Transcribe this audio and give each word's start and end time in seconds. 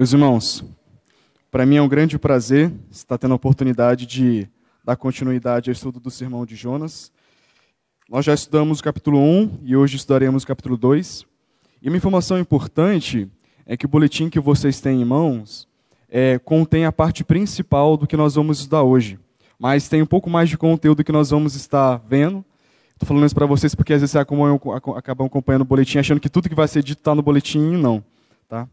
Meus 0.00 0.14
irmãos, 0.14 0.64
para 1.50 1.66
mim 1.66 1.76
é 1.76 1.82
um 1.82 1.86
grande 1.86 2.18
prazer 2.18 2.72
estar 2.90 3.18
tendo 3.18 3.32
a 3.32 3.34
oportunidade 3.34 4.06
de 4.06 4.48
dar 4.82 4.96
continuidade 4.96 5.68
ao 5.68 5.72
estudo 5.72 6.00
do 6.00 6.10
sermão 6.10 6.46
de 6.46 6.56
Jonas. 6.56 7.12
Nós 8.08 8.24
já 8.24 8.32
estudamos 8.32 8.80
o 8.80 8.82
capítulo 8.82 9.18
1 9.18 9.58
e 9.62 9.76
hoje 9.76 9.96
estudaremos 9.96 10.42
o 10.42 10.46
capítulo 10.46 10.78
2. 10.78 11.26
E 11.82 11.88
uma 11.88 11.98
informação 11.98 12.38
importante 12.38 13.28
é 13.66 13.76
que 13.76 13.84
o 13.84 13.88
boletim 13.90 14.30
que 14.30 14.40
vocês 14.40 14.80
têm 14.80 15.02
em 15.02 15.04
mãos 15.04 15.68
é, 16.08 16.38
contém 16.38 16.86
a 16.86 16.92
parte 16.92 17.22
principal 17.22 17.98
do 17.98 18.06
que 18.06 18.16
nós 18.16 18.36
vamos 18.36 18.60
estudar 18.60 18.82
hoje. 18.82 19.18
Mas 19.58 19.86
tem 19.86 20.00
um 20.00 20.06
pouco 20.06 20.30
mais 20.30 20.48
de 20.48 20.56
conteúdo 20.56 21.04
que 21.04 21.12
nós 21.12 21.28
vamos 21.28 21.54
estar 21.54 21.98
vendo. 22.08 22.42
Estou 22.94 23.06
falando 23.06 23.26
isso 23.26 23.34
para 23.34 23.44
vocês 23.44 23.74
porque 23.74 23.92
às 23.92 24.00
vezes 24.00 24.12
vocês 24.12 24.26
acabam 24.96 25.26
acompanhando 25.26 25.60
o 25.60 25.66
boletim 25.66 25.98
achando 25.98 26.20
que 26.20 26.30
tudo 26.30 26.48
que 26.48 26.54
vai 26.54 26.68
ser 26.68 26.82
dito 26.82 27.00
está 27.00 27.14
no 27.14 27.20
boletim 27.20 27.74
e 27.74 27.76
não. 27.76 28.02
Tá? 28.48 28.66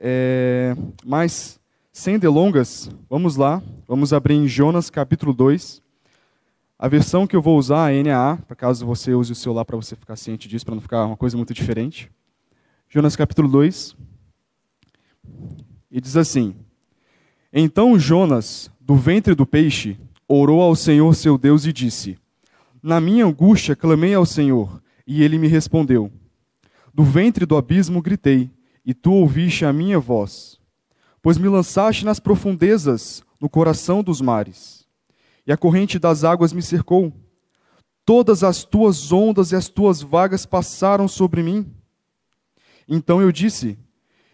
É, 0.00 0.76
mas, 1.04 1.58
sem 1.92 2.18
delongas, 2.18 2.88
vamos 3.10 3.36
lá. 3.36 3.60
Vamos 3.86 4.12
abrir 4.12 4.34
em 4.34 4.46
Jonas 4.46 4.88
capítulo 4.88 5.34
2. 5.34 5.82
A 6.78 6.86
versão 6.86 7.26
que 7.26 7.34
eu 7.34 7.42
vou 7.42 7.58
usar 7.58 7.92
é 7.92 8.00
NAA, 8.00 8.36
para 8.36 8.54
caso 8.54 8.86
você 8.86 9.12
use 9.12 9.32
o 9.32 9.34
celular 9.34 9.64
para 9.64 9.76
você 9.76 9.96
ficar 9.96 10.14
ciente 10.14 10.46
disso, 10.48 10.64
para 10.64 10.76
não 10.76 10.80
ficar 10.80 11.04
uma 11.04 11.16
coisa 11.16 11.36
muito 11.36 11.52
diferente. 11.52 12.08
Jonas 12.88 13.16
capítulo 13.16 13.48
2. 13.48 13.96
E 15.90 16.00
diz 16.00 16.16
assim: 16.16 16.54
Então 17.52 17.98
Jonas, 17.98 18.70
do 18.80 18.94
ventre 18.94 19.34
do 19.34 19.44
peixe, 19.44 19.98
orou 20.28 20.62
ao 20.62 20.76
Senhor 20.76 21.12
seu 21.16 21.36
Deus 21.36 21.66
e 21.66 21.72
disse: 21.72 22.16
Na 22.80 23.00
minha 23.00 23.26
angústia 23.26 23.74
clamei 23.74 24.14
ao 24.14 24.24
Senhor, 24.24 24.80
e 25.04 25.24
ele 25.24 25.36
me 25.36 25.48
respondeu. 25.48 26.12
Do 26.94 27.02
ventre 27.02 27.44
do 27.44 27.56
abismo 27.56 28.00
gritei, 28.00 28.48
e 28.88 28.94
tu 28.94 29.12
ouviste 29.12 29.66
a 29.66 29.72
minha 29.72 30.00
voz. 30.00 30.58
Pois 31.20 31.36
me 31.36 31.46
lançaste 31.46 32.06
nas 32.06 32.18
profundezas, 32.18 33.22
no 33.38 33.46
coração 33.46 34.02
dos 34.02 34.22
mares, 34.22 34.88
e 35.46 35.52
a 35.52 35.58
corrente 35.58 35.98
das 35.98 36.24
águas 36.24 36.54
me 36.54 36.62
cercou. 36.62 37.12
Todas 38.02 38.42
as 38.42 38.64
tuas 38.64 39.12
ondas 39.12 39.52
e 39.52 39.56
as 39.56 39.68
tuas 39.68 40.00
vagas 40.00 40.46
passaram 40.46 41.06
sobre 41.06 41.42
mim. 41.42 41.70
Então 42.88 43.20
eu 43.20 43.30
disse: 43.30 43.78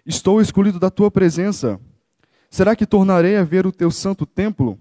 Estou 0.07 0.41
escolhido 0.41 0.79
da 0.79 0.89
tua 0.89 1.11
presença. 1.11 1.81
Será 2.49 2.77
que 2.77 2.87
tornarei 2.87 3.37
a 3.37 3.43
ver 3.43 3.67
o 3.67 3.73
teu 3.73 3.91
santo 3.91 4.25
templo? 4.25 4.79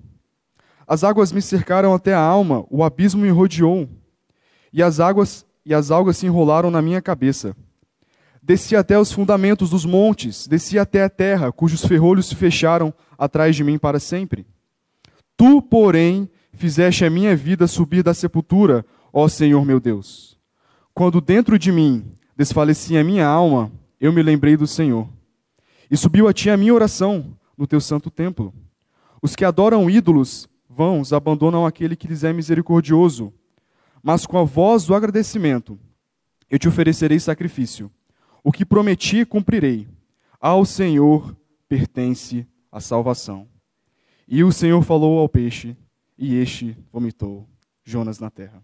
As 0.86 1.04
águas 1.04 1.32
me 1.32 1.42
cercaram 1.42 1.96
até 1.96 2.14
a 2.14 2.20
alma, 2.20 2.64
o 2.70 2.84
abismo 2.84 3.24
me 3.24 3.30
rodeou, 3.32 3.90
e 4.72 4.84
as 4.84 5.00
águas 5.00 5.44
e 5.66 5.74
as 5.74 5.90
algas 5.90 6.18
se 6.18 6.28
enrolaram 6.28 6.70
na 6.70 6.80
minha 6.80 7.02
cabeça. 7.02 7.56
Desci 8.46 8.76
até 8.76 9.00
os 9.00 9.10
fundamentos 9.10 9.70
dos 9.70 9.86
montes, 9.86 10.48
desci 10.48 10.78
até 10.78 11.02
a 11.02 11.10
terra, 11.10 11.50
cujos 11.50 11.86
ferrolhos 11.86 12.26
se 12.26 12.36
fecharam 12.36 12.94
atrás 13.18 13.56
de 13.56 13.64
mim 13.64 13.78
para 13.78 14.02
sempre. 14.02 14.46
Tu, 15.38 15.62
porém, 15.62 16.30
fizeste 16.52 17.06
a 17.06 17.10
minha 17.10 17.38
vida 17.38 17.68
subir 17.68 18.04
da 18.04 18.14
sepultura, 18.14 18.86
ó 19.14 19.30
Senhor 19.30 19.64
meu 19.64 19.80
Deus. 19.80 20.38
Quando 20.94 21.22
dentro 21.22 21.58
de 21.58 21.72
mim 21.72 22.04
desfalecia 22.36 23.00
a 23.00 23.04
minha 23.04 23.26
alma, 23.26 23.72
eu 23.98 24.12
me 24.12 24.22
lembrei 24.22 24.58
do 24.58 24.68
Senhor. 24.68 25.08
E 25.90 25.96
subiu 25.96 26.28
a 26.28 26.34
ti 26.34 26.50
a 26.50 26.58
minha 26.58 26.74
oração 26.74 27.38
no 27.58 27.66
teu 27.66 27.80
santo 27.80 28.12
templo. 28.12 28.54
Os 29.22 29.38
que 29.38 29.46
adoram 29.46 29.90
ídolos 29.90 30.50
vãos 30.70 31.14
abandonam 31.14 31.66
aquele 31.66 31.96
que 31.96 32.08
lhes 32.08 32.26
é 32.26 32.34
misericordioso. 32.34 33.32
Mas 34.04 34.26
com 34.26 34.38
a 34.38 34.44
voz 34.44 34.86
do 34.86 34.94
agradecimento, 34.94 35.80
eu 36.50 36.60
te 36.60 36.68
oferecerei 36.68 37.22
sacrifício 37.22 37.90
o 38.44 38.52
que 38.52 38.66
prometi, 38.66 39.26
cumprirei. 39.26 39.88
Ao 40.40 40.66
Senhor 40.66 41.36
pertence 41.70 42.46
a 42.72 42.82
salvação. 42.82 43.48
E 44.28 44.44
o 44.44 44.52
Senhor 44.52 44.82
falou 44.84 45.20
ao 45.20 45.30
peixe, 45.30 45.78
e 46.18 46.36
este 46.36 46.78
vomitou 46.92 47.48
Jonas 47.84 48.20
na 48.20 48.30
terra. 48.30 48.62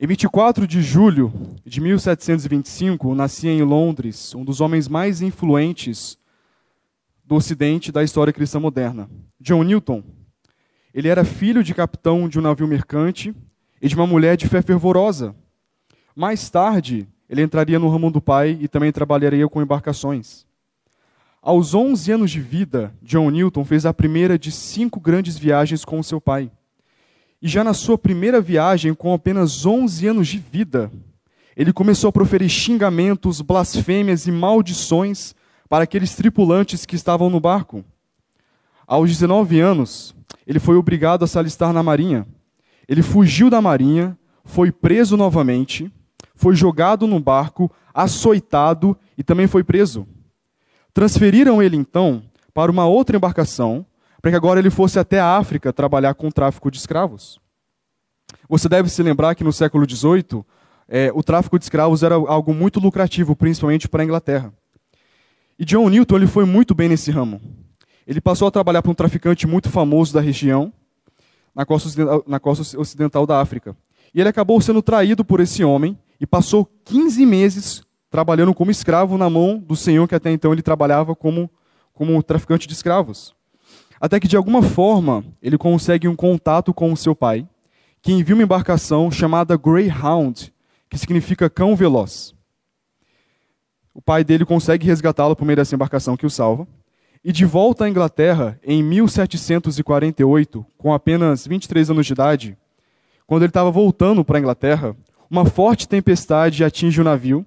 Em 0.00 0.06
24 0.06 0.66
de 0.66 0.80
julho 0.80 1.32
de 1.64 1.80
1725, 1.80 3.14
nascia 3.14 3.50
em 3.50 3.62
Londres 3.62 4.34
um 4.34 4.44
dos 4.44 4.60
homens 4.60 4.86
mais 4.86 5.20
influentes 5.20 6.16
do 7.24 7.34
Ocidente 7.34 7.90
da 7.90 8.04
história 8.04 8.32
cristã 8.32 8.60
moderna, 8.60 9.10
John 9.40 9.62
Newton. 9.64 10.04
Ele 10.94 11.08
era 11.08 11.24
filho 11.24 11.64
de 11.64 11.74
capitão 11.74 12.28
de 12.28 12.38
um 12.38 12.42
navio 12.42 12.66
mercante 12.66 13.34
e 13.82 13.88
de 13.88 13.94
uma 13.94 14.06
mulher 14.06 14.36
de 14.36 14.48
fé 14.48 14.62
fervorosa. 14.62 15.34
Mais 16.14 16.48
tarde, 16.48 17.08
ele 17.28 17.42
entraria 17.42 17.78
no 17.78 17.88
ramo 17.88 18.10
do 18.10 18.20
pai 18.20 18.56
e 18.60 18.68
também 18.68 18.90
trabalharia 18.90 19.48
com 19.48 19.60
embarcações. 19.60 20.46
Aos 21.42 21.74
11 21.74 22.12
anos 22.12 22.30
de 22.30 22.40
vida, 22.40 22.92
John 23.02 23.30
Newton 23.30 23.64
fez 23.64 23.86
a 23.86 23.94
primeira 23.94 24.38
de 24.38 24.50
cinco 24.50 24.98
grandes 24.98 25.38
viagens 25.38 25.84
com 25.84 26.02
seu 26.02 26.20
pai. 26.20 26.50
E 27.40 27.46
já 27.46 27.62
na 27.62 27.72
sua 27.72 27.96
primeira 27.96 28.40
viagem, 28.40 28.92
com 28.92 29.12
apenas 29.12 29.64
11 29.64 30.06
anos 30.08 30.28
de 30.28 30.38
vida, 30.38 30.90
ele 31.56 31.72
começou 31.72 32.08
a 32.08 32.12
proferir 32.12 32.48
xingamentos, 32.48 33.40
blasfêmias 33.40 34.26
e 34.26 34.32
maldições 34.32 35.34
para 35.68 35.84
aqueles 35.84 36.14
tripulantes 36.14 36.84
que 36.84 36.96
estavam 36.96 37.30
no 37.30 37.38
barco. 37.38 37.84
Aos 38.86 39.10
19 39.10 39.60
anos, 39.60 40.14
ele 40.46 40.58
foi 40.58 40.76
obrigado 40.76 41.24
a 41.24 41.26
se 41.26 41.38
alistar 41.38 41.72
na 41.72 41.82
marinha. 41.82 42.26
Ele 42.88 43.02
fugiu 43.02 43.50
da 43.50 43.60
marinha, 43.60 44.18
foi 44.44 44.72
preso 44.72 45.16
novamente 45.16 45.92
foi 46.38 46.54
jogado 46.54 47.04
no 47.06 47.18
barco, 47.18 47.70
açoitado 47.92 48.96
e 49.18 49.24
também 49.24 49.48
foi 49.48 49.64
preso. 49.64 50.06
Transferiram 50.94 51.60
ele 51.60 51.76
então 51.76 52.22
para 52.54 52.70
uma 52.70 52.86
outra 52.86 53.16
embarcação, 53.16 53.84
para 54.22 54.30
que 54.30 54.36
agora 54.36 54.60
ele 54.60 54.70
fosse 54.70 55.00
até 55.00 55.18
a 55.18 55.36
África 55.36 55.72
trabalhar 55.72 56.14
com 56.14 56.28
o 56.28 56.32
tráfico 56.32 56.70
de 56.70 56.78
escravos. 56.78 57.40
Você 58.48 58.68
deve 58.68 58.88
se 58.88 59.02
lembrar 59.02 59.34
que 59.34 59.42
no 59.42 59.52
século 59.52 59.84
XVIII, 59.84 60.44
é, 60.88 61.10
o 61.12 61.24
tráfico 61.24 61.58
de 61.58 61.64
escravos 61.64 62.04
era 62.04 62.14
algo 62.14 62.54
muito 62.54 62.78
lucrativo, 62.78 63.34
principalmente 63.34 63.88
para 63.88 64.02
a 64.02 64.04
Inglaterra. 64.04 64.52
E 65.58 65.64
John 65.64 65.88
Newton 65.88 66.16
ele 66.16 66.26
foi 66.28 66.44
muito 66.44 66.72
bem 66.72 66.88
nesse 66.88 67.10
ramo. 67.10 67.40
Ele 68.06 68.20
passou 68.20 68.46
a 68.46 68.50
trabalhar 68.50 68.80
para 68.80 68.92
um 68.92 68.94
traficante 68.94 69.44
muito 69.44 69.68
famoso 69.68 70.14
da 70.14 70.20
região, 70.20 70.72
na 71.52 71.66
costa, 71.66 71.90
na 72.28 72.38
costa 72.38 72.78
ocidental 72.78 73.26
da 73.26 73.40
África. 73.40 73.76
E 74.14 74.20
ele 74.20 74.28
acabou 74.28 74.60
sendo 74.60 74.80
traído 74.80 75.24
por 75.24 75.40
esse 75.40 75.64
homem 75.64 75.98
e 76.20 76.26
passou 76.26 76.68
15 76.84 77.24
meses 77.24 77.82
trabalhando 78.10 78.54
como 78.54 78.70
escravo 78.70 79.18
na 79.18 79.28
mão 79.28 79.58
do 79.58 79.76
senhor 79.76 80.08
que 80.08 80.14
até 80.14 80.30
então 80.30 80.52
ele 80.52 80.62
trabalhava 80.62 81.14
como, 81.14 81.50
como 81.92 82.22
traficante 82.22 82.66
de 82.66 82.72
escravos. 82.72 83.34
Até 84.00 84.20
que 84.20 84.28
de 84.28 84.36
alguma 84.36 84.62
forma 84.62 85.24
ele 85.42 85.58
consegue 85.58 86.08
um 86.08 86.16
contato 86.16 86.72
com 86.72 86.92
o 86.92 86.96
seu 86.96 87.14
pai, 87.14 87.46
que 88.00 88.12
envia 88.12 88.34
uma 88.34 88.44
embarcação 88.44 89.10
chamada 89.10 89.56
Greyhound, 89.56 90.52
que 90.88 90.96
significa 90.96 91.50
cão 91.50 91.74
veloz. 91.74 92.34
O 93.92 94.00
pai 94.00 94.22
dele 94.22 94.44
consegue 94.44 94.86
resgatá-lo 94.86 95.34
por 95.34 95.44
meio 95.44 95.56
dessa 95.56 95.74
embarcação 95.74 96.16
que 96.16 96.24
o 96.24 96.30
salva. 96.30 96.66
E 97.24 97.32
de 97.32 97.44
volta 97.44 97.84
à 97.84 97.88
Inglaterra, 97.88 98.58
em 98.62 98.80
1748, 98.80 100.64
com 100.78 100.94
apenas 100.94 101.44
23 101.44 101.90
anos 101.90 102.06
de 102.06 102.12
idade, 102.12 102.56
quando 103.26 103.42
ele 103.42 103.50
estava 103.50 103.72
voltando 103.72 104.24
para 104.24 104.38
a 104.38 104.40
Inglaterra, 104.40 104.96
uma 105.30 105.44
forte 105.44 105.88
tempestade 105.88 106.64
atinge 106.64 107.00
o 107.00 107.04
navio, 107.04 107.44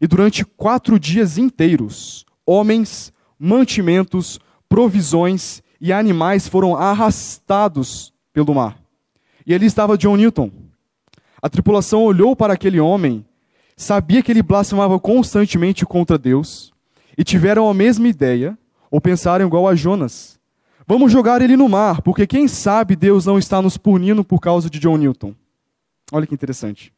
e 0.00 0.06
durante 0.06 0.44
quatro 0.44 0.98
dias 0.98 1.38
inteiros, 1.38 2.26
homens, 2.44 3.12
mantimentos, 3.38 4.40
provisões 4.68 5.62
e 5.80 5.92
animais 5.92 6.48
foram 6.48 6.76
arrastados 6.76 8.12
pelo 8.32 8.54
mar. 8.54 8.78
E 9.46 9.54
ali 9.54 9.66
estava 9.66 9.98
John 9.98 10.16
Newton. 10.16 10.50
A 11.40 11.48
tripulação 11.48 12.02
olhou 12.04 12.36
para 12.36 12.52
aquele 12.52 12.78
homem, 12.78 13.24
sabia 13.76 14.22
que 14.22 14.30
ele 14.30 14.42
blasfemava 14.42 14.98
constantemente 14.98 15.84
contra 15.84 16.18
Deus, 16.18 16.72
e 17.16 17.24
tiveram 17.24 17.68
a 17.68 17.74
mesma 17.74 18.08
ideia, 18.08 18.56
ou 18.90 19.00
pensaram 19.00 19.46
igual 19.46 19.66
a 19.68 19.74
Jonas. 19.74 20.38
Vamos 20.86 21.12
jogar 21.12 21.42
ele 21.42 21.56
no 21.56 21.68
mar, 21.68 22.02
porque 22.02 22.26
quem 22.26 22.48
sabe 22.48 22.96
Deus 22.96 23.26
não 23.26 23.38
está 23.38 23.62
nos 23.62 23.76
punindo 23.76 24.24
por 24.24 24.40
causa 24.40 24.68
de 24.68 24.78
John 24.78 24.96
Newton. 24.96 25.34
Olha 26.12 26.26
que 26.26 26.34
interessante. 26.34 26.92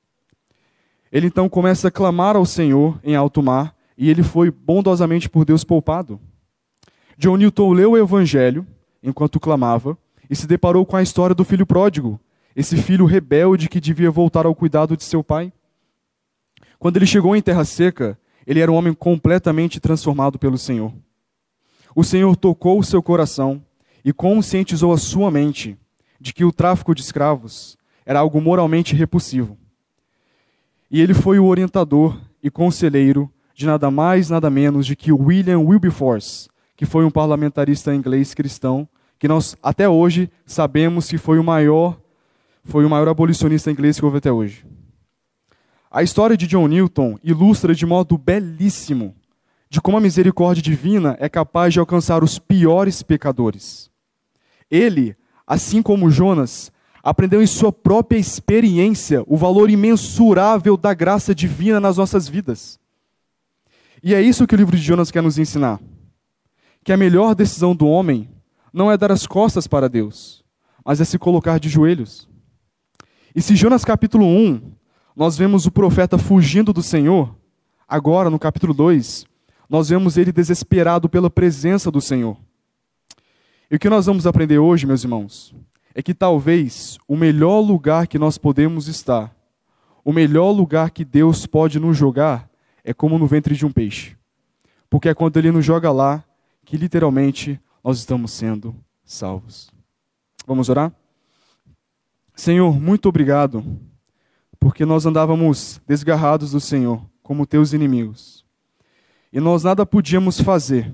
Ele 1.12 1.28
então 1.28 1.48
começa 1.48 1.86
a 1.86 1.90
clamar 1.90 2.34
ao 2.34 2.44
Senhor 2.44 2.98
em 3.04 3.14
alto 3.14 3.40
mar 3.40 3.76
e 3.96 4.10
ele 4.10 4.24
foi 4.24 4.50
bondosamente 4.50 5.30
por 5.30 5.44
Deus 5.44 5.62
poupado. 5.62 6.20
John 7.16 7.36
Newton 7.36 7.72
leu 7.72 7.92
o 7.92 7.96
Evangelho 7.96 8.66
enquanto 9.00 9.38
clamava 9.38 9.96
e 10.28 10.34
se 10.34 10.48
deparou 10.48 10.84
com 10.84 10.96
a 10.96 11.02
história 11.02 11.32
do 11.32 11.44
filho 11.44 11.64
pródigo, 11.64 12.18
esse 12.56 12.76
filho 12.76 13.04
rebelde 13.04 13.68
que 13.68 13.80
devia 13.80 14.10
voltar 14.10 14.46
ao 14.46 14.54
cuidado 14.54 14.96
de 14.96 15.04
seu 15.04 15.22
pai. 15.22 15.52
Quando 16.76 16.96
ele 16.96 17.06
chegou 17.06 17.36
em 17.36 17.42
terra 17.42 17.64
seca, 17.64 18.18
ele 18.44 18.58
era 18.58 18.72
um 18.72 18.74
homem 18.74 18.92
completamente 18.92 19.78
transformado 19.78 20.40
pelo 20.40 20.58
Senhor. 20.58 20.92
O 21.94 22.02
Senhor 22.02 22.34
tocou 22.34 22.80
o 22.80 22.84
seu 22.84 23.00
coração 23.00 23.64
e 24.04 24.12
conscientizou 24.12 24.92
a 24.92 24.98
sua 24.98 25.30
mente 25.30 25.78
de 26.20 26.32
que 26.32 26.44
o 26.44 26.52
tráfico 26.52 26.92
de 26.96 27.02
escravos 27.02 27.78
era 28.04 28.20
algo 28.20 28.40
moralmente 28.40 28.94
repulsivo. 28.94 29.56
E 30.90 31.00
ele 31.00 31.14
foi 31.14 31.38
o 31.38 31.46
orientador 31.46 32.18
e 32.42 32.50
conselheiro 32.50 33.30
de 33.54 33.66
nada 33.66 33.90
mais, 33.90 34.30
nada 34.30 34.50
menos 34.50 34.86
de 34.86 34.96
que 34.96 35.12
William 35.12 35.60
Wilberforce, 35.60 36.48
que 36.76 36.84
foi 36.84 37.04
um 37.04 37.10
parlamentarista 37.10 37.94
inglês 37.94 38.34
cristão, 38.34 38.88
que 39.18 39.28
nós 39.28 39.56
até 39.62 39.88
hoje 39.88 40.30
sabemos 40.44 41.08
que 41.08 41.16
foi 41.16 41.38
o 41.38 41.44
maior, 41.44 41.98
foi 42.64 42.84
o 42.84 42.90
maior 42.90 43.08
abolicionista 43.08 43.70
inglês 43.70 43.98
que 43.98 44.04
houve 44.04 44.18
até 44.18 44.30
hoje. 44.30 44.66
A 45.90 46.02
história 46.02 46.36
de 46.36 46.46
John 46.46 46.66
Newton 46.66 47.16
ilustra 47.22 47.74
de 47.74 47.86
modo 47.86 48.18
belíssimo 48.18 49.14
de 49.70 49.80
como 49.80 49.96
a 49.96 50.00
misericórdia 50.00 50.62
divina 50.62 51.16
é 51.18 51.28
capaz 51.28 51.72
de 51.72 51.80
alcançar 51.80 52.22
os 52.22 52.38
piores 52.38 53.02
pecadores. 53.02 53.90
Ele, 54.70 55.16
assim 55.44 55.82
como 55.82 56.10
Jonas, 56.10 56.72
aprendeu 57.04 57.42
em 57.42 57.46
sua 57.46 57.70
própria 57.70 58.16
experiência 58.16 59.22
o 59.26 59.36
valor 59.36 59.68
imensurável 59.68 60.74
da 60.74 60.94
graça 60.94 61.34
divina 61.34 61.78
nas 61.78 61.98
nossas 61.98 62.26
vidas. 62.26 62.80
E 64.02 64.14
é 64.14 64.22
isso 64.22 64.46
que 64.46 64.54
o 64.54 64.56
livro 64.56 64.74
de 64.74 64.82
Jonas 64.82 65.10
quer 65.10 65.22
nos 65.22 65.38
ensinar: 65.38 65.78
que 66.82 66.92
a 66.92 66.96
melhor 66.96 67.34
decisão 67.34 67.76
do 67.76 67.86
homem 67.86 68.30
não 68.72 68.90
é 68.90 68.96
dar 68.96 69.12
as 69.12 69.26
costas 69.26 69.66
para 69.66 69.88
Deus, 69.88 70.42
mas 70.82 70.98
é 70.98 71.04
se 71.04 71.18
colocar 71.18 71.60
de 71.60 71.68
joelhos. 71.68 72.26
E 73.36 73.42
se 73.42 73.54
Jonas 73.54 73.84
capítulo 73.84 74.24
1, 74.24 74.72
nós 75.14 75.36
vemos 75.36 75.66
o 75.66 75.70
profeta 75.70 76.16
fugindo 76.16 76.72
do 76.72 76.82
Senhor, 76.82 77.36
agora 77.86 78.30
no 78.30 78.38
capítulo 78.38 78.72
2, 78.72 79.26
nós 79.68 79.90
vemos 79.90 80.16
ele 80.16 80.32
desesperado 80.32 81.08
pela 81.08 81.28
presença 81.28 81.90
do 81.90 82.00
Senhor. 82.00 82.38
E 83.70 83.76
o 83.76 83.78
que 83.78 83.90
nós 83.90 84.06
vamos 84.06 84.26
aprender 84.26 84.58
hoje, 84.58 84.86
meus 84.86 85.02
irmãos, 85.02 85.54
é 85.94 86.02
que 86.02 86.12
talvez 86.12 86.98
o 87.06 87.16
melhor 87.16 87.60
lugar 87.60 88.08
que 88.08 88.18
nós 88.18 88.36
podemos 88.36 88.88
estar, 88.88 89.34
o 90.04 90.12
melhor 90.12 90.50
lugar 90.50 90.90
que 90.90 91.04
Deus 91.04 91.46
pode 91.46 91.78
nos 91.78 91.96
jogar, 91.96 92.50
é 92.82 92.92
como 92.92 93.18
no 93.18 93.26
ventre 93.26 93.54
de 93.54 93.64
um 93.64 93.70
peixe. 93.70 94.16
Porque 94.90 95.08
é 95.08 95.14
quando 95.14 95.36
Ele 95.36 95.52
nos 95.52 95.64
joga 95.64 95.92
lá 95.92 96.22
que 96.64 96.76
literalmente 96.76 97.60
nós 97.82 97.98
estamos 97.98 98.32
sendo 98.32 98.74
salvos. 99.04 99.70
Vamos 100.46 100.68
orar? 100.68 100.92
Senhor, 102.34 102.78
muito 102.78 103.08
obrigado, 103.08 103.64
porque 104.58 104.84
nós 104.84 105.06
andávamos 105.06 105.80
desgarrados 105.86 106.50
do 106.50 106.60
Senhor, 106.60 107.00
como 107.22 107.46
teus 107.46 107.72
inimigos. 107.72 108.44
E 109.32 109.38
nós 109.38 109.62
nada 109.62 109.86
podíamos 109.86 110.40
fazer. 110.40 110.92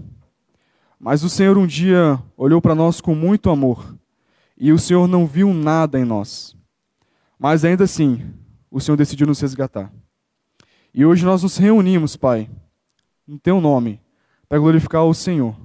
Mas 0.99 1.25
o 1.25 1.31
Senhor 1.31 1.57
um 1.57 1.67
dia 1.67 2.23
olhou 2.37 2.61
para 2.61 2.75
nós 2.75 3.01
com 3.01 3.15
muito 3.15 3.49
amor 3.49 3.99
e 4.61 4.71
o 4.73 4.79
Senhor 4.79 5.09
não 5.09 5.27
viu 5.27 5.55
nada 5.55 5.99
em 5.99 6.05
nós. 6.05 6.55
Mas 7.39 7.65
ainda 7.65 7.85
assim, 7.85 8.23
o 8.71 8.79
Senhor 8.79 8.97
decidiu 8.99 9.27
nos 9.27 9.41
resgatar. 9.41 9.91
E 10.93 11.07
hoje 11.07 11.25
nós 11.25 11.43
nos 11.43 11.57
reunimos, 11.57 12.15
Pai, 12.15 12.51
no 13.27 13.39
Teu 13.39 13.59
nome, 13.59 13.99
para 14.47 14.59
glorificar 14.59 15.05
o 15.05 15.15
Senhor. 15.15 15.57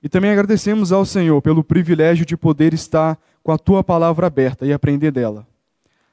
E 0.00 0.08
também 0.08 0.30
agradecemos 0.30 0.92
ao 0.92 1.04
Senhor 1.04 1.42
pelo 1.42 1.64
privilégio 1.64 2.24
de 2.24 2.36
poder 2.36 2.72
estar 2.72 3.18
com 3.42 3.50
a 3.50 3.58
Tua 3.58 3.82
palavra 3.82 4.28
aberta 4.28 4.64
e 4.64 4.72
aprender 4.72 5.10
dela. 5.10 5.44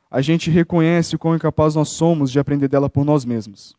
A 0.10 0.19
gente 0.19 0.50
reconhece 0.50 1.16
o 1.16 1.19
quão 1.19 1.36
incapaz 1.36 1.75
nós 1.75 1.89
somos 1.89 2.31
de 2.31 2.39
aprender 2.39 2.68
dela 2.68 2.89
por 2.89 3.06
nós 3.06 3.24
mesmos. 3.24 3.75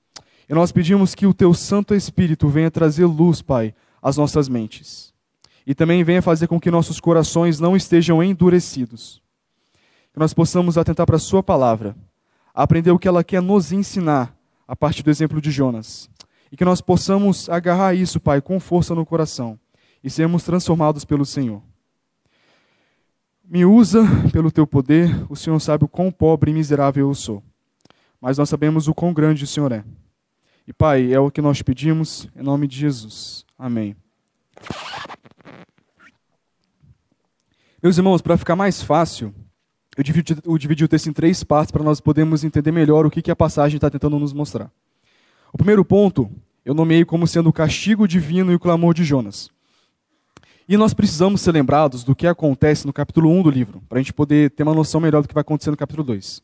E 0.49 0.55
nós 0.55 0.71
pedimos 0.71 1.17
que 1.17 1.27
o 1.27 1.35
Teu 1.35 1.53
Santo 1.53 1.95
Espírito 1.95 2.49
venha 2.49 2.71
trazer 2.71 3.07
luz, 3.07 3.43
Pai, 3.43 3.75
às 4.01 4.17
nossas 4.17 4.49
mentes 4.49 5.14
e 5.67 5.75
também 5.75 6.05
venha 6.05 6.23
fazer 6.23 6.47
com 6.47 6.61
que 6.61 6.71
nossos 6.71 7.01
corações 7.01 7.59
não 7.59 7.77
estejam 7.77 8.23
endurecidos. 8.23 9.23
Que 10.13 10.19
nós 10.19 10.35
possamos 10.35 10.77
atentar 10.77 11.07
para 11.07 11.17
a 11.17 11.21
Sua 11.21 11.43
palavra, 11.43 11.97
aprender 12.55 12.91
o 12.91 12.99
que 12.99 13.09
ela 13.09 13.25
quer 13.25 13.41
nos 13.41 13.73
ensinar 13.73 14.37
a 14.67 14.77
partir 14.77 15.03
do 15.03 15.11
exemplo 15.11 15.41
de 15.41 15.51
Jonas. 15.51 16.09
E 16.53 16.57
que 16.57 16.65
nós 16.65 16.81
possamos 16.81 17.49
agarrar 17.49 17.95
isso, 17.95 18.21
Pai, 18.21 18.41
com 18.41 18.61
força 18.61 18.95
no 18.95 19.05
coração 19.05 19.59
e 20.03 20.11
sermos 20.11 20.45
transformados 20.45 21.05
pelo 21.05 21.25
Senhor. 21.25 21.63
Me 23.43 23.65
usa 23.65 24.05
pelo 24.33 24.51
teu 24.51 24.67
poder, 24.67 25.11
o 25.29 25.37
Senhor 25.37 25.59
sabe 25.61 25.85
o 25.85 25.89
quão 25.89 26.11
pobre 26.13 26.51
e 26.51 26.55
miserável 26.55 27.09
eu 27.09 27.15
sou. 27.15 27.43
Mas 28.21 28.39
nós 28.39 28.49
sabemos 28.49 28.89
o 28.89 28.95
quão 28.95 29.13
grande 29.13 29.45
o 29.45 29.47
Senhor 29.47 29.73
é. 29.73 29.85
E 30.67 30.73
Pai, 30.73 31.13
é 31.13 31.19
o 31.19 31.31
que 31.31 31.43
nós 31.43 31.61
pedimos, 31.61 32.29
em 32.35 32.43
nome 32.43 32.67
de 32.67 32.79
Jesus. 32.79 33.45
Amém. 33.59 33.97
Meus 37.85 37.99
irmãos, 37.99 38.23
para 38.23 38.39
ficar 38.39 38.57
mais 38.57 38.83
fácil, 38.83 39.35
eu 39.95 40.03
dividi, 40.03 40.35
eu 40.43 40.57
dividi, 40.57 40.85
o 40.85 40.89
texto 40.89 41.07
em 41.11 41.13
três 41.13 41.45
partes 41.45 41.71
para 41.71 41.85
nós 41.85 42.01
podermos 42.01 42.43
entender 42.43 42.73
melhor 42.73 43.05
o 43.05 43.11
que, 43.11 43.21
que 43.21 43.31
a 43.31 43.37
passagem 43.37 43.77
está 43.77 43.91
tentando 43.91 44.19
nos 44.19 44.33
mostrar. 44.33 44.71
O 45.53 45.59
primeiro 45.59 45.85
ponto 45.85 46.31
eu 46.65 46.73
nomeei 46.73 47.05
como 47.05 47.27
sendo 47.27 47.51
o 47.51 47.53
castigo 47.53 48.09
divino 48.09 48.51
e 48.51 48.55
o 48.55 48.59
clamor 48.59 48.95
de 48.95 49.05
Jonas. 49.05 49.51
E 50.67 50.79
nós 50.79 50.95
precisamos 50.95 51.43
ser 51.43 51.53
lembrados 51.53 52.05
do 52.05 52.17
que 52.17 52.27
acontece 52.27 52.87
no 52.87 52.93
capítulo 52.93 53.29
1 53.31 53.43
do 53.43 53.51
livro, 53.51 53.83
para 53.87 53.99
a 53.99 54.01
gente 54.01 54.15
poder 54.15 54.53
ter 54.53 54.63
uma 54.63 54.73
noção 54.73 54.99
melhor 54.99 55.21
do 55.21 55.29
que 55.29 55.35
vai 55.35 55.43
acontecer 55.43 55.71
no 55.71 55.77
capítulo 55.77 56.05
2. 56.05 56.41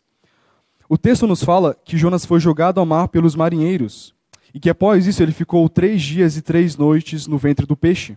O 0.90 0.98
texto 0.98 1.26
nos 1.26 1.42
fala 1.42 1.75
que 1.87 1.96
Jonas 1.96 2.26
foi 2.26 2.38
jogado 2.38 2.81
ao 2.81 2.84
mar 2.84 3.08
pelos 3.08 3.34
marinheiros 3.34 4.14
e 4.52 4.60
que 4.60 4.69
após 4.69 5.06
isso 5.06 5.22
ele 5.22 5.32
ficou 5.32 5.66
três 5.70 6.02
dias 6.02 6.37
e 6.37 6.42
três 6.42 6.76
noites 6.76 7.26
no 7.26 7.38
ventre 7.38 7.64
do 7.64 7.78
peixe. 7.78 8.14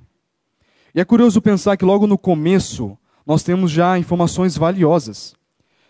E 0.93 0.99
é 0.99 1.05
curioso 1.05 1.41
pensar 1.41 1.77
que 1.77 1.85
logo 1.85 2.05
no 2.05 2.17
começo 2.17 2.97
nós 3.25 3.43
temos 3.43 3.71
já 3.71 3.97
informações 3.97 4.57
valiosas. 4.57 5.33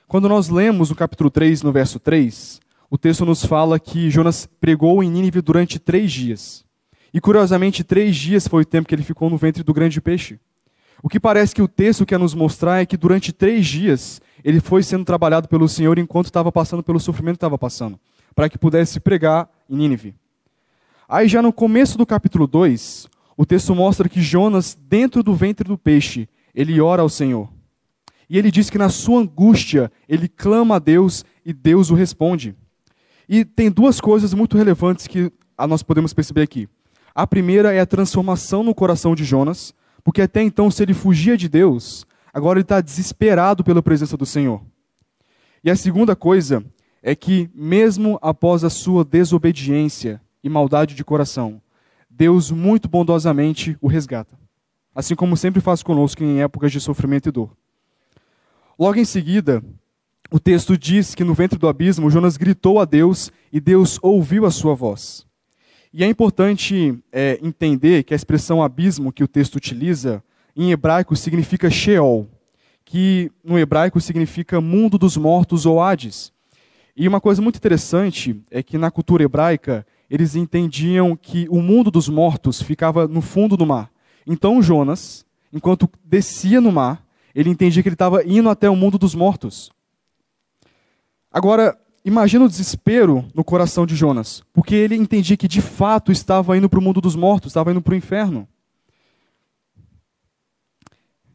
Quando 0.08 0.30
nós 0.30 0.50
lemos 0.50 0.92
o 0.92 0.96
capítulo 0.96 1.30
3, 1.30 1.64
no 1.64 1.72
verso 1.72 2.00
3, 2.00 2.62
o 2.90 2.98
texto 2.98 3.26
nos 3.26 3.44
fala 3.44 3.80
que 3.80 4.10
Jonas 4.10 4.48
pregou 4.62 5.04
em 5.04 5.10
Nínive 5.10 5.42
durante 5.42 5.80
três 5.80 6.12
dias. 6.12 6.64
E 7.14 7.20
curiosamente, 7.20 7.84
três 7.84 8.16
dias 8.16 8.48
foi 8.48 8.62
o 8.62 8.66
tempo 8.66 8.88
que 8.88 8.94
ele 8.94 9.04
ficou 9.04 9.30
no 9.30 9.38
ventre 9.38 9.64
do 9.64 9.74
grande 9.74 10.00
peixe. 10.00 10.40
O 11.02 11.10
que 11.10 11.20
parece 11.20 11.54
que 11.54 11.62
o 11.62 11.68
texto 11.68 12.06
quer 12.06 12.20
nos 12.20 12.34
mostrar 12.34 12.82
é 12.82 12.86
que 12.86 12.96
durante 12.96 13.34
três 13.34 13.66
dias 13.66 14.22
ele 14.44 14.60
foi 14.60 14.84
sendo 14.84 15.04
trabalhado 15.04 15.48
pelo 15.48 15.68
Senhor 15.68 15.98
enquanto 15.98 16.28
estava 16.28 16.52
passando 16.52 16.84
pelo 16.84 17.00
sofrimento 17.00 17.34
que 17.34 17.38
estava 17.38 17.58
passando, 17.58 18.00
para 18.36 18.48
que 18.48 18.58
pudesse 18.58 19.00
pregar 19.00 19.50
em 19.70 19.76
Nínive. 19.76 20.16
Aí 21.10 21.28
já 21.28 21.42
no 21.42 21.52
começo 21.52 21.98
do 21.98 22.06
capítulo 22.06 22.48
2, 22.48 23.08
o 23.36 23.46
texto 23.46 23.76
mostra 23.76 24.08
que 24.08 24.22
Jonas, 24.22 24.78
dentro 24.88 25.22
do 25.22 25.34
ventre 25.34 25.68
do 25.68 25.78
peixe, 25.78 26.30
ele 26.54 26.80
ora 26.80 27.02
ao 27.02 27.10
Senhor. 27.10 27.50
E 28.30 28.38
ele 28.38 28.52
diz 28.52 28.70
que 28.70 28.78
na 28.78 28.90
sua 28.90 29.22
angústia, 29.22 29.92
ele 30.08 30.28
clama 30.28 30.76
a 30.76 30.80
Deus 30.80 31.26
e 31.46 31.54
Deus 31.54 31.90
o 31.90 31.96
responde. 31.96 32.56
E 33.28 33.44
tem 33.44 33.72
duas 33.72 34.00
coisas 34.00 34.34
muito 34.34 34.58
relevantes 34.58 35.08
que 35.08 35.32
nós 35.68 35.84
podemos 35.84 36.14
perceber 36.14 36.42
aqui. 36.42 36.68
A 37.16 37.28
primeira 37.28 37.74
é 37.74 37.80
a 37.80 37.86
transformação 37.86 38.64
no 38.64 38.74
coração 38.74 39.16
de 39.16 39.24
Jonas, 39.24 39.74
porque 40.04 40.22
até 40.22 40.42
então, 40.42 40.70
se 40.70 40.82
ele 40.84 40.94
fugia 40.94 41.38
de 41.38 41.48
Deus, 41.48 42.06
agora 42.34 42.58
ele 42.58 42.64
está 42.64 42.82
desesperado 42.82 43.64
pela 43.64 43.84
presença 43.84 44.18
do 44.18 44.26
Senhor. 44.26 44.62
E 45.64 45.70
a 45.70 45.76
segunda 45.76 46.16
coisa 46.16 46.66
é 47.02 47.16
que, 47.16 47.50
mesmo 47.54 48.18
após 48.22 48.64
a 48.64 48.70
sua 48.70 49.06
desobediência 49.06 50.22
e 50.44 50.50
maldade 50.50 50.96
de 50.96 51.04
coração, 51.04 51.62
Deus 52.10 52.52
muito 52.52 52.90
bondosamente 52.90 53.78
o 53.82 53.88
resgata 53.88 54.43
assim 54.94 55.16
como 55.16 55.38
sempre 55.38 55.62
faz 55.62 55.82
conosco 55.82 56.24
em 56.24 56.42
épocas 56.42 56.72
de 56.72 56.80
sofrimento 56.80 57.30
e 57.30 57.32
dor. 57.32 57.50
Logo 58.78 58.98
em 59.00 59.06
seguida, 59.06 59.64
o 60.32 60.40
texto 60.40 60.78
diz 60.78 61.14
que 61.14 61.24
no 61.24 61.34
ventre 61.34 61.60
do 61.60 61.68
abismo 61.68 62.10
Jonas 62.10 62.38
gritou 62.38 62.80
a 62.80 62.86
Deus 62.86 63.32
e 63.52 63.60
Deus 63.60 64.00
ouviu 64.02 64.46
a 64.46 64.52
sua 64.52 64.74
voz. 64.74 65.26
E 65.94 66.04
é 66.04 66.08
importante 66.08 66.98
é, 67.12 67.40
entender 67.42 68.04
que 68.04 68.14
a 68.14 68.16
expressão 68.16 68.64
abismo 68.64 69.14
que 69.14 69.24
o 69.24 69.28
texto 69.28 69.56
utiliza, 69.56 70.24
em 70.56 70.72
hebraico 70.72 71.16
significa 71.16 71.70
Sheol, 71.70 72.28
que 72.84 73.32
no 73.44 73.60
hebraico 73.60 74.02
significa 74.02 74.60
mundo 74.60 74.98
dos 74.98 75.16
mortos 75.16 75.68
ou 75.68 75.80
Hades. 75.80 76.34
E 76.98 77.08
uma 77.08 77.22
coisa 77.22 77.42
muito 77.44 77.58
interessante 77.58 78.42
é 78.50 78.64
que 78.64 78.78
na 78.78 78.90
cultura 78.90 79.24
hebraica 79.24 79.86
eles 80.10 80.36
entendiam 80.36 81.16
que 81.16 81.48
o 81.50 81.62
mundo 81.62 81.92
dos 81.92 82.10
mortos 82.10 82.60
ficava 82.60 83.08
no 83.08 83.22
fundo 83.22 83.56
do 83.56 83.66
mar. 83.66 83.93
Então 84.26 84.62
Jonas, 84.62 85.26
enquanto 85.52 85.90
descia 86.04 86.62
no 86.62 86.72
mar, 86.72 87.06
ele 87.34 87.50
entendia 87.50 87.82
que 87.82 87.90
ele 87.90 87.96
estava 87.96 88.24
indo 88.26 88.50
até 88.50 88.70
o 88.70 88.76
mundo 88.76 88.98
dos 88.98 89.16
mortos. 89.16 89.72
Agora, 91.32 91.78
imagina 92.06 92.46
o 92.46 92.50
desespero 92.50 93.26
no 93.34 93.44
coração 93.44 93.86
de 93.86 93.96
Jonas, 93.96 94.44
porque 94.54 94.76
ele 94.76 94.96
entendia 94.96 95.36
que 95.36 95.48
de 95.48 95.62
fato 95.62 96.12
estava 96.12 96.56
indo 96.58 96.70
para 96.70 96.80
o 96.80 96.82
mundo 96.82 97.02
dos 97.02 97.16
mortos, 97.16 97.50
estava 97.50 97.72
indo 97.72 97.82
para 97.82 97.94
o 97.94 97.98
inferno. 97.98 98.48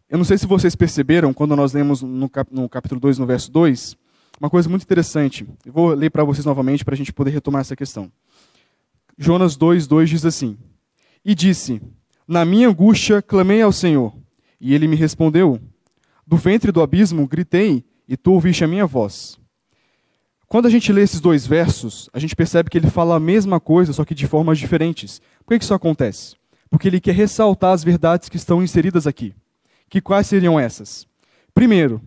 Eu 0.09 0.17
não 0.17 0.25
sei 0.25 0.39
se 0.39 0.47
vocês 0.47 0.75
perceberam, 0.75 1.35
quando 1.35 1.55
nós 1.55 1.73
lemos 1.73 2.01
no, 2.01 2.29
cap 2.31 2.53
no 2.55 2.69
capítulo 2.69 3.01
2, 3.01 3.19
no 3.19 3.27
verso 3.27 3.51
2, 3.51 3.97
uma 4.41 4.49
coisa 4.49 4.69
muito 4.69 4.83
interessante. 4.83 5.47
Eu 5.67 5.73
vou 5.73 5.89
ler 5.91 6.11
para 6.11 6.25
vocês 6.25 6.47
novamente 6.47 6.85
para 6.85 6.95
a 6.95 6.97
gente 6.97 7.13
poder 7.13 7.31
retomar 7.31 7.61
essa 7.61 7.77
questão. 7.77 8.11
Jonas 9.19 9.57
2, 9.57 9.87
2 9.87 10.09
diz 10.09 10.25
assim: 10.25 10.57
E 11.25 11.35
disse: 11.35 11.83
na 12.29 12.45
minha 12.45 12.69
angústia 12.69 13.23
clamei 13.23 13.63
ao 13.63 13.73
Senhor, 13.73 14.13
e 14.61 14.75
ele 14.75 14.87
me 14.87 14.95
respondeu. 14.95 15.59
Do 16.27 16.37
ventre 16.37 16.71
do 16.71 16.83
abismo 16.83 17.27
gritei, 17.27 17.83
e 18.07 18.19
tu 18.19 18.33
ouviste 18.33 18.63
a 18.63 18.69
minha 18.69 18.87
voz. 18.87 19.39
Quando 20.47 20.67
a 20.67 20.71
gente 20.71 20.93
lê 20.93 21.03
esses 21.03 21.21
dois 21.21 21.47
versos, 21.47 22.11
a 22.13 22.19
gente 22.19 22.37
percebe 22.37 22.69
que 22.69 22.77
ele 22.77 22.91
fala 22.91 23.17
a 23.17 23.21
mesma 23.21 23.59
coisa, 23.59 23.95
só 23.95 24.05
que 24.05 24.15
de 24.15 24.27
formas 24.27 24.59
diferentes. 24.59 25.23
Por 25.45 25.57
que 25.57 25.65
isso 25.65 25.73
acontece? 25.73 26.37
Porque 26.69 26.87
ele 26.87 27.01
quer 27.01 27.15
ressaltar 27.15 27.73
as 27.73 27.83
verdades 27.83 28.29
que 28.29 28.37
estão 28.37 28.63
inseridas 28.63 29.07
aqui. 29.07 29.35
Que 29.89 30.01
quais 30.01 30.27
seriam 30.27 30.61
essas? 30.61 31.07
Primeiro, 31.55 32.01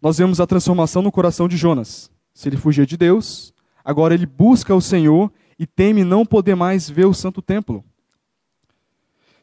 nós 0.00 0.18
vemos 0.18 0.40
a 0.40 0.46
transformação 0.46 1.02
no 1.02 1.10
coração 1.10 1.48
de 1.48 1.56
Jonas. 1.56 2.10
Se 2.32 2.48
ele 2.48 2.56
fugia 2.56 2.86
de 2.86 2.96
Deus, 2.96 3.52
agora 3.84 4.14
ele 4.14 4.26
busca 4.26 4.72
o 4.72 4.80
Senhor 4.80 5.32
e 5.58 5.66
teme 5.66 6.04
não 6.04 6.24
poder 6.24 6.54
mais 6.54 6.88
ver 6.88 7.06
o 7.06 7.14
santo 7.14 7.42
templo. 7.42 7.84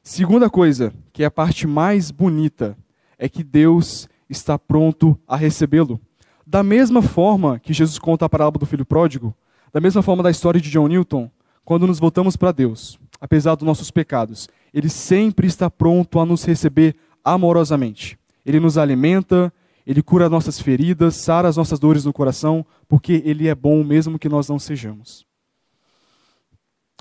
Segunda 0.03 0.50
coisa, 0.50 0.91
que 1.13 1.22
é 1.22 1.27
a 1.27 1.31
parte 1.31 1.67
mais 1.67 2.10
bonita, 2.10 2.75
é 3.20 3.29
que 3.29 3.43
Deus 3.43 4.10
está 4.27 4.58
pronto 4.58 5.17
a 5.27 5.36
recebê-lo. 5.36 6.01
Da 6.46 6.63
mesma 6.63 7.03
forma 7.03 7.60
que 7.60 7.72
Jesus 7.72 8.00
conta 8.00 8.25
a 8.25 8.29
parábola 8.29 8.60
do 8.60 8.65
filho 8.65 8.86
pródigo, 8.86 9.36
da 9.72 9.79
mesma 9.79 10.01
forma 10.01 10.24
da 10.24 10.31
história 10.31 10.60
de 10.60 10.72
John 10.72 10.88
Newton, 10.88 11.29
quando 11.63 11.86
nos 11.86 12.00
voltamos 12.00 12.36
para 12.36 12.51
Deus, 12.51 13.00
apesar 13.22 13.53
dos 13.53 13.65
nossos 13.65 13.91
pecados, 13.91 14.50
Ele 14.74 14.89
sempre 14.89 15.46
está 15.46 15.70
pronto 15.70 16.20
a 16.20 16.25
nos 16.25 16.43
receber 16.43 16.96
amorosamente. 17.24 18.17
Ele 18.43 18.60
nos 18.60 18.79
alimenta, 18.79 19.53
Ele 19.86 20.01
cura 20.01 20.27
nossas 20.27 20.60
feridas, 20.60 21.15
sara 21.15 21.48
as 21.48 21.58
nossas 21.58 21.77
dores 21.77 22.05
no 22.05 22.12
coração, 22.12 22.65
porque 22.88 23.22
Ele 23.24 23.48
é 23.48 23.53
bom 23.53 23.84
mesmo 23.84 24.17
que 24.17 24.27
nós 24.27 24.50
não 24.50 24.58
sejamos. 24.58 25.27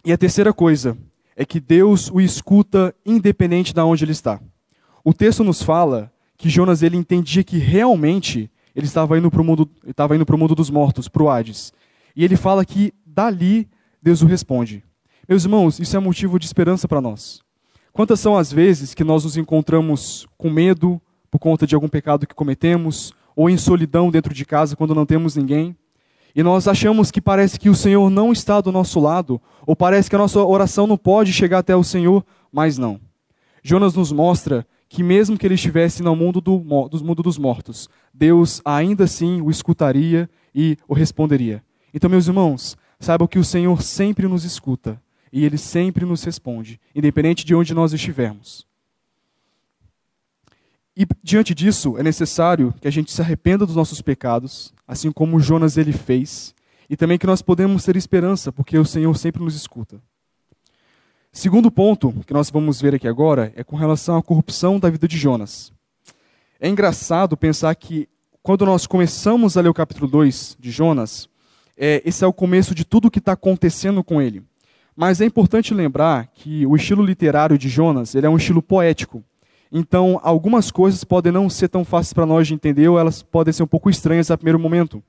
E 0.05 0.13
a 0.13 0.19
terceira 0.19 0.53
coisa 0.53 0.99
é 1.41 1.45
que 1.47 1.59
Deus 1.59 2.11
o 2.11 2.21
escuta 2.21 2.95
independente 3.05 3.73
de 3.73 3.81
onde 3.81 4.05
ele 4.05 4.13
está. 4.13 4.39
O 5.03 5.15
texto 5.15 5.43
nos 5.43 5.63
fala 5.63 6.13
que 6.37 6.51
Jonas 6.51 6.83
ele 6.83 6.99
entendia 6.99 7.43
que 7.43 7.57
realmente 7.57 8.51
ele 8.77 8.85
estava 8.85 9.17
indo 9.17 9.31
para 9.31 9.41
o 9.41 9.45
mundo, 9.45 9.67
estava 9.87 10.15
indo 10.15 10.27
para 10.27 10.37
o 10.37 10.39
mundo 10.39 10.55
dos 10.55 10.69
mortos, 10.69 11.09
para 11.09 11.23
o 11.23 11.31
Hades. 11.31 11.73
E 12.15 12.27
ele 12.27 12.37
fala 12.37 12.63
que 12.63 12.93
dali 13.07 13.67
Deus 14.03 14.21
o 14.21 14.27
responde. 14.27 14.85
Meus 15.27 15.45
irmãos, 15.45 15.81
isso 15.81 15.97
é 15.97 15.99
motivo 15.99 16.39
de 16.39 16.45
esperança 16.45 16.87
para 16.87 17.01
nós. 17.01 17.41
Quantas 17.91 18.21
são 18.21 18.37
as 18.37 18.53
vezes 18.53 18.93
que 18.93 19.03
nós 19.03 19.25
nos 19.25 19.39
encontramos 19.39 20.27
com 20.37 20.51
medo 20.51 21.01
por 21.31 21.39
conta 21.39 21.67
de 21.67 21.75
algum 21.75 21.89
pecado 21.89 22.27
que 22.27 22.35
cometemos, 22.35 23.15
ou 23.35 23.49
em 23.49 23.57
solidão 23.57 24.11
dentro 24.11 24.35
de 24.35 24.45
casa 24.45 24.77
quando 24.77 24.95
não 24.95 25.07
temos 25.07 25.37
ninguém? 25.37 25.75
E 26.35 26.43
nós 26.43 26.69
achamos 26.69 27.11
que 27.11 27.21
parece 27.21 27.59
que 27.59 27.69
o 27.69 27.75
Senhor 27.75 28.09
não 28.11 28.33
está 28.33 28.61
do 28.61 28.71
nosso 28.71 29.01
lado, 29.01 29.41
ou 29.67 29.75
parece 29.75 30.09
que 30.09 30.17
a 30.17 30.19
nossa 30.19 30.41
oração 30.43 30.87
não 30.87 30.97
pode 30.97 31.33
chegar 31.33 31.59
até 31.59 31.75
o 31.75 31.85
Senhor, 31.85 32.25
mas 32.53 32.79
não. 32.79 33.01
Jonas 33.63 33.95
nos 33.95 34.13
mostra 34.13 34.67
que 34.89 35.03
mesmo 35.03 35.39
que 35.39 35.47
ele 35.47 35.55
estivesse 35.55 36.03
no 36.03 36.17
mundo, 36.17 36.41
do, 36.41 36.59
do 36.89 37.05
mundo 37.05 37.23
dos 37.23 37.39
mortos, 37.39 37.89
Deus 38.13 38.61
ainda 38.65 39.05
assim 39.05 39.41
o 39.41 39.51
escutaria 39.51 40.29
e 40.55 40.77
o 40.89 40.95
responderia. 40.95 41.63
Então, 41.95 42.11
meus 42.11 42.27
irmãos, 42.27 42.77
saibam 42.99 43.29
que 43.29 43.39
o 43.39 43.45
Senhor 43.45 43.83
sempre 43.83 44.27
nos 44.27 44.45
escuta 44.45 45.01
e 45.33 45.45
Ele 45.45 45.59
sempre 45.59 46.05
nos 46.05 46.25
responde, 46.25 46.81
independente 46.95 47.45
de 47.45 47.55
onde 47.55 47.75
nós 47.75 47.93
estivermos. 47.93 48.67
E 51.01 51.07
diante 51.23 51.55
disso, 51.55 51.97
é 51.97 52.03
necessário 52.03 52.75
que 52.79 52.87
a 52.87 52.91
gente 52.91 53.11
se 53.11 53.23
arrependa 53.23 53.65
dos 53.65 53.75
nossos 53.75 54.03
pecados, 54.03 54.75
assim 54.87 55.11
como 55.11 55.41
Jonas 55.41 55.79
ele 55.79 55.95
fez, 55.95 56.55
e 56.91 56.95
também 56.95 57.17
que 57.17 57.27
nós 57.27 57.41
podemos 57.41 57.83
ter 57.83 57.97
esperança, 57.97 58.53
porque 58.53 58.77
o 58.77 58.85
Senhor 58.85 59.17
sempre 59.17 59.43
nos 59.43 59.55
escuta. 59.55 59.99
Segundo 61.33 61.71
ponto 61.71 62.13
que 62.27 62.35
nós 62.35 62.51
vamos 62.51 62.83
ver 62.83 62.95
aqui 62.95 63.09
agora 63.09 63.51
é 63.57 63.65
com 63.65 63.77
relação 63.77 64.19
à 64.19 64.23
corrupção 64.23 64.79
da 64.79 64.91
vida 64.91 65.09
de 65.09 65.17
Jonas. 65.17 65.73
É 66.61 66.69
engraçado 66.69 67.35
pensar 67.35 67.75
que 67.77 68.07
quando 68.43 68.67
nós 68.67 68.87
começamos 68.87 69.57
a 69.57 69.63
ler 69.63 69.71
o 69.71 69.75
capítulo 69.75 70.07
2 70.07 70.59
de 70.61 70.71
Jonas, 70.71 71.31
é, 71.79 72.03
esse 72.05 72.23
é 72.23 72.27
o 72.27 72.33
começo 72.33 72.75
de 72.75 72.85
tudo 72.85 73.09
o 73.09 73.11
que 73.11 73.21
está 73.21 73.33
acontecendo 73.33 74.05
com 74.05 74.21
ele. 74.21 74.43
Mas 74.95 75.23
é 75.23 75.25
importante 75.25 75.73
lembrar 75.73 76.27
que 76.27 76.67
o 76.67 76.77
estilo 76.77 77.03
literário 77.03 77.57
de 77.57 77.71
Jonas 77.71 78.15
ele 78.15 78.27
é 78.27 78.29
um 78.29 78.37
estilo 78.37 78.61
poético. 78.61 79.25
Então, 79.73 80.19
algumas 80.23 80.71
coisas 80.71 81.05
podem 81.05 81.31
não 81.31 81.49
ser 81.49 81.69
tão 81.69 81.85
fáceis 81.85 82.13
para 82.13 82.27
nós 82.27 82.49
de 82.49 82.55
entender 82.55 82.89
ou 82.89 82.99
elas 82.99 83.23
podem 83.23 83.53
ser 83.53 83.63
um 83.63 83.69
pouco 83.69 83.89
estranhas 83.89 84.31
a 84.31 84.37
primeiro 84.37 84.59
momento. 84.59 85.03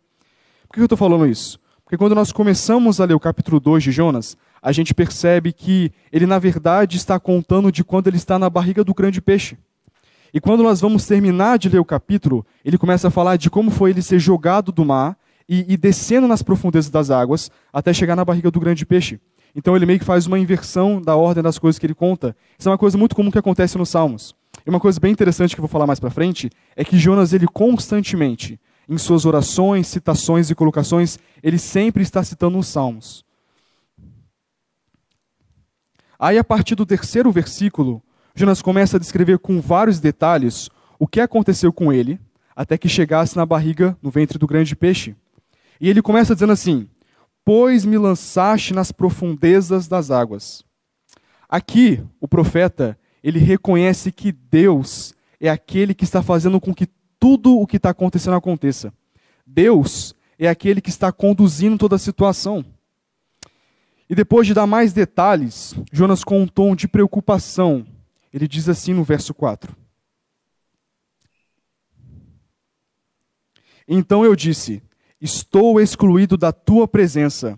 Por 0.68 0.76
que 0.76 0.80
eu 0.80 0.86
estou 0.86 0.98
falando 0.98 1.26
isso? 1.26 1.60
Porque 1.84 1.98
quando 1.98 2.16
nós 2.16 2.32
começamos 2.32 3.02
a 3.02 3.06
ler 3.06 3.16
o 3.16 3.20
capítulo 3.20 3.60
2 3.60 3.84
de 3.84 3.92
Jonas, 3.92 4.38
a 4.62 4.72
gente 4.72 4.94
percebe 4.94 5.52
que 5.52 5.92
ele, 6.12 6.26
na 6.26 6.40
verdade, 6.40 6.96
está 6.96 7.20
contando 7.20 7.72
de 7.72 7.84
quando 7.84 8.08
ele 8.08 8.18
está 8.18 8.38
na 8.38 8.50
barriga 8.50 8.84
do 8.84 8.94
grande 8.94 9.20
peixe. 9.20 9.58
E 10.34 10.40
quando 10.40 10.64
nós 10.64 10.80
vamos 10.80 11.06
terminar 11.06 11.58
de 11.58 11.68
ler 11.68 11.80
o 11.80 11.86
capítulo, 11.86 12.46
ele 12.64 12.78
começa 12.78 13.10
a 13.10 13.12
falar 13.12 13.36
de 13.36 13.50
como 13.50 13.70
foi 13.70 13.90
ele 13.90 14.02
ser 14.02 14.20
jogado 14.20 14.72
do 14.72 14.86
mar 14.86 15.18
e, 15.50 15.74
e 15.74 15.76
descendo 15.76 16.28
nas 16.28 16.42
profundezas 16.42 16.90
das 16.90 17.10
águas 17.10 17.52
até 17.74 17.92
chegar 17.94 18.16
na 18.16 18.24
barriga 18.24 18.50
do 18.50 18.60
grande 18.60 18.86
peixe. 18.86 19.20
Então 19.54 19.76
ele 19.76 19.86
meio 19.86 20.00
que 20.00 20.06
faz 20.06 20.28
uma 20.28 20.40
inversão 20.40 21.02
da 21.02 21.18
ordem 21.18 21.44
das 21.44 21.60
coisas 21.60 21.78
que 21.78 21.86
ele 21.86 21.94
conta. 21.94 22.34
Isso 22.58 22.70
é 22.70 22.72
uma 22.72 22.78
coisa 22.78 22.98
muito 22.98 23.16
comum 23.16 23.30
que 23.30 23.38
acontece 23.38 23.78
nos 23.78 23.90
Salmos. 23.90 24.34
E 24.66 24.70
uma 24.70 24.80
coisa 24.80 25.00
bem 25.00 25.12
interessante 25.12 25.56
que 25.56 25.60
eu 25.60 25.64
vou 25.64 25.70
falar 25.70 25.88
mais 25.88 26.00
para 26.00 26.10
frente 26.10 26.50
é 26.76 26.84
que 26.84 26.98
Jonas 26.98 27.34
ele 27.34 27.48
constantemente, 27.48 28.60
em 28.88 28.98
suas 28.98 29.26
orações, 29.26 29.88
citações 29.88 30.50
e 30.50 30.56
colocações, 30.56 31.18
ele 31.42 31.58
sempre 31.58 32.04
está 32.04 32.24
citando 32.24 32.58
os 32.58 32.68
Salmos. 32.68 33.26
Aí, 36.20 36.38
a 36.38 36.44
partir 36.44 36.76
do 36.76 36.86
terceiro 36.86 37.32
versículo, 37.32 38.04
Jonas 38.36 38.62
começa 38.62 38.98
a 38.98 39.00
descrever 39.00 39.40
com 39.40 39.60
vários 39.60 40.00
detalhes 40.00 40.70
o 41.00 41.08
que 41.08 41.20
aconteceu 41.20 41.74
com 41.74 41.92
ele 41.92 42.20
até 42.56 42.78
que 42.78 42.88
chegasse 42.88 43.36
na 43.36 43.46
barriga, 43.46 43.98
no 44.02 44.12
ventre 44.12 44.38
do 44.38 44.46
grande 44.46 44.76
peixe. 44.76 45.16
E 45.80 45.90
ele 45.90 46.02
começa 46.02 46.36
dizendo 46.36 46.54
assim: 46.54 46.88
Pois 47.44 47.86
me 47.86 47.98
lançaste 47.98 48.74
nas 48.74 48.92
profundezas 48.92 49.88
das 49.88 50.12
águas. 50.12 50.64
Aqui, 51.50 52.04
o 52.20 52.28
profeta, 52.28 52.98
ele 53.24 53.40
reconhece 53.40 54.12
que 54.12 54.32
Deus 54.32 55.14
é 55.40 55.50
aquele 55.50 55.94
que 55.94 56.04
está 56.04 56.22
fazendo 56.24 56.60
com 56.60 56.74
que 56.74 56.88
tudo 57.20 57.60
o 57.60 57.68
que 57.68 57.78
está 57.78 57.92
acontecendo 57.92 58.36
aconteça. 58.36 58.94
Deus 59.46 60.16
é 60.40 60.48
aquele 60.48 60.82
que 60.82 60.90
está 60.90 61.12
conduzindo 61.12 61.78
toda 61.78 61.96
a 61.96 62.00
situação. 62.00 62.66
E 64.10 64.16
depois 64.16 64.46
de 64.48 64.54
dar 64.54 64.68
mais 64.68 64.92
detalhes, 64.92 65.76
Jonas, 65.92 66.24
com 66.24 66.42
um 66.42 66.48
tom 66.48 66.76
de 66.76 66.88
preocupação, 66.88 67.86
ele 68.34 68.48
diz 68.48 68.68
assim 68.68 68.94
no 68.94 69.04
verso 69.04 69.34
4: 69.34 69.76
Então 73.88 74.26
eu 74.26 74.36
disse: 74.36 74.82
Estou 75.20 75.80
excluído 75.80 76.38
da 76.38 76.52
tua 76.52 76.88
presença. 76.88 77.58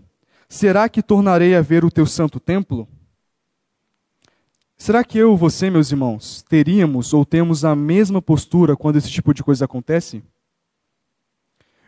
Será 0.49 0.87
que 0.87 1.01
tornarei 1.01 1.55
a 1.55 1.61
ver 1.61 1.83
o 1.83 1.91
teu 1.91 2.05
santo 2.05 2.39
templo? 2.39 2.87
Será 4.83 5.01
que 5.01 5.17
eu 5.17 5.33
e 5.33 5.37
você, 5.37 5.69
meus 5.69 5.91
irmãos, 5.91 6.43
teríamos 6.49 7.13
ou 7.13 7.23
temos 7.23 7.63
a 7.63 7.73
mesma 7.73 8.21
postura 8.21 8.75
quando 8.75 8.97
esse 8.97 9.09
tipo 9.09 9.33
de 9.33 9.41
coisa 9.41 9.63
acontece? 9.63 10.21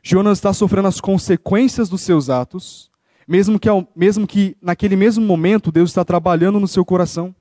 Jonas 0.01 0.37
está 0.37 0.53
sofrendo 0.53 0.87
as 0.87 1.01
consequências 1.01 1.89
dos 1.89 1.99
seus 1.99 2.29
atos, 2.29 2.89
mesmo 3.27 3.59
que, 3.59 3.67
mesmo 3.93 4.25
que 4.25 4.55
naquele 4.61 4.95
mesmo 4.95 5.25
momento 5.25 5.73
Deus 5.73 5.89
está 5.89 6.05
trabalhando 6.05 6.57
no 6.57 6.69
seu 6.69 6.85
coração. 6.85 7.35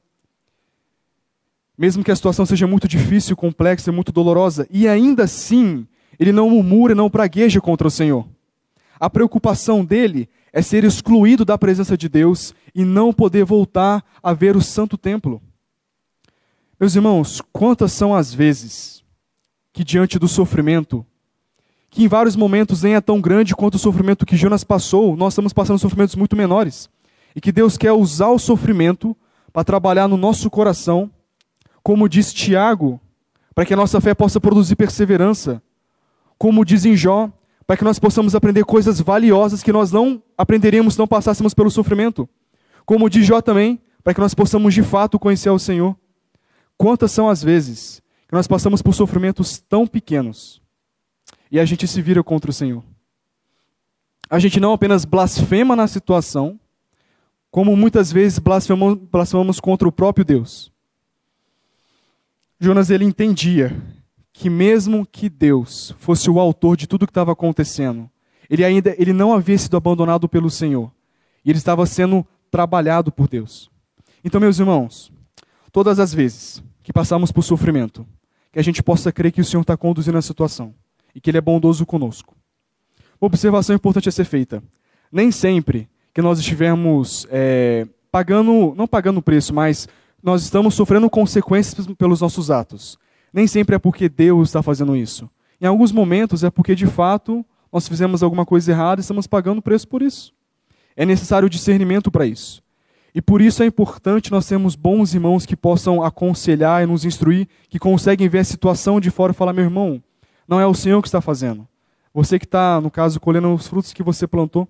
Mesmo 1.78 2.02
que 2.02 2.10
a 2.10 2.16
situação 2.16 2.44
seja 2.44 2.66
muito 2.66 2.88
difícil, 2.88 3.36
complexa, 3.36 3.92
muito 3.92 4.10
dolorosa, 4.10 4.66
e 4.68 4.88
ainda 4.88 5.22
assim 5.22 5.86
ele 6.18 6.32
não 6.32 6.50
murmura, 6.50 6.96
não 6.96 7.08
pragueja 7.08 7.60
contra 7.60 7.86
o 7.86 7.92
Senhor. 7.92 8.26
A 8.98 9.08
preocupação 9.08 9.84
dele 9.84 10.28
é 10.54 10.62
ser 10.62 10.84
excluído 10.84 11.44
da 11.44 11.58
presença 11.58 11.98
de 11.98 12.08
Deus 12.08 12.54
e 12.72 12.84
não 12.84 13.12
poder 13.12 13.44
voltar 13.44 14.04
a 14.22 14.32
ver 14.32 14.56
o 14.56 14.62
santo 14.62 14.96
templo. 14.96 15.42
Meus 16.78 16.94
irmãos, 16.94 17.42
quantas 17.52 17.90
são 17.90 18.14
as 18.14 18.32
vezes 18.32 19.02
que 19.72 19.82
diante 19.82 20.16
do 20.16 20.28
sofrimento 20.28 21.04
que 21.90 22.04
em 22.04 22.08
vários 22.08 22.36
momentos 22.36 22.82
nem 22.82 22.94
é 22.94 23.00
tão 23.00 23.20
grande 23.20 23.54
quanto 23.54 23.74
o 23.74 23.78
sofrimento 23.78 24.24
que 24.24 24.36
Jonas 24.36 24.62
passou, 24.62 25.16
nós 25.16 25.32
estamos 25.32 25.52
passando 25.52 25.78
sofrimentos 25.78 26.14
muito 26.14 26.36
menores. 26.36 26.88
E 27.36 27.40
que 27.40 27.52
Deus 27.52 27.76
quer 27.76 27.92
usar 27.92 28.30
o 28.30 28.38
sofrimento 28.38 29.16
para 29.52 29.62
trabalhar 29.62 30.08
no 30.08 30.16
nosso 30.16 30.50
coração, 30.50 31.10
como 31.82 32.08
diz 32.08 32.32
Tiago, 32.32 33.00
para 33.54 33.64
que 33.64 33.74
a 33.74 33.76
nossa 33.76 34.00
fé 34.00 34.12
possa 34.12 34.40
produzir 34.40 34.74
perseverança. 34.74 35.62
Como 36.36 36.64
diz 36.64 36.84
em 36.84 36.96
Jó, 36.96 37.30
para 37.66 37.76
que 37.76 37.84
nós 37.84 37.98
possamos 37.98 38.34
aprender 38.34 38.64
coisas 38.64 39.00
valiosas 39.00 39.62
que 39.62 39.72
nós 39.72 39.90
não 39.90 40.22
aprenderíamos 40.36 40.94
se 40.94 40.98
não 40.98 41.06
passássemos 41.06 41.54
pelo 41.54 41.70
sofrimento. 41.70 42.28
Como 42.84 43.08
diz 43.08 43.26
Jó 43.26 43.40
também, 43.40 43.80
para 44.02 44.12
que 44.12 44.20
nós 44.20 44.34
possamos 44.34 44.74
de 44.74 44.82
fato 44.82 45.18
conhecer 45.18 45.50
o 45.50 45.58
Senhor. 45.58 45.96
Quantas 46.76 47.10
são 47.12 47.28
as 47.28 47.42
vezes 47.42 48.02
que 48.28 48.34
nós 48.34 48.46
passamos 48.46 48.82
por 48.82 48.94
sofrimentos 48.94 49.58
tão 49.58 49.86
pequenos, 49.86 50.60
e 51.50 51.60
a 51.60 51.64
gente 51.64 51.86
se 51.86 52.02
vira 52.02 52.22
contra 52.22 52.50
o 52.50 52.54
Senhor. 52.54 52.82
A 54.28 54.38
gente 54.38 54.58
não 54.58 54.72
apenas 54.72 55.04
blasfema 55.04 55.76
na 55.76 55.86
situação, 55.86 56.58
como 57.50 57.76
muitas 57.76 58.10
vezes 58.10 58.38
blasfemamos, 58.38 58.98
blasfemamos 59.10 59.60
contra 59.60 59.86
o 59.86 59.92
próprio 59.92 60.24
Deus. 60.24 60.72
Jonas 62.58 62.90
ele 62.90 63.04
entendia 63.04 63.76
que 64.36 64.50
mesmo 64.50 65.06
que 65.06 65.30
Deus 65.30 65.94
fosse 65.96 66.28
o 66.28 66.40
autor 66.40 66.76
de 66.76 66.88
tudo 66.88 67.06
que 67.06 67.12
estava 67.12 67.32
acontecendo, 67.32 68.10
Ele 68.50 68.64
ainda 68.64 68.94
ele 68.98 69.12
não 69.12 69.32
havia 69.32 69.56
sido 69.56 69.76
abandonado 69.76 70.28
pelo 70.28 70.50
Senhor. 70.50 70.92
E 71.44 71.50
ele 71.50 71.58
estava 71.58 71.86
sendo 71.86 72.26
trabalhado 72.50 73.12
por 73.12 73.28
Deus. 73.28 73.70
Então, 74.24 74.40
meus 74.40 74.58
irmãos, 74.58 75.12
todas 75.70 75.98
as 75.98 76.12
vezes 76.12 76.62
que 76.82 76.92
passamos 76.92 77.30
por 77.30 77.42
sofrimento, 77.42 78.06
que 78.52 78.58
a 78.58 78.62
gente 78.62 78.82
possa 78.82 79.12
crer 79.12 79.30
que 79.30 79.40
o 79.40 79.44
Senhor 79.44 79.62
está 79.62 79.76
conduzindo 79.76 80.18
a 80.18 80.22
situação 80.22 80.74
e 81.14 81.20
que 81.20 81.30
Ele 81.30 81.38
é 81.38 81.40
bondoso 81.40 81.86
conosco. 81.86 82.34
Uma 83.20 83.28
observação 83.28 83.76
importante 83.76 84.08
a 84.08 84.12
ser 84.12 84.24
feita. 84.24 84.62
Nem 85.12 85.30
sempre 85.30 85.88
que 86.12 86.20
nós 86.20 86.38
estivermos 86.40 87.26
é, 87.30 87.86
pagando, 88.10 88.74
não 88.76 88.86
pagando 88.86 89.22
preço, 89.22 89.54
mas 89.54 89.88
nós 90.22 90.42
estamos 90.42 90.74
sofrendo 90.74 91.08
consequências 91.08 91.86
pelos 91.96 92.20
nossos 92.20 92.50
atos. 92.50 92.98
Nem 93.34 93.48
sempre 93.48 93.74
é 93.74 93.78
porque 93.80 94.08
Deus 94.08 94.48
está 94.48 94.62
fazendo 94.62 94.94
isso. 94.94 95.28
Em 95.60 95.66
alguns 95.66 95.90
momentos 95.90 96.44
é 96.44 96.50
porque, 96.50 96.72
de 96.72 96.86
fato, 96.86 97.44
nós 97.72 97.88
fizemos 97.88 98.22
alguma 98.22 98.46
coisa 98.46 98.70
errada 98.70 99.00
e 99.00 99.02
estamos 99.02 99.26
pagando 99.26 99.60
preço 99.60 99.88
por 99.88 100.02
isso. 100.02 100.32
É 100.94 101.04
necessário 101.04 101.50
discernimento 101.50 102.12
para 102.12 102.24
isso. 102.24 102.62
E 103.12 103.20
por 103.20 103.42
isso 103.42 103.60
é 103.60 103.66
importante 103.66 104.30
nós 104.30 104.46
termos 104.46 104.76
bons 104.76 105.14
irmãos 105.14 105.44
que 105.44 105.56
possam 105.56 106.00
aconselhar 106.00 106.84
e 106.84 106.86
nos 106.86 107.04
instruir, 107.04 107.48
que 107.68 107.76
conseguem 107.76 108.28
ver 108.28 108.38
a 108.38 108.44
situação 108.44 109.00
de 109.00 109.10
fora 109.10 109.32
e 109.32 109.34
falar: 109.34 109.52
meu 109.52 109.64
irmão, 109.64 110.00
não 110.46 110.60
é 110.60 110.66
o 110.66 110.74
Senhor 110.74 111.02
que 111.02 111.08
está 111.08 111.20
fazendo. 111.20 111.66
Você 112.12 112.38
que 112.38 112.44
está, 112.44 112.80
no 112.80 112.88
caso, 112.88 113.18
colhendo 113.18 113.52
os 113.52 113.66
frutos 113.66 113.92
que 113.92 114.02
você 114.04 114.28
plantou. 114.28 114.68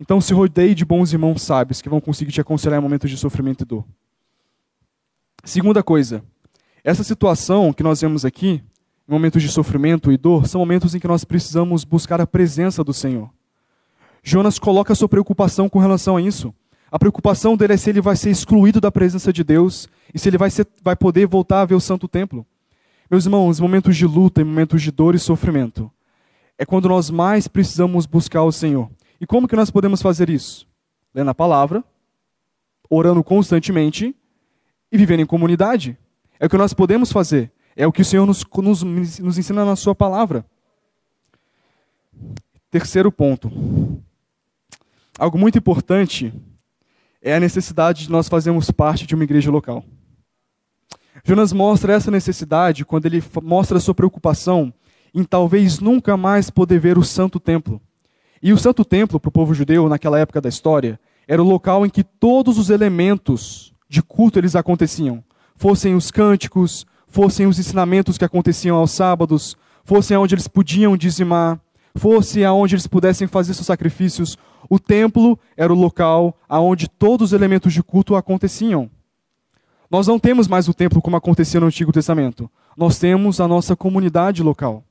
Então 0.00 0.20
se 0.20 0.34
rodeie 0.34 0.74
de 0.74 0.84
bons 0.84 1.12
irmãos 1.12 1.40
sábios 1.40 1.80
que 1.80 1.88
vão 1.88 2.00
conseguir 2.00 2.32
te 2.32 2.40
aconselhar 2.40 2.80
em 2.80 2.82
momentos 2.82 3.08
de 3.08 3.16
sofrimento 3.16 3.62
e 3.62 3.64
dor. 3.64 3.84
Segunda 5.44 5.84
coisa, 5.84 6.24
essa 6.84 7.02
situação 7.02 7.72
que 7.72 7.82
nós 7.82 8.02
vemos 8.02 8.26
aqui, 8.26 8.62
momentos 9.08 9.42
de 9.42 9.48
sofrimento 9.48 10.12
e 10.12 10.18
dor, 10.18 10.46
são 10.46 10.60
momentos 10.60 10.94
em 10.94 11.00
que 11.00 11.08
nós 11.08 11.24
precisamos 11.24 11.82
buscar 11.82 12.20
a 12.20 12.26
presença 12.26 12.84
do 12.84 12.92
Senhor. 12.92 13.30
Jonas 14.22 14.58
coloca 14.58 14.92
a 14.92 14.96
sua 14.96 15.08
preocupação 15.08 15.66
com 15.66 15.78
relação 15.78 16.18
a 16.18 16.20
isso. 16.20 16.54
A 16.92 16.98
preocupação 16.98 17.56
dele 17.56 17.72
é 17.72 17.76
se 17.78 17.88
ele 17.88 18.02
vai 18.02 18.16
ser 18.16 18.30
excluído 18.30 18.82
da 18.82 18.92
presença 18.92 19.32
de 19.32 19.42
Deus 19.42 19.88
e 20.12 20.18
se 20.18 20.28
ele 20.28 20.36
vai, 20.36 20.50
ser, 20.50 20.66
vai 20.82 20.94
poder 20.94 21.26
voltar 21.26 21.62
a 21.62 21.64
ver 21.64 21.74
o 21.74 21.80
santo 21.80 22.06
templo. 22.06 22.46
Meus 23.10 23.24
irmãos, 23.24 23.58
momentos 23.58 23.96
de 23.96 24.06
luta, 24.06 24.44
momentos 24.44 24.82
de 24.82 24.90
dor 24.90 25.14
e 25.14 25.18
sofrimento, 25.18 25.90
é 26.58 26.66
quando 26.66 26.88
nós 26.88 27.08
mais 27.08 27.48
precisamos 27.48 28.04
buscar 28.04 28.42
o 28.42 28.52
Senhor. 28.52 28.90
E 29.18 29.26
como 29.26 29.48
que 29.48 29.56
nós 29.56 29.70
podemos 29.70 30.02
fazer 30.02 30.28
isso? 30.28 30.66
Lendo 31.14 31.30
a 31.30 31.34
palavra, 31.34 31.82
orando 32.90 33.24
constantemente 33.24 34.14
e 34.92 34.98
vivendo 34.98 35.20
em 35.20 35.26
comunidade. 35.26 35.98
É 36.44 36.46
o 36.46 36.50
que 36.50 36.58
nós 36.58 36.74
podemos 36.74 37.10
fazer. 37.10 37.50
É 37.74 37.86
o 37.86 37.90
que 37.90 38.02
o 38.02 38.04
Senhor 38.04 38.26
nos, 38.26 38.44
nos, 38.54 39.18
nos 39.18 39.38
ensina 39.38 39.64
na 39.64 39.74
Sua 39.76 39.94
palavra. 39.94 40.44
Terceiro 42.70 43.10
ponto. 43.10 43.50
Algo 45.18 45.38
muito 45.38 45.56
importante 45.56 46.34
é 47.22 47.34
a 47.34 47.40
necessidade 47.40 48.04
de 48.04 48.10
nós 48.10 48.28
fazermos 48.28 48.70
parte 48.70 49.06
de 49.06 49.14
uma 49.14 49.24
igreja 49.24 49.50
local. 49.50 49.82
Jonas 51.24 51.50
mostra 51.50 51.94
essa 51.94 52.10
necessidade 52.10 52.84
quando 52.84 53.06
ele 53.06 53.24
mostra 53.42 53.80
sua 53.80 53.94
preocupação 53.94 54.70
em 55.14 55.24
talvez 55.24 55.80
nunca 55.80 56.14
mais 56.14 56.50
poder 56.50 56.78
ver 56.78 56.98
o 56.98 57.02
Santo 57.02 57.40
Templo. 57.40 57.80
E 58.42 58.52
o 58.52 58.58
Santo 58.58 58.84
Templo, 58.84 59.18
para 59.18 59.30
o 59.30 59.32
povo 59.32 59.54
judeu, 59.54 59.88
naquela 59.88 60.18
época 60.18 60.42
da 60.42 60.50
história, 60.50 61.00
era 61.26 61.42
o 61.42 61.48
local 61.48 61.86
em 61.86 61.88
que 61.88 62.04
todos 62.04 62.58
os 62.58 62.68
elementos 62.68 63.72
de 63.88 64.02
culto 64.02 64.38
eles 64.38 64.54
aconteciam. 64.54 65.24
Fossem 65.56 65.94
os 65.94 66.10
cânticos, 66.10 66.86
fossem 67.06 67.46
os 67.46 67.58
ensinamentos 67.58 68.18
que 68.18 68.24
aconteciam 68.24 68.76
aos 68.76 68.90
sábados, 68.90 69.56
fossem 69.84 70.16
onde 70.16 70.34
eles 70.34 70.48
podiam 70.48 70.96
dizimar, 70.96 71.60
fosse 71.94 72.44
aonde 72.44 72.74
eles 72.74 72.86
pudessem 72.86 73.28
fazer 73.28 73.54
seus 73.54 73.66
sacrifícios. 73.66 74.36
O 74.68 74.78
templo 74.78 75.38
era 75.56 75.72
o 75.72 75.76
local 75.76 76.36
aonde 76.48 76.88
todos 76.88 77.30
os 77.30 77.32
elementos 77.32 77.72
de 77.72 77.82
culto 77.82 78.16
aconteciam. 78.16 78.90
Nós 79.90 80.06
não 80.06 80.18
temos 80.18 80.48
mais 80.48 80.66
o 80.68 80.74
templo 80.74 81.00
como 81.00 81.16
acontecia 81.16 81.60
no 81.60 81.66
Antigo 81.66 81.92
Testamento. 81.92 82.50
Nós 82.76 82.98
temos 82.98 83.40
a 83.40 83.46
nossa 83.46 83.76
comunidade 83.76 84.42
local. 84.42 84.82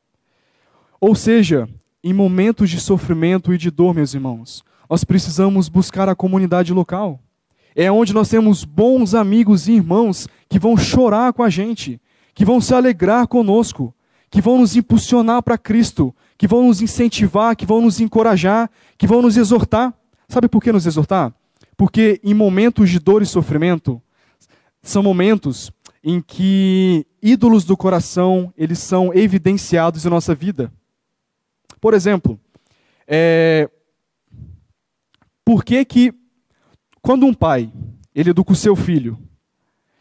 Ou 1.02 1.14
seja, 1.14 1.68
em 2.02 2.14
momentos 2.14 2.70
de 2.70 2.80
sofrimento 2.80 3.54
e 3.54 3.58
de 3.58 3.70
dor, 3.70 3.94
meus 3.94 4.14
irmãos, 4.14 4.64
nós 4.90 5.04
precisamos 5.04 5.68
buscar 5.68 6.08
a 6.08 6.16
comunidade 6.16 6.72
local. 6.72 7.20
É 7.76 7.92
onde 7.92 8.14
nós 8.14 8.30
temos 8.30 8.64
bons 8.64 9.14
amigos 9.14 9.68
e 9.68 9.74
irmãos 9.74 10.28
que 10.48 10.60
vão 10.60 10.78
chorar 10.78 11.34
com 11.34 11.44
a 11.44 11.50
gente, 11.50 12.00
que 12.34 12.46
vão 12.46 12.62
se 12.62 12.74
alegrar 12.74 13.28
conosco, 13.28 13.94
que 14.30 14.42
vão 14.42 14.60
nos 14.60 14.76
impulsionar 14.76 15.42
para 15.44 15.58
Cristo, 15.58 16.16
que 16.38 16.48
vão 16.48 16.68
nos 16.68 16.82
incentivar, 16.82 17.56
que 17.56 17.66
vão 17.66 17.82
nos 17.82 18.00
encorajar, 18.00 18.70
que 18.98 19.08
vão 19.08 19.22
nos 19.22 19.38
exortar. 19.38 19.94
Sabe 20.28 20.48
por 20.48 20.62
que 20.62 20.72
nos 20.72 20.86
exortar? 20.86 21.34
Porque 21.78 22.20
em 22.24 22.34
momentos 22.34 22.90
de 22.90 23.00
dor 23.00 23.22
e 23.22 23.26
sofrimento, 23.26 24.02
são 24.82 25.02
momentos 25.02 25.72
em 26.04 26.20
que 26.20 27.06
ídolos 27.22 27.64
do 27.64 27.78
coração, 27.78 28.54
eles 28.58 28.80
são 28.80 29.14
evidenciados 29.14 30.06
em 30.06 30.10
nossa 30.10 30.36
vida. 30.36 30.72
Por 31.80 31.94
exemplo, 31.94 32.40
é, 33.08 33.70
por 35.46 35.64
que 35.64 35.86
que 35.86 36.14
quando 37.04 37.26
um 37.26 37.34
pai 37.34 37.70
ele 38.16 38.30
educa 38.30 38.54
o 38.54 38.56
seu 38.56 38.78
filho 38.78 39.20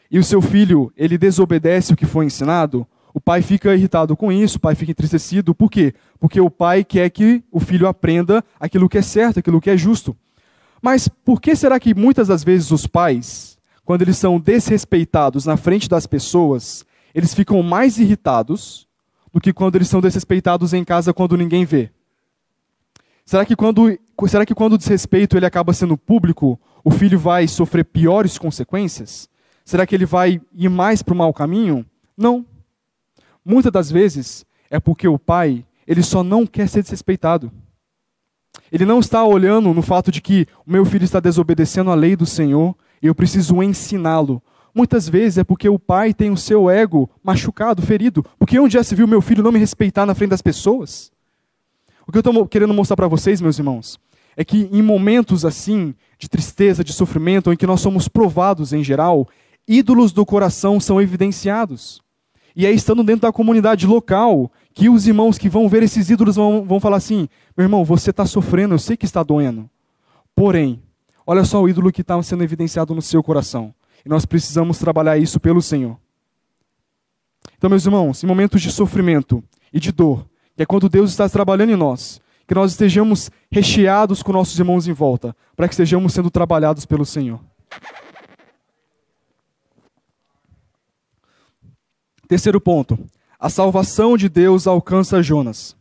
e 0.09 0.21
o 0.21 0.25
seu 0.25 0.41
filho 0.41 0.93
ele 0.97 1.19
desobedece 1.19 1.93
o 1.93 1.97
que 1.97 2.07
foi 2.07 2.27
ensinado, 2.27 2.87
o 3.13 3.21
pai 3.21 3.43
fica 3.43 3.75
irritado 3.75 4.17
com 4.17 4.31
isso, 4.31 4.57
o 4.57 4.61
pai 4.61 4.77
fica 4.77 4.93
entristecido. 4.93 5.53
Por 5.53 5.69
quê? 5.69 5.95
Porque 6.21 6.41
o 6.41 6.49
pai 6.49 6.85
quer 6.85 7.11
que 7.11 7.43
o 7.51 7.59
filho 7.59 7.89
aprenda 7.89 8.43
aquilo 8.59 8.89
que 8.89 8.99
é 8.99 9.03
certo, 9.03 9.41
aquilo 9.41 9.61
que 9.61 9.69
é 9.69 9.77
justo. 9.77 10.17
Mas 10.81 11.09
por 11.09 11.41
que 11.41 11.57
será 11.57 11.81
que 11.81 11.93
muitas 11.93 12.29
das 12.29 12.45
vezes 12.45 12.71
os 12.71 12.87
pais, 12.87 13.59
quando 13.85 14.03
eles 14.03 14.17
são 14.17 14.39
desrespeitados 14.39 15.45
na 15.45 15.57
frente 15.57 15.89
das 15.89 16.07
pessoas, 16.07 16.87
eles 17.13 17.35
ficam 17.35 17.61
mais 17.65 17.99
irritados 17.99 18.87
do 19.33 19.41
que 19.41 19.53
quando 19.53 19.75
eles 19.75 19.89
são 19.89 20.01
desrespeitados 20.01 20.73
em 20.73 20.85
casa 20.85 21.13
quando 21.13 21.37
ninguém 21.37 21.65
vê? 21.65 21.91
Será 23.25 23.45
que 23.45 23.57
quando, 23.57 23.99
será 24.27 24.45
que 24.45 24.55
quando 24.55 24.75
o 24.75 24.79
desrespeito 24.79 25.37
ele 25.37 25.47
acaba 25.47 25.73
sendo 25.73 25.97
público, 25.97 26.59
o 26.85 26.91
filho 26.91 27.19
vai 27.19 27.47
sofrer 27.47 27.85
piores 27.85 28.37
consequências? 28.39 29.29
Será 29.65 29.87
que 29.87 29.95
ele 29.95 30.07
vai 30.07 30.41
ir 30.53 30.69
mais 30.69 31.03
para 31.03 31.15
o 31.15 31.17
mau 31.17 31.33
caminho? 31.33 31.87
Não. 32.17 32.45
Muitas 33.45 33.73
das 33.73 33.91
vezes 33.91 34.45
é 34.71 34.81
porque 34.81 35.07
o 35.07 35.19
pai 35.19 35.65
ele 35.87 36.03
só 36.03 36.23
não 36.23 36.47
quer 36.47 36.69
ser 36.69 36.83
desrespeitado. 36.83 37.53
Ele 38.71 38.85
não 38.85 39.01
está 39.01 39.25
olhando 39.25 39.73
no 39.73 39.83
fato 39.83 40.11
de 40.11 40.21
que 40.21 40.47
o 40.67 40.71
meu 40.71 40.85
filho 40.85 41.05
está 41.05 41.21
desobedecendo 41.21 41.91
a 41.91 41.95
lei 41.95 42.17
do 42.17 42.27
Senhor 42.27 42.75
e 43.01 43.07
eu 43.07 43.15
preciso 43.15 43.63
ensiná-lo. 43.63 44.43
Muitas 44.75 45.09
vezes 45.09 45.39
é 45.39 45.45
porque 45.45 45.69
o 45.69 45.79
pai 45.79 46.15
tem 46.15 46.31
o 46.31 46.37
seu 46.37 46.71
ego 46.71 47.11
machucado, 47.23 47.83
ferido. 47.83 48.25
Porque 48.39 48.59
onde 48.59 48.75
já 48.75 48.83
se 48.83 48.95
viu 48.95 49.07
meu 49.07 49.21
filho 49.21 49.43
não 49.43 49.53
me 49.53 49.59
respeitar 49.59 50.07
na 50.07 50.15
frente 50.15 50.31
das 50.31 50.43
pessoas? 50.43 51.13
O 52.07 52.13
que 52.13 52.19
eu 52.19 52.21
estou 52.21 52.47
querendo 52.47 52.75
mostrar 52.75 52.97
para 52.97 53.09
vocês, 53.09 53.41
meus 53.41 53.59
irmãos, 53.59 53.99
é 54.37 54.45
que 54.45 54.69
em 54.73 54.83
momentos 54.83 55.45
assim, 55.45 55.95
de 56.19 56.29
tristeza, 56.29 56.83
de 56.83 56.93
sofrimento, 56.93 57.53
em 57.53 57.57
que 57.57 57.67
nós 57.67 57.81
somos 57.81 58.09
provados 58.09 58.73
em 58.73 58.83
geral, 58.83 59.29
ídolos 59.67 60.13
do 60.13 60.25
coração 60.25 60.81
são 60.81 61.01
evidenciados. 61.01 62.03
E 62.55 62.67
é 62.67 62.71
estando 62.71 63.03
dentro 63.03 63.23
da 63.23 63.33
comunidade 63.33 63.87
local 63.87 64.51
que 64.75 64.89
os 64.89 65.07
irmãos 65.07 65.39
que 65.39 65.49
vão 65.49 65.69
ver 65.69 65.83
esses 65.83 66.11
ídolos 66.11 66.37
vão, 66.37 66.65
vão 66.65 66.81
falar 66.81 66.99
assim: 66.99 67.29
meu 67.57 67.65
irmão, 67.65 67.85
você 67.85 68.11
está 68.11 68.27
sofrendo, 68.27 68.75
eu 68.75 68.79
sei 68.79 68.97
que 68.97 69.07
está 69.07 69.23
doendo. 69.23 69.69
Porém, 70.35 70.83
olha 71.27 71.45
só 71.45 71.63
o 71.63 71.69
ídolo 71.69 71.93
que 71.93 72.03
está 72.03 72.21
sendo 72.23 72.45
evidenciado 72.45 72.95
no 72.95 73.03
seu 73.03 73.23
coração. 73.23 73.75
E 74.05 74.09
nós 74.09 74.27
precisamos 74.27 74.79
trabalhar 74.79 75.17
isso 75.17 75.39
pelo 75.39 75.63
Senhor. 75.63 75.97
Então, 77.57 77.71
meus 77.71 77.87
irmãos, 77.87 78.23
em 78.23 78.27
momentos 78.27 78.61
de 78.61 78.71
sofrimento 78.71 79.43
e 79.73 79.79
de 79.79 79.93
dor, 79.93 80.27
que 80.57 80.63
é 80.63 80.67
quando 80.67 80.89
Deus 80.89 81.11
está 81.11 81.29
trabalhando 81.29 81.71
em 81.71 81.77
nós, 81.77 82.21
que 82.47 82.55
nós 82.55 82.73
estejamos 82.73 83.31
recheados 83.51 84.23
com 84.23 84.33
nossos 84.33 84.59
irmãos 84.59 84.87
em 84.87 84.93
volta, 84.93 85.35
para 85.57 85.67
que 85.69 85.75
estejamos 85.75 86.13
sendo 86.13 86.31
trabalhados 86.31 86.85
pelo 86.85 87.07
Senhor. 87.07 87.41
Terceiro 92.29 92.61
ponto, 92.61 92.99
a 93.39 93.51
salvação 93.51 94.17
de 94.17 94.29
Deus 94.29 94.67
alcança 94.67 95.23
Jonas. 95.23 95.77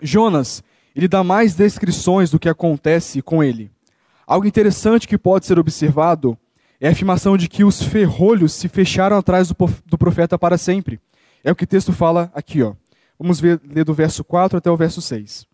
Jonas, 0.00 0.62
ele 0.94 1.08
dá 1.08 1.24
mais 1.24 1.54
descrições 1.54 2.30
do 2.30 2.38
que 2.38 2.48
acontece 2.48 3.22
com 3.22 3.42
ele. 3.42 3.70
Algo 4.26 4.46
interessante 4.46 5.08
que 5.08 5.18
pode 5.18 5.46
ser 5.46 5.58
observado 5.58 6.38
é 6.80 6.88
a 6.88 6.92
afirmação 6.92 7.36
de 7.36 7.48
que 7.48 7.64
os 7.64 7.82
ferrolhos 7.82 8.52
se 8.52 8.68
fecharam 8.68 9.16
atrás 9.16 9.48
do 9.48 9.98
profeta 9.98 10.38
para 10.38 10.58
sempre. 10.58 11.00
É 11.44 11.50
o 11.50 11.56
que 11.56 11.64
o 11.64 11.66
texto 11.66 11.92
fala 11.92 12.30
aqui, 12.34 12.62
ó. 12.62 12.74
Vamos 13.22 13.38
ver, 13.38 13.60
ler 13.64 13.84
do 13.84 13.94
verso 13.94 14.24
4 14.24 14.58
até 14.58 14.68
o 14.68 14.76
verso 14.76 15.00
6. 15.00 15.46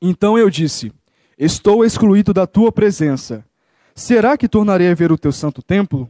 Então 0.00 0.38
eu 0.38 0.48
disse: 0.48 0.92
Estou 1.36 1.84
excluído 1.84 2.32
da 2.32 2.46
tua 2.46 2.70
presença. 2.70 3.44
Será 3.92 4.38
que 4.38 4.46
tornarei 4.46 4.88
a 4.88 4.94
ver 4.94 5.10
o 5.10 5.18
teu 5.18 5.32
santo 5.32 5.60
templo? 5.60 6.08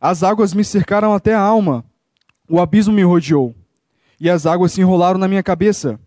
As 0.00 0.22
águas 0.22 0.54
me 0.54 0.64
cercaram 0.64 1.12
até 1.12 1.34
a 1.34 1.40
alma, 1.40 1.84
o 2.48 2.58
abismo 2.58 2.94
me 2.94 3.02
rodeou. 3.02 3.54
e 4.18 4.30
as 4.30 4.46
águas 4.46 4.72
se 4.72 4.80
enrolaram 4.80 5.18
na 5.18 5.28
minha 5.28 5.42
cabeça. 5.42 6.00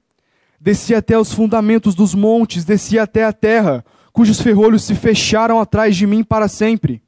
Desci 0.60 0.96
até 0.96 1.20
os 1.20 1.32
fundamentos 1.32 1.94
dos 1.94 2.16
montes, 2.16 2.66
desci 2.66 2.98
até 2.98 3.26
a 3.26 3.32
terra, 3.32 3.86
cujos 4.12 4.42
ferrolhos 4.42 4.86
se 4.86 4.96
fecharam 4.96 5.60
atrás 5.60 5.96
de 5.96 6.08
mim 6.08 6.24
para 6.24 6.48
sempre. 6.48 7.04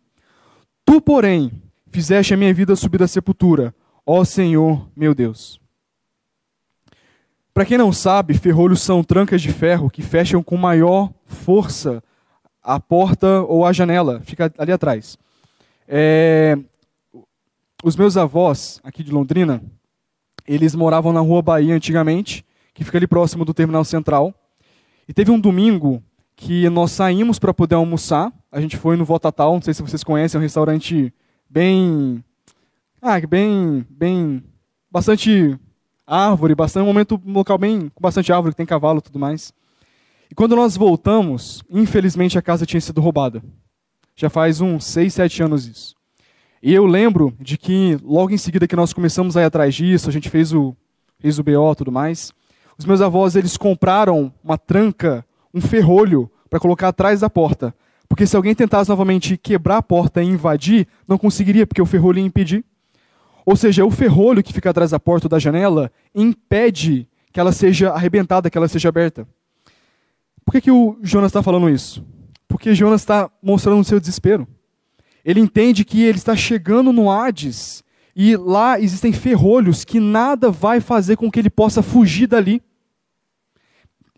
Tu, 0.86 1.02
porém, 1.02 1.67
fizeste 1.92 2.34
a 2.34 2.38
minha 2.38 2.54
vida 2.54 2.76
subir 2.76 2.98
da 2.98 3.08
sepultura, 3.08 3.74
ó 4.06 4.24
Senhor, 4.24 4.88
meu 4.96 5.14
Deus. 5.14 5.60
Para 7.54 7.66
quem 7.66 7.78
não 7.78 7.92
sabe, 7.92 8.38
ferrolhos 8.38 8.82
são 8.82 9.04
trancas 9.04 9.42
de 9.42 9.52
ferro 9.52 9.90
que 9.90 10.02
fecham 10.02 10.44
com 10.44 10.56
maior 10.56 11.12
força 11.26 12.04
a 12.62 12.80
porta 12.80 13.42
ou 13.42 13.66
a 13.66 13.74
janela, 13.74 14.22
fica 14.24 14.54
ali 14.58 14.72
atrás. 14.72 15.18
É, 15.88 16.58
os 17.84 17.96
meus 17.96 18.18
avós, 18.18 18.80
aqui 18.84 19.04
de 19.04 19.12
Londrina, 19.12 19.64
eles 20.48 20.76
moravam 20.76 21.12
na 21.12 21.20
Rua 21.20 21.42
Bahia 21.42 21.74
antigamente, 21.74 22.46
que 22.74 22.84
fica 22.84 22.98
ali 22.98 23.08
próximo 23.08 23.44
do 23.44 23.54
Terminal 23.54 23.84
Central. 23.84 24.34
E 25.08 25.14
teve 25.14 25.32
um 25.32 25.40
domingo 25.40 26.04
que 26.36 26.70
nós 26.70 26.92
saímos 26.92 27.40
para 27.40 27.54
poder 27.54 27.76
almoçar. 27.76 28.32
A 28.52 28.62
gente 28.62 28.78
foi 28.78 28.96
no 28.96 29.04
Votatal, 29.04 29.54
não 29.54 29.62
sei 29.62 29.74
se 29.74 29.82
vocês 29.82 30.04
conhecem, 30.04 30.38
é 30.38 30.40
um 30.40 30.44
restaurante 30.44 31.14
bem. 31.50 32.24
Ah, 33.02 33.20
bem. 33.20 33.86
bem 33.90 34.44
bastante 34.90 35.58
árvore, 36.06 36.56
bastante, 36.56 36.84
um 36.84 36.88
momento 36.88 37.22
um 37.26 37.34
local 37.34 37.58
bem 37.58 37.90
com 37.94 38.02
bastante 38.02 38.32
árvore, 38.32 38.54
que 38.54 38.58
tem 38.58 38.66
cavalo 38.66 39.00
e 39.00 39.02
tudo 39.02 39.20
mais. 39.20 39.54
E 40.32 40.36
quando 40.36 40.56
nós 40.56 40.76
voltamos, 40.76 41.64
infelizmente 41.70 42.38
a 42.38 42.42
casa 42.42 42.66
tinha 42.66 42.82
sido 42.82 43.02
roubada. 43.02 43.44
Já 44.16 44.30
faz 44.30 44.62
uns 44.62 44.86
6, 44.86 45.14
7 45.14 45.44
anos 45.44 45.68
isso. 45.68 45.96
E 46.62 46.74
eu 46.74 46.86
lembro 46.86 47.34
de 47.40 47.58
que 47.58 48.00
logo 48.04 48.32
em 48.32 48.38
seguida 48.38 48.68
que 48.68 48.76
nós 48.76 48.92
começamos 48.92 49.38
a 49.38 49.42
ir 49.42 49.46
atrás 49.46 49.76
disso, 49.76 50.10
a 50.10 50.12
gente 50.12 50.30
fez 50.30 50.54
o, 50.54 50.76
fez 51.20 51.38
o 51.38 51.44
BO 51.44 51.72
e 51.72 51.76
tudo 51.76 51.92
mais, 51.92 52.32
os 52.78 52.86
meus 52.86 53.02
avós 53.02 53.36
eles 53.36 53.58
compraram 53.58 54.34
uma 54.44 54.58
tranca, 54.58 55.26
um 55.54 55.62
ferrolho 55.62 56.30
para 56.50 56.60
colocar 56.60 56.88
atrás 56.88 57.20
da 57.20 57.30
porta. 57.30 57.76
Porque 58.08 58.26
se 58.26 58.36
alguém 58.36 58.56
tentasse 58.56 58.90
novamente 58.90 59.38
quebrar 59.38 59.78
a 59.78 59.82
porta 59.82 60.24
e 60.24 60.28
invadir, 60.28 60.88
não 61.08 61.18
conseguiria, 61.18 61.68
porque 61.68 61.82
o 61.82 61.86
ferrolho 61.86 62.20
ia 62.20 62.26
impedir. 62.26 62.64
Ou 63.46 63.56
seja, 63.56 63.86
o 63.86 63.92
ferrolho 63.92 64.44
que 64.44 64.54
fica 64.54 64.70
atrás 64.70 64.92
da 64.92 65.00
porta 65.00 65.28
ou 65.28 65.30
da 65.30 65.40
janela 65.40 65.92
impede 66.14 67.08
que 67.32 67.40
ela 67.40 67.52
seja 67.52 67.92
arrebentada, 67.92 68.50
que 68.50 68.58
ela 68.58 68.68
seja 68.68 68.90
aberta. 68.90 69.28
Por 70.44 70.52
que, 70.52 70.62
que 70.62 70.72
o 70.72 70.98
Jonas 71.02 71.30
está 71.30 71.44
falando 71.44 71.70
isso? 71.70 72.06
Porque 72.48 72.74
Jonas 72.74 73.02
está 73.02 73.30
mostrando 73.42 73.80
o 73.80 73.84
seu 73.84 74.00
desespero. 74.00 74.48
Ele 75.24 75.40
entende 75.42 75.84
que 75.84 76.04
ele 76.04 76.18
está 76.18 76.36
chegando 76.36 76.94
no 76.94 77.12
Hades 77.12 77.84
e 78.16 78.36
lá 78.36 78.80
existem 78.80 79.14
ferrolhos 79.14 79.86
que 79.86 80.00
nada 80.00 80.50
vai 80.50 80.80
fazer 80.80 81.18
com 81.18 81.30
que 81.30 81.38
ele 81.38 81.50
possa 81.50 81.84
fugir 81.84 82.28
dali. 82.28 82.64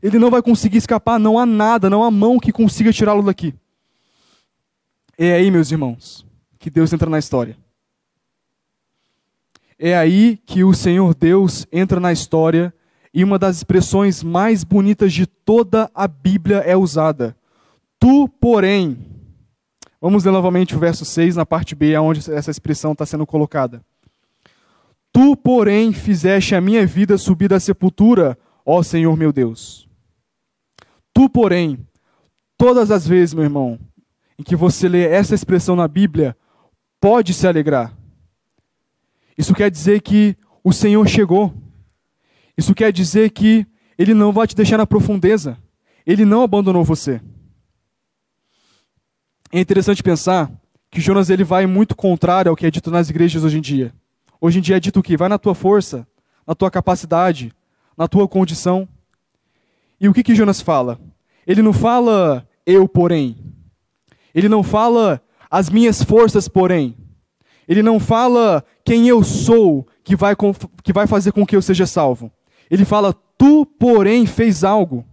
Ele 0.02 0.18
não 0.18 0.30
vai 0.30 0.42
conseguir 0.42 0.78
escapar, 0.78 1.20
não 1.20 1.38
há 1.38 1.46
nada, 1.46 1.90
não 1.90 2.04
há 2.04 2.10
mão 2.10 2.40
que 2.40 2.52
consiga 2.52 2.94
tirá-lo 2.94 3.24
daqui. 3.24 3.54
É 5.22 5.34
aí, 5.34 5.52
meus 5.52 5.70
irmãos, 5.70 6.26
que 6.58 6.70
Deus 6.70 6.94
entra 6.94 7.10
na 7.10 7.20
história. 7.20 7.58
É 9.78 9.94
aí 9.98 10.38
que 10.46 10.64
o 10.64 10.74
Senhor 10.74 11.14
Deus 11.14 11.68
entra 11.74 12.00
na 12.00 12.14
história 12.14 12.74
e 13.14 13.22
uma 13.22 13.38
das 13.38 13.58
expressões 13.58 14.24
mais 14.24 14.64
bonitas 14.64 15.12
de 15.12 15.26
toda 15.28 15.92
a 15.94 16.08
Bíblia 16.08 16.60
é 16.60 16.78
usada. 16.78 17.36
Tu, 18.00 18.30
porém. 18.40 18.98
Vamos 20.00 20.24
ler 20.24 20.32
novamente 20.32 20.74
o 20.74 20.80
verso 20.80 21.04
6, 21.04 21.36
na 21.36 21.46
parte 21.46 21.76
B, 21.76 21.98
onde 21.98 22.32
essa 22.32 22.50
expressão 22.50 22.94
está 22.94 23.06
sendo 23.06 23.28
colocada. 23.28 23.84
Tu, 25.12 25.36
porém, 25.36 25.92
fizeste 25.92 26.56
a 26.56 26.62
minha 26.62 26.88
vida 26.88 27.18
subir 27.18 27.50
da 27.50 27.60
sepultura, 27.60 28.38
ó 28.66 28.82
Senhor 28.82 29.18
meu 29.18 29.34
Deus. 29.34 29.86
Tu, 31.14 31.30
porém, 31.30 31.78
todas 32.58 32.90
as 32.90 33.06
vezes, 33.06 33.34
meu 33.34 33.44
irmão, 33.44 33.78
em 34.40 34.44
que 34.44 34.56
você 34.56 34.88
lê 34.88 35.04
essa 35.04 35.36
expressão 35.36 35.76
na 35.76 35.86
Bíblia, 35.86 36.36
pode 37.02 37.34
se 37.34 37.46
alegrar. 37.46 37.94
Isso 39.38 39.54
quer 39.54 39.70
dizer 39.70 40.02
que 40.02 40.38
o 40.64 40.72
Senhor 40.72 41.06
chegou. 41.10 41.54
Isso 42.58 42.74
quer 42.74 42.94
dizer 42.94 43.32
que 43.32 43.68
Ele 43.98 44.14
não 44.14 44.32
vai 44.32 44.48
te 44.48 44.56
deixar 44.56 44.78
na 44.78 44.88
profundeza. 44.88 45.58
Ele 46.06 46.24
não 46.24 46.42
abandonou 46.42 46.86
você. 46.86 47.22
É 49.52 49.60
interessante 49.60 50.02
pensar 50.02 50.50
que 50.90 51.02
Jonas 51.02 51.30
ele 51.30 51.44
vai 51.44 51.66
muito 51.66 51.96
contrário 51.96 52.50
ao 52.50 52.56
que 52.56 52.66
é 52.66 52.72
dito 52.72 52.90
nas 52.90 53.10
igrejas 53.10 53.44
hoje 53.44 53.58
em 53.58 53.62
dia. 53.62 53.94
Hoje 54.40 54.60
em 54.60 54.62
dia 54.62 54.78
é 54.78 54.80
dito 54.80 55.02
o 55.02 55.04
quê? 55.04 55.18
Vai 55.18 55.28
na 55.28 55.38
tua 55.38 55.54
força, 55.54 56.08
na 56.48 56.56
tua 56.56 56.72
capacidade, 56.72 57.52
na 57.98 58.08
tua 58.08 58.28
condição. 58.28 58.88
E 60.00 60.08
o 60.08 60.14
que 60.14 60.24
que 60.24 60.36
Jonas 60.36 60.62
fala? 60.62 61.00
Ele 61.46 61.62
não 61.62 61.74
fala 61.74 62.48
eu, 62.66 62.88
porém. 62.88 63.49
Ele 64.34 64.50
não 64.50 64.64
fala 64.64 65.22
as 65.50 65.70
minhas 65.70 66.04
forças, 66.04 66.48
porém. 66.48 66.96
Ele 67.68 67.84
não 67.84 68.00
fala 68.00 68.64
quem 68.84 69.08
eu 69.08 69.24
sou 69.24 69.88
que 70.04 70.16
vai, 70.16 70.36
que 70.84 70.94
vai 70.94 71.08
fazer 71.08 71.32
com 71.32 71.46
que 71.46 71.56
eu 71.56 71.62
seja 71.62 71.86
salvo. 71.86 72.32
Ele 72.70 72.86
fala, 72.86 73.14
tu, 73.38 73.66
porém, 73.66 74.26
fez 74.26 74.64
algo. 74.64 75.06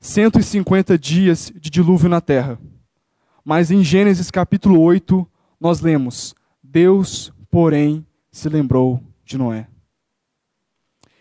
150 0.00 0.98
dias 0.98 1.52
de 1.54 1.70
dilúvio 1.70 2.08
na 2.08 2.20
terra. 2.20 2.58
Mas 3.44 3.70
em 3.70 3.84
Gênesis 3.84 4.30
capítulo 4.30 4.80
8, 4.80 5.26
nós 5.60 5.80
lemos: 5.80 6.34
Deus, 6.62 7.32
porém, 7.50 8.04
se 8.30 8.48
lembrou 8.48 9.00
de 9.24 9.38
Noé. 9.38 9.68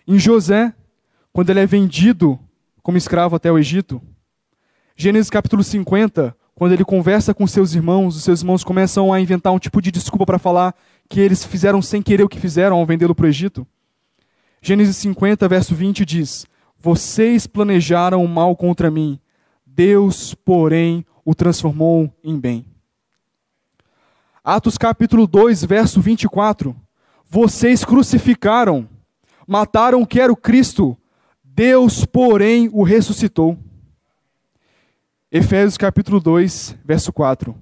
Em 0.07 0.17
José, 0.17 0.73
quando 1.31 1.49
ele 1.49 1.59
é 1.59 1.65
vendido 1.65 2.39
como 2.81 2.97
escravo 2.97 3.35
até 3.35 3.51
o 3.51 3.57
Egito, 3.57 4.01
Gênesis 5.01 5.31
capítulo 5.31 5.63
50, 5.63 6.37
quando 6.53 6.73
ele 6.73 6.85
conversa 6.85 7.33
com 7.33 7.47
seus 7.47 7.73
irmãos, 7.73 8.15
os 8.15 8.23
seus 8.23 8.41
irmãos 8.41 8.63
começam 8.63 9.11
a 9.11 9.19
inventar 9.19 9.51
um 9.51 9.57
tipo 9.57 9.81
de 9.81 9.89
desculpa 9.89 10.27
para 10.27 10.37
falar 10.37 10.75
que 11.09 11.19
eles 11.19 11.43
fizeram 11.43 11.81
sem 11.81 12.03
querer 12.03 12.21
o 12.21 12.29
que 12.29 12.39
fizeram 12.39 12.75
ao 12.75 12.85
vendê-lo 12.85 13.15
para 13.15 13.25
o 13.25 13.27
Egito. 13.27 13.65
Gênesis 14.61 14.97
50, 14.97 15.47
verso 15.47 15.73
20 15.73 16.05
diz: 16.05 16.45
Vocês 16.77 17.47
planejaram 17.47 18.23
o 18.23 18.27
mal 18.27 18.55
contra 18.55 18.91
mim, 18.91 19.19
Deus, 19.65 20.35
porém, 20.35 21.03
o 21.25 21.33
transformou 21.33 22.15
em 22.23 22.39
bem. 22.39 22.63
Atos 24.43 24.77
capítulo 24.77 25.25
2, 25.25 25.65
verso 25.65 25.99
24: 25.99 26.75
Vocês 27.27 27.83
crucificaram, 27.83 28.87
mataram 29.47 30.03
o 30.03 30.05
que 30.05 30.21
era 30.21 30.31
o 30.31 30.37
Cristo, 30.37 30.95
Deus, 31.43 32.05
porém, 32.05 32.69
o 32.71 32.83
ressuscitou. 32.83 33.57
Efésios 35.33 35.77
capítulo 35.77 36.19
2, 36.19 36.75
verso 36.83 37.13
4. 37.13 37.55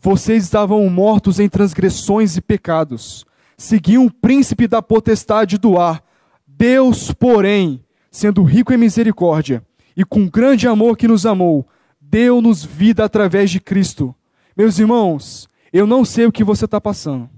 Vocês 0.00 0.44
estavam 0.44 0.88
mortos 0.88 1.40
em 1.40 1.48
transgressões 1.48 2.36
e 2.36 2.40
pecados, 2.40 3.26
seguiam 3.58 4.06
o 4.06 4.12
príncipe 4.12 4.68
da 4.68 4.80
potestade 4.80 5.58
do 5.58 5.76
ar. 5.76 6.04
Deus, 6.46 7.10
porém, 7.10 7.84
sendo 8.12 8.44
rico 8.44 8.72
em 8.72 8.76
misericórdia 8.76 9.60
e 9.96 10.04
com 10.04 10.28
grande 10.28 10.68
amor 10.68 10.96
que 10.96 11.08
nos 11.08 11.26
amou, 11.26 11.66
deu-nos 12.00 12.64
vida 12.64 13.04
através 13.04 13.50
de 13.50 13.58
Cristo. 13.58 14.14
Meus 14.56 14.78
irmãos, 14.78 15.48
eu 15.72 15.84
não 15.84 16.04
sei 16.04 16.26
o 16.26 16.32
que 16.32 16.44
você 16.44 16.64
está 16.64 16.80
passando. 16.80 17.28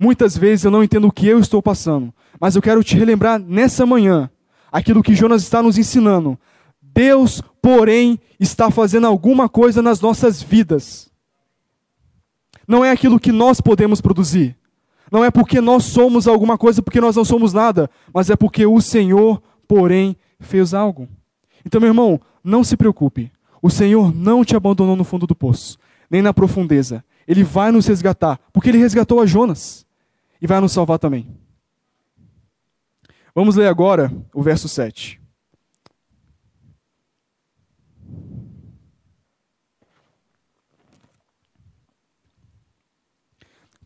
Muitas 0.00 0.38
vezes 0.38 0.64
eu 0.64 0.70
não 0.70 0.82
entendo 0.82 1.08
o 1.08 1.12
que 1.12 1.26
eu 1.26 1.38
estou 1.38 1.60
passando, 1.60 2.14
mas 2.40 2.56
eu 2.56 2.62
quero 2.62 2.82
te 2.82 2.96
relembrar 2.96 3.38
nessa 3.38 3.84
manhã 3.84 4.30
aquilo 4.72 5.02
que 5.02 5.14
Jonas 5.14 5.42
está 5.42 5.62
nos 5.62 5.76
ensinando. 5.76 6.38
Deus, 6.98 7.40
porém, 7.62 8.18
está 8.40 8.72
fazendo 8.72 9.06
alguma 9.06 9.48
coisa 9.48 9.80
nas 9.80 10.00
nossas 10.00 10.42
vidas. 10.42 11.08
Não 12.66 12.84
é 12.84 12.90
aquilo 12.90 13.20
que 13.20 13.30
nós 13.30 13.60
podemos 13.60 14.00
produzir. 14.00 14.56
Não 15.08 15.24
é 15.24 15.30
porque 15.30 15.60
nós 15.60 15.84
somos 15.84 16.26
alguma 16.26 16.58
coisa, 16.58 16.82
porque 16.82 17.00
nós 17.00 17.14
não 17.14 17.24
somos 17.24 17.52
nada, 17.52 17.88
mas 18.12 18.30
é 18.30 18.34
porque 18.34 18.66
o 18.66 18.80
Senhor, 18.80 19.40
porém, 19.68 20.16
fez 20.40 20.74
algo. 20.74 21.08
Então, 21.64 21.80
meu 21.80 21.90
irmão, 21.90 22.20
não 22.42 22.64
se 22.64 22.76
preocupe. 22.76 23.30
O 23.62 23.70
Senhor 23.70 24.12
não 24.12 24.44
te 24.44 24.56
abandonou 24.56 24.96
no 24.96 25.04
fundo 25.04 25.24
do 25.24 25.36
poço, 25.36 25.78
nem 26.10 26.20
na 26.20 26.34
profundeza. 26.34 27.04
Ele 27.28 27.44
vai 27.44 27.70
nos 27.70 27.86
resgatar, 27.86 28.40
porque 28.52 28.70
ele 28.70 28.78
resgatou 28.78 29.20
a 29.20 29.26
Jonas 29.26 29.86
e 30.42 30.48
vai 30.48 30.60
nos 30.60 30.72
salvar 30.72 30.98
também. 30.98 31.28
Vamos 33.32 33.54
ler 33.54 33.68
agora 33.68 34.12
o 34.34 34.42
verso 34.42 34.68
7. 34.68 35.27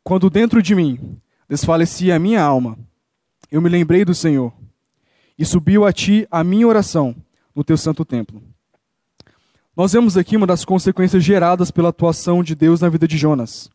Quando 0.04 0.28
dentro 0.28 0.62
de 0.62 0.74
mim 0.74 0.98
desfalecia 1.48 2.16
a 2.16 2.18
minha 2.18 2.42
alma, 2.42 2.78
eu 3.50 3.60
me 3.60 3.68
lembrei 3.68 4.04
do 4.04 4.14
Senhor, 4.14 4.52
e 5.38 5.44
subiu 5.44 5.84
a 5.84 5.92
ti 5.92 6.26
a 6.30 6.42
minha 6.42 6.66
oração 6.66 7.14
no 7.54 7.62
teu 7.62 7.76
santo 7.76 8.04
templo. 8.04 8.42
Nós 9.76 9.92
vemos 9.92 10.16
aqui 10.16 10.36
uma 10.36 10.46
das 10.46 10.64
consequências 10.64 11.24
geradas 11.24 11.70
pela 11.70 11.90
atuação 11.90 12.42
de 12.42 12.54
Deus 12.54 12.80
na 12.80 12.88
vida 12.88 13.06
de 13.06 13.16
Jonas. 13.16 13.70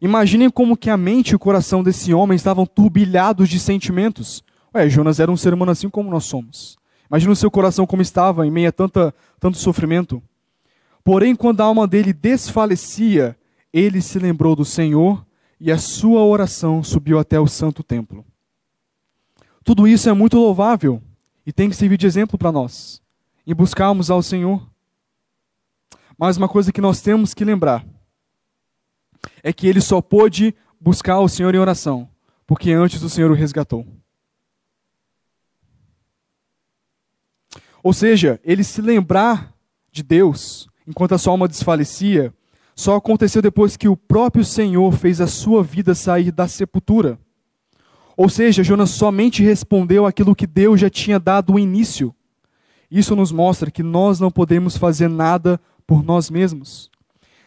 Imaginem 0.00 0.50
como 0.50 0.76
que 0.76 0.90
a 0.90 0.96
mente 0.96 1.30
e 1.30 1.36
o 1.36 1.38
coração 1.38 1.82
desse 1.82 2.12
homem 2.14 2.36
estavam 2.36 2.64
turbilhados 2.64 3.48
de 3.48 3.60
sentimentos. 3.60 4.42
Ué, 4.74 4.88
Jonas 4.88 5.20
era 5.20 5.30
um 5.30 5.36
ser 5.36 5.52
humano 5.52 5.72
assim 5.72 5.90
como 5.90 6.10
nós 6.10 6.24
somos. 6.24 6.78
Imagina 7.08 7.32
o 7.32 7.36
seu 7.36 7.50
coração 7.50 7.86
como 7.86 8.02
estava 8.02 8.46
em 8.46 8.50
meio 8.50 8.68
a 8.68 8.72
tanta, 8.72 9.14
tanto 9.38 9.58
sofrimento. 9.58 10.22
Porém, 11.04 11.34
quando 11.34 11.60
a 11.60 11.64
alma 11.64 11.86
dele 11.86 12.12
desfalecia, 12.12 13.36
ele 13.72 14.00
se 14.00 14.18
lembrou 14.18 14.56
do 14.56 14.64
Senhor 14.64 15.24
e 15.60 15.70
a 15.70 15.76
sua 15.76 16.24
oração 16.24 16.82
subiu 16.82 17.18
até 17.18 17.38
o 17.38 17.46
santo 17.46 17.82
templo. 17.82 18.24
Tudo 19.62 19.86
isso 19.86 20.08
é 20.08 20.12
muito 20.12 20.38
louvável 20.38 21.02
e 21.44 21.52
tem 21.52 21.68
que 21.68 21.76
servir 21.76 21.98
de 21.98 22.06
exemplo 22.06 22.38
para 22.38 22.50
nós, 22.50 23.02
em 23.46 23.54
buscarmos 23.54 24.10
ao 24.10 24.22
Senhor. 24.22 24.66
Mas 26.16 26.38
uma 26.38 26.48
coisa 26.48 26.72
que 26.72 26.80
nós 26.80 27.02
temos 27.02 27.34
que 27.34 27.44
lembrar 27.44 27.86
é 29.42 29.52
que 29.52 29.66
ele 29.66 29.82
só 29.82 30.00
pôde 30.00 30.54
buscar 30.80 31.20
o 31.20 31.28
Senhor 31.28 31.54
em 31.54 31.58
oração, 31.58 32.08
porque 32.46 32.72
antes 32.72 33.02
o 33.02 33.10
Senhor 33.10 33.30
o 33.30 33.34
resgatou. 33.34 33.86
Ou 37.82 37.92
seja, 37.92 38.40
ele 38.42 38.64
se 38.64 38.80
lembrar 38.80 39.54
de 39.92 40.02
Deus 40.02 40.68
enquanto 40.86 41.12
a 41.12 41.18
sua 41.18 41.32
alma 41.32 41.48
desfalecia, 41.48 42.34
só 42.80 42.96
aconteceu 42.96 43.42
depois 43.42 43.76
que 43.76 43.88
o 43.88 43.96
próprio 43.96 44.42
Senhor 44.42 44.90
fez 44.92 45.20
a 45.20 45.26
sua 45.26 45.62
vida 45.62 45.94
sair 45.94 46.32
da 46.32 46.48
sepultura. 46.48 47.18
Ou 48.16 48.26
seja, 48.26 48.64
Jonas 48.64 48.88
somente 48.88 49.42
respondeu 49.42 50.06
aquilo 50.06 50.34
que 50.34 50.46
Deus 50.46 50.80
já 50.80 50.88
tinha 50.88 51.20
dado 51.20 51.52
o 51.52 51.58
início. 51.58 52.14
Isso 52.90 53.14
nos 53.14 53.30
mostra 53.30 53.70
que 53.70 53.82
nós 53.82 54.18
não 54.18 54.30
podemos 54.30 54.78
fazer 54.78 55.08
nada 55.08 55.60
por 55.86 56.02
nós 56.02 56.30
mesmos. 56.30 56.90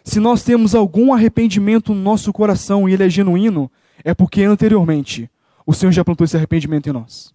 Se 0.04 0.20
nós 0.20 0.44
temos 0.44 0.76
algum 0.76 1.12
arrependimento 1.12 1.96
no 1.96 2.02
nosso 2.02 2.32
coração 2.32 2.88
e 2.88 2.94
ele 2.94 3.04
é 3.04 3.10
genuíno, 3.10 3.72
é 4.04 4.14
porque 4.14 4.44
anteriormente 4.44 5.28
o 5.66 5.74
Senhor 5.74 5.92
já 5.92 6.06
plantou 6.06 6.26
esse 6.26 6.38
arrependimento 6.38 6.88
em 6.88 6.94
nós. 6.94 7.34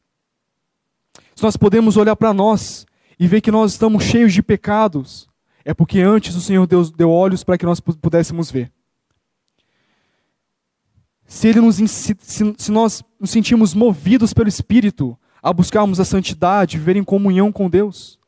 Se 1.34 1.42
nós 1.42 1.56
podemos 1.56 1.96
olhar 1.96 2.14
para 2.14 2.32
nós 2.32 2.86
e 3.18 3.26
ver 3.26 3.40
que 3.40 3.50
nós 3.50 3.72
estamos 3.72 4.04
cheios 4.04 4.32
de 4.32 4.42
pecados, 4.42 5.27
é 5.68 5.74
porque 5.74 6.00
antes 6.00 6.34
o 6.34 6.40
Senhor 6.40 6.66
Deus 6.66 6.90
deu 6.90 7.10
olhos 7.10 7.44
para 7.44 7.58
que 7.58 7.66
nós 7.66 7.78
pudéssemos 7.78 8.50
ver. 8.50 8.72
Se, 11.26 11.46
ele 11.46 11.60
nos, 11.60 11.76
se, 11.76 12.16
se 12.56 12.72
nós 12.72 13.04
nos 13.20 13.28
sentimos 13.28 13.74
movidos 13.74 14.32
pelo 14.32 14.48
Espírito 14.48 15.14
a 15.42 15.52
buscarmos 15.52 16.00
a 16.00 16.06
santidade, 16.06 16.78
viver 16.78 16.96
em 16.96 17.04
comunhão 17.04 17.52
com 17.52 17.68
Deus, 17.68 18.18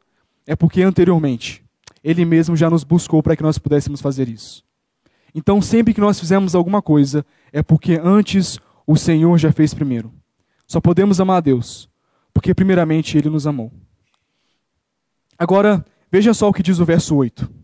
é 0.46 0.54
porque 0.54 0.82
anteriormente 0.82 1.64
Ele 2.04 2.26
mesmo 2.26 2.54
já 2.54 2.68
nos 2.68 2.84
buscou 2.84 3.22
para 3.22 3.34
que 3.34 3.42
nós 3.42 3.56
pudéssemos 3.56 4.02
fazer 4.02 4.28
isso. 4.28 4.62
Então, 5.34 5.62
sempre 5.62 5.94
que 5.94 6.00
nós 6.00 6.20
fizermos 6.20 6.54
alguma 6.54 6.82
coisa, 6.82 7.24
é 7.50 7.62
porque 7.62 7.98
antes 8.04 8.58
o 8.86 8.96
Senhor 8.96 9.38
já 9.38 9.50
fez 9.50 9.72
primeiro. 9.72 10.12
Só 10.66 10.78
podemos 10.78 11.18
amar 11.22 11.38
a 11.38 11.40
Deus, 11.40 11.88
porque 12.34 12.54
primeiramente 12.54 13.16
Ele 13.16 13.30
nos 13.30 13.46
amou. 13.46 13.72
Agora, 15.38 15.82
veja 16.10 16.34
só 16.34 16.48
o 16.48 16.52
que 16.52 16.62
diz 16.62 16.78
o 16.78 16.84
verso 16.84 17.14
8. 17.14 17.60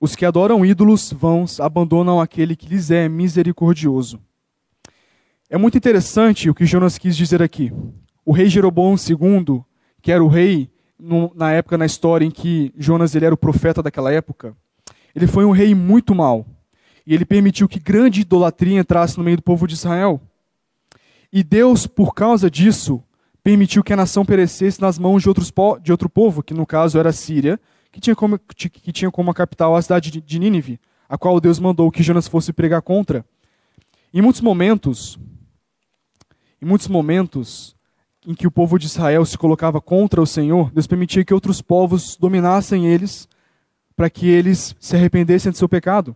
Os 0.00 0.14
que 0.14 0.26
adoram 0.26 0.66
ídolos 0.66 1.12
vãos 1.12 1.60
abandonam 1.60 2.20
aquele 2.20 2.54
que 2.54 2.68
lhes 2.68 2.90
é 2.90 3.08
misericordioso. 3.08 4.20
É 5.48 5.56
muito 5.56 5.78
interessante 5.78 6.50
o 6.50 6.54
que 6.54 6.66
Jonas 6.66 6.98
quis 6.98 7.16
dizer 7.16 7.42
aqui. 7.42 7.72
O 8.22 8.32
rei 8.32 8.50
Jeroboão 8.50 8.96
II, 8.96 9.62
que 10.02 10.12
era 10.12 10.22
o 10.22 10.28
rei 10.28 10.70
no, 10.98 11.32
na 11.34 11.52
época 11.52 11.78
na 11.78 11.86
história 11.86 12.24
em 12.24 12.30
que 12.30 12.70
Jonas 12.76 13.14
ele 13.14 13.24
era 13.24 13.34
o 13.34 13.38
profeta 13.38 13.82
daquela 13.82 14.12
época, 14.12 14.54
ele 15.14 15.26
foi 15.26 15.44
um 15.44 15.52
rei 15.52 15.74
muito 15.74 16.14
mau. 16.14 16.46
E 17.06 17.14
ele 17.14 17.24
permitiu 17.24 17.68
que 17.68 17.78
grande 17.78 18.22
idolatria 18.22 18.78
entrasse 18.78 19.16
no 19.16 19.24
meio 19.24 19.36
do 19.36 19.42
povo 19.42 19.66
de 19.66 19.74
Israel. 19.74 20.20
E 21.34 21.42
Deus, 21.42 21.84
por 21.84 22.14
causa 22.14 22.48
disso, 22.48 23.02
permitiu 23.42 23.82
que 23.82 23.92
a 23.92 23.96
nação 23.96 24.24
perecesse 24.24 24.80
nas 24.80 25.00
mãos 25.00 25.20
de, 25.20 25.28
outros, 25.28 25.52
de 25.82 25.90
outro 25.90 26.08
povo, 26.08 26.44
que 26.44 26.54
no 26.54 26.64
caso 26.64 26.96
era 26.96 27.08
a 27.08 27.12
Síria, 27.12 27.60
que 27.90 27.98
tinha, 28.00 28.14
como, 28.14 28.38
que 28.38 28.92
tinha 28.92 29.10
como 29.10 29.32
a 29.32 29.34
capital 29.34 29.74
a 29.74 29.82
cidade 29.82 30.12
de 30.12 30.38
Nínive, 30.38 30.78
a 31.08 31.18
qual 31.18 31.40
Deus 31.40 31.58
mandou 31.58 31.90
que 31.90 32.04
Jonas 32.04 32.28
fosse 32.28 32.52
pregar 32.52 32.82
contra. 32.82 33.26
Em 34.12 34.22
muitos 34.22 34.40
momentos, 34.40 35.18
em 36.62 36.66
muitos 36.66 36.86
momentos 36.86 37.74
em 38.24 38.32
que 38.32 38.46
o 38.46 38.50
povo 38.50 38.78
de 38.78 38.86
Israel 38.86 39.26
se 39.26 39.36
colocava 39.36 39.80
contra 39.80 40.22
o 40.22 40.26
Senhor, 40.26 40.70
Deus 40.70 40.86
permitia 40.86 41.24
que 41.24 41.34
outros 41.34 41.60
povos 41.60 42.16
dominassem 42.16 42.86
eles 42.86 43.28
para 43.96 44.08
que 44.08 44.28
eles 44.28 44.76
se 44.78 44.94
arrependessem 44.94 45.50
de 45.50 45.58
seu 45.58 45.68
pecado. 45.68 46.14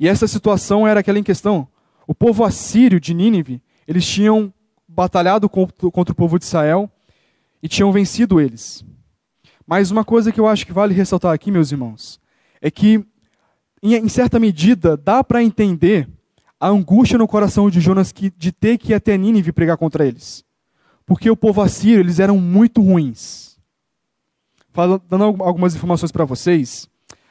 E 0.00 0.08
essa 0.08 0.26
situação 0.26 0.88
era 0.88 1.00
aquela 1.00 1.18
em 1.18 1.22
questão. 1.22 1.68
O 2.06 2.14
povo 2.14 2.44
assírio 2.44 2.98
de 2.98 3.12
Nínive 3.12 3.60
eles 3.86 4.06
tinham 4.06 4.52
batalhado 4.86 5.48
contra, 5.48 5.86
o 5.86 6.14
povo 6.14 6.38
de 6.38 6.44
Israel 6.44 6.90
e 7.62 7.68
tinham 7.68 7.92
vencido 7.92 8.40
eles. 8.40 8.84
Mas 9.66 9.90
uma 9.90 10.04
coisa 10.04 10.30
que 10.30 10.38
eu 10.38 10.46
acho 10.46 10.66
que 10.66 10.72
vale 10.72 10.94
ressaltar 10.94 11.32
aqui, 11.32 11.50
meus 11.50 11.72
irmãos, 11.72 12.20
é 12.60 12.70
que, 12.70 13.04
em, 13.82 14.08
certa 14.08 14.38
medida, 14.38 14.96
dá 14.96 15.24
para 15.24 15.42
entender 15.42 16.08
a 16.60 16.68
angústia 16.68 17.18
no 17.18 17.26
coração 17.26 17.68
de 17.70 17.80
Jonas 17.80 18.12
de 18.12 18.52
ter 18.52 18.78
que 18.78 18.92
ir 18.92 18.94
até 18.94 19.16
Nínive 19.16 19.52
pregar 19.52 19.76
contra 19.76 20.06
eles. 20.06 20.44
Porque 21.06 21.30
o 21.30 21.36
povo 21.36 21.60
assírio, 21.60 22.00
eles 22.00 22.18
eram 22.18 22.38
muito 22.38 22.82
ruins. 22.82 23.58
Dando 25.08 25.24
algumas 25.42 25.74
informações 25.74 26.10
para 26.10 26.24
vocês, 26.24 26.88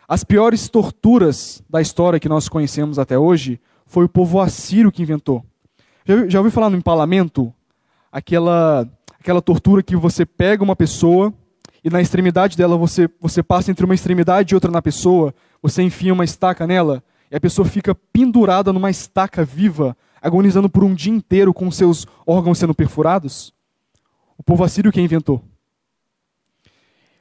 as 0.07 0.23
piores 0.23 0.69
torturas 0.69 1.61
da 1.69 1.81
história 1.81 2.19
que 2.19 2.29
nós 2.29 2.47
conhecemos 2.47 2.99
até 2.99 3.17
hoje 3.17 3.59
foi 3.85 4.05
o 4.05 4.09
povo 4.09 4.39
assírio 4.39 4.91
que 4.91 5.01
inventou. 5.01 5.45
Já, 6.05 6.27
já 6.27 6.39
ouviu 6.39 6.51
falar 6.51 6.69
no 6.69 6.77
empalamento? 6.77 7.53
Aquela, 8.11 8.87
aquela 9.19 9.41
tortura 9.41 9.81
que 9.81 9.95
você 9.95 10.25
pega 10.25 10.63
uma 10.63 10.75
pessoa 10.75 11.33
e 11.83 11.89
na 11.89 12.01
extremidade 12.01 12.57
dela 12.57 12.77
você, 12.77 13.09
você 13.19 13.41
passa 13.41 13.71
entre 13.71 13.85
uma 13.85 13.95
extremidade 13.95 14.53
e 14.53 14.55
outra 14.55 14.71
na 14.71 14.81
pessoa, 14.81 15.33
você 15.61 15.81
enfia 15.81 16.13
uma 16.13 16.23
estaca 16.23 16.67
nela 16.67 17.03
e 17.31 17.35
a 17.35 17.39
pessoa 17.39 17.67
fica 17.67 17.95
pendurada 17.95 18.71
numa 18.71 18.89
estaca 18.89 19.43
viva, 19.43 19.97
agonizando 20.21 20.69
por 20.69 20.83
um 20.83 20.93
dia 20.93 21.11
inteiro 21.11 21.53
com 21.53 21.69
seus 21.71 22.05
órgãos 22.25 22.57
sendo 22.57 22.73
perfurados? 22.73 23.53
O 24.37 24.43
povo 24.43 24.63
assírio 24.63 24.91
que 24.91 25.01
inventou. 25.01 25.43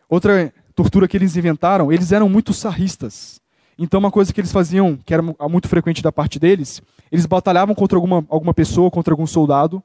Outra 0.08 0.52
tortura 0.74 1.08
que 1.08 1.16
eles 1.16 1.36
inventaram, 1.36 1.92
eles 1.92 2.12
eram 2.12 2.28
muito 2.28 2.52
sarristas. 2.52 3.41
Então, 3.82 3.98
uma 3.98 4.12
coisa 4.12 4.32
que 4.32 4.40
eles 4.40 4.52
faziam, 4.52 4.96
que 4.96 5.12
era 5.12 5.20
muito 5.50 5.66
frequente 5.66 6.04
da 6.04 6.12
parte 6.12 6.38
deles, 6.38 6.80
eles 7.10 7.26
batalhavam 7.26 7.74
contra 7.74 7.98
alguma, 7.98 8.24
alguma 8.28 8.54
pessoa, 8.54 8.88
contra 8.92 9.12
algum 9.12 9.26
soldado, 9.26 9.82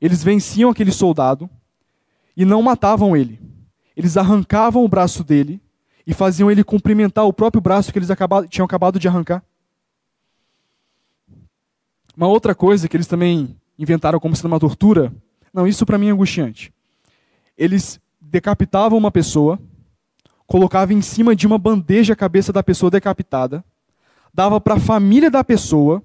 eles 0.00 0.24
venciam 0.24 0.70
aquele 0.70 0.90
soldado 0.90 1.48
e 2.34 2.46
não 2.46 2.62
matavam 2.62 3.14
ele. 3.14 3.38
Eles 3.94 4.16
arrancavam 4.16 4.82
o 4.82 4.88
braço 4.88 5.22
dele 5.22 5.60
e 6.06 6.14
faziam 6.14 6.50
ele 6.50 6.64
cumprimentar 6.64 7.26
o 7.26 7.32
próprio 7.32 7.60
braço 7.60 7.92
que 7.92 7.98
eles 7.98 8.10
acabado, 8.10 8.48
tinham 8.48 8.64
acabado 8.64 8.98
de 8.98 9.06
arrancar. 9.06 9.44
Uma 12.16 12.28
outra 12.28 12.54
coisa 12.54 12.88
que 12.88 12.96
eles 12.96 13.06
também 13.06 13.54
inventaram 13.78 14.18
como 14.18 14.34
sendo 14.34 14.46
uma 14.46 14.58
tortura, 14.58 15.12
não, 15.52 15.66
isso 15.66 15.84
para 15.84 15.98
mim 15.98 16.08
é 16.08 16.10
angustiante. 16.10 16.72
Eles 17.54 18.00
decapitavam 18.18 18.96
uma 18.96 19.10
pessoa, 19.10 19.60
colocava 20.46 20.92
em 20.92 21.02
cima 21.02 21.34
de 21.34 21.46
uma 21.46 21.58
bandeja 21.58 22.12
a 22.12 22.16
cabeça 22.16 22.52
da 22.52 22.62
pessoa 22.62 22.90
decapitada, 22.90 23.64
dava 24.32 24.60
para 24.60 24.74
a 24.74 24.80
família 24.80 25.30
da 25.30 25.42
pessoa, 25.42 26.02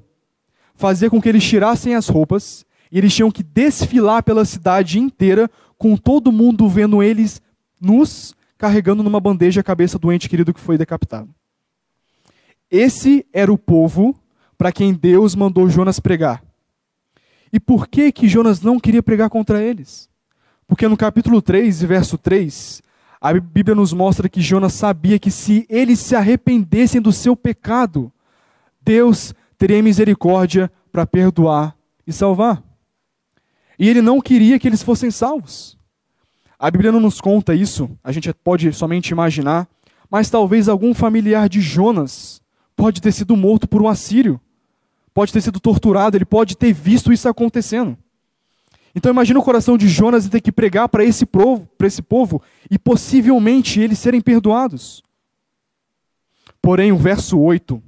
fazia 0.74 1.10
com 1.10 1.22
que 1.22 1.30
eles 1.30 1.44
tirassem 1.44 1.96
as 1.96 2.08
roupas, 2.08 2.66
e 2.92 2.98
eles 2.98 3.14
tinham 3.14 3.32
que 3.32 3.44
desfilar 3.44 4.24
pela 4.24 4.44
cidade 4.46 5.00
inteira, 5.00 5.50
com 5.78 5.96
todo 5.96 6.32
mundo 6.32 6.68
vendo 6.68 7.02
eles 7.02 7.42
nus, 7.80 8.36
carregando 8.58 9.02
numa 9.02 9.20
bandeja 9.20 9.62
a 9.62 9.64
cabeça 9.64 9.98
do 9.98 10.12
ente 10.12 10.30
querido 10.30 10.54
que 10.54 10.60
foi 10.60 10.78
decapitado. 10.78 11.30
Esse 12.70 13.26
era 13.34 13.52
o 13.52 13.58
povo 13.58 14.16
para 14.58 14.72
quem 14.72 14.94
Deus 14.94 15.36
mandou 15.36 15.70
Jonas 15.70 16.00
pregar. 16.00 16.44
E 17.52 17.60
por 17.60 17.88
que 17.88 18.12
que 18.12 18.30
Jonas 18.30 18.62
não 18.62 18.80
queria 18.80 19.04
pregar 19.04 19.30
contra 19.30 19.62
eles? 19.62 20.10
Porque 20.68 20.88
no 20.88 20.96
capítulo 20.96 21.42
3, 21.42 21.82
verso 21.82 22.18
3, 22.18 22.82
a 23.22 23.32
Bíblia 23.34 23.76
nos 23.76 23.94
mostra 23.94 24.28
que 24.28 24.42
Jonas 24.42 24.74
sabia 24.74 25.20
que 25.20 25.30
se 25.30 25.68
eles 25.70 26.00
se 26.00 26.16
arrependessem 26.16 27.00
do 27.00 27.14
seu 27.14 27.36
pecado, 27.36 28.12
Deus 28.82 29.36
teria 29.60 29.84
misericórdia 29.84 30.72
para 30.92 31.06
perdoar 31.06 31.76
e 32.08 32.12
salvar. 32.12 32.64
E 33.78 33.88
ele 33.88 34.02
não 34.02 34.20
queria 34.20 34.58
que 34.58 34.68
eles 34.68 34.82
fossem 34.82 35.12
salvos. 35.12 35.78
A 36.58 36.72
Bíblia 36.72 36.92
não 36.92 37.00
nos 37.00 37.22
conta 37.22 37.54
isso, 37.54 37.90
a 38.04 38.12
gente 38.12 38.34
pode 38.34 38.74
somente 38.74 39.10
imaginar, 39.10 39.68
mas 40.10 40.30
talvez 40.30 40.68
algum 40.68 40.94
familiar 40.94 41.48
de 41.48 41.62
Jonas 41.62 42.42
pode 42.76 43.00
ter 43.00 43.12
sido 43.12 43.38
morto 43.38 43.68
por 43.68 43.84
um 43.84 43.88
assírio, 43.88 44.42
pode 45.14 45.32
ter 45.32 45.42
sido 45.42 45.60
torturado, 45.60 46.18
ele 46.18 46.26
pode 46.26 46.58
ter 46.58 46.74
visto 46.74 47.14
isso 47.14 47.30
acontecendo. 47.30 47.96
Então 48.94 49.12
imagina 49.12 49.40
o 49.40 49.44
coração 49.44 49.78
de 49.78 49.88
Jonas 49.88 50.26
e 50.26 50.30
ter 50.30 50.42
que 50.42 50.52
pregar 50.52 50.90
para 50.90 51.04
esse 51.04 51.26
povo, 51.26 51.68
para 51.78 51.88
esse 51.88 52.02
povo 52.02 52.42
e 52.70 52.78
possivelmente 52.78 53.80
eles 53.80 54.00
serem 54.00 54.22
perdoados. 54.22 55.02
Porém, 56.62 56.92
o 56.92 56.98
verso 56.98 57.40
8 57.40 57.82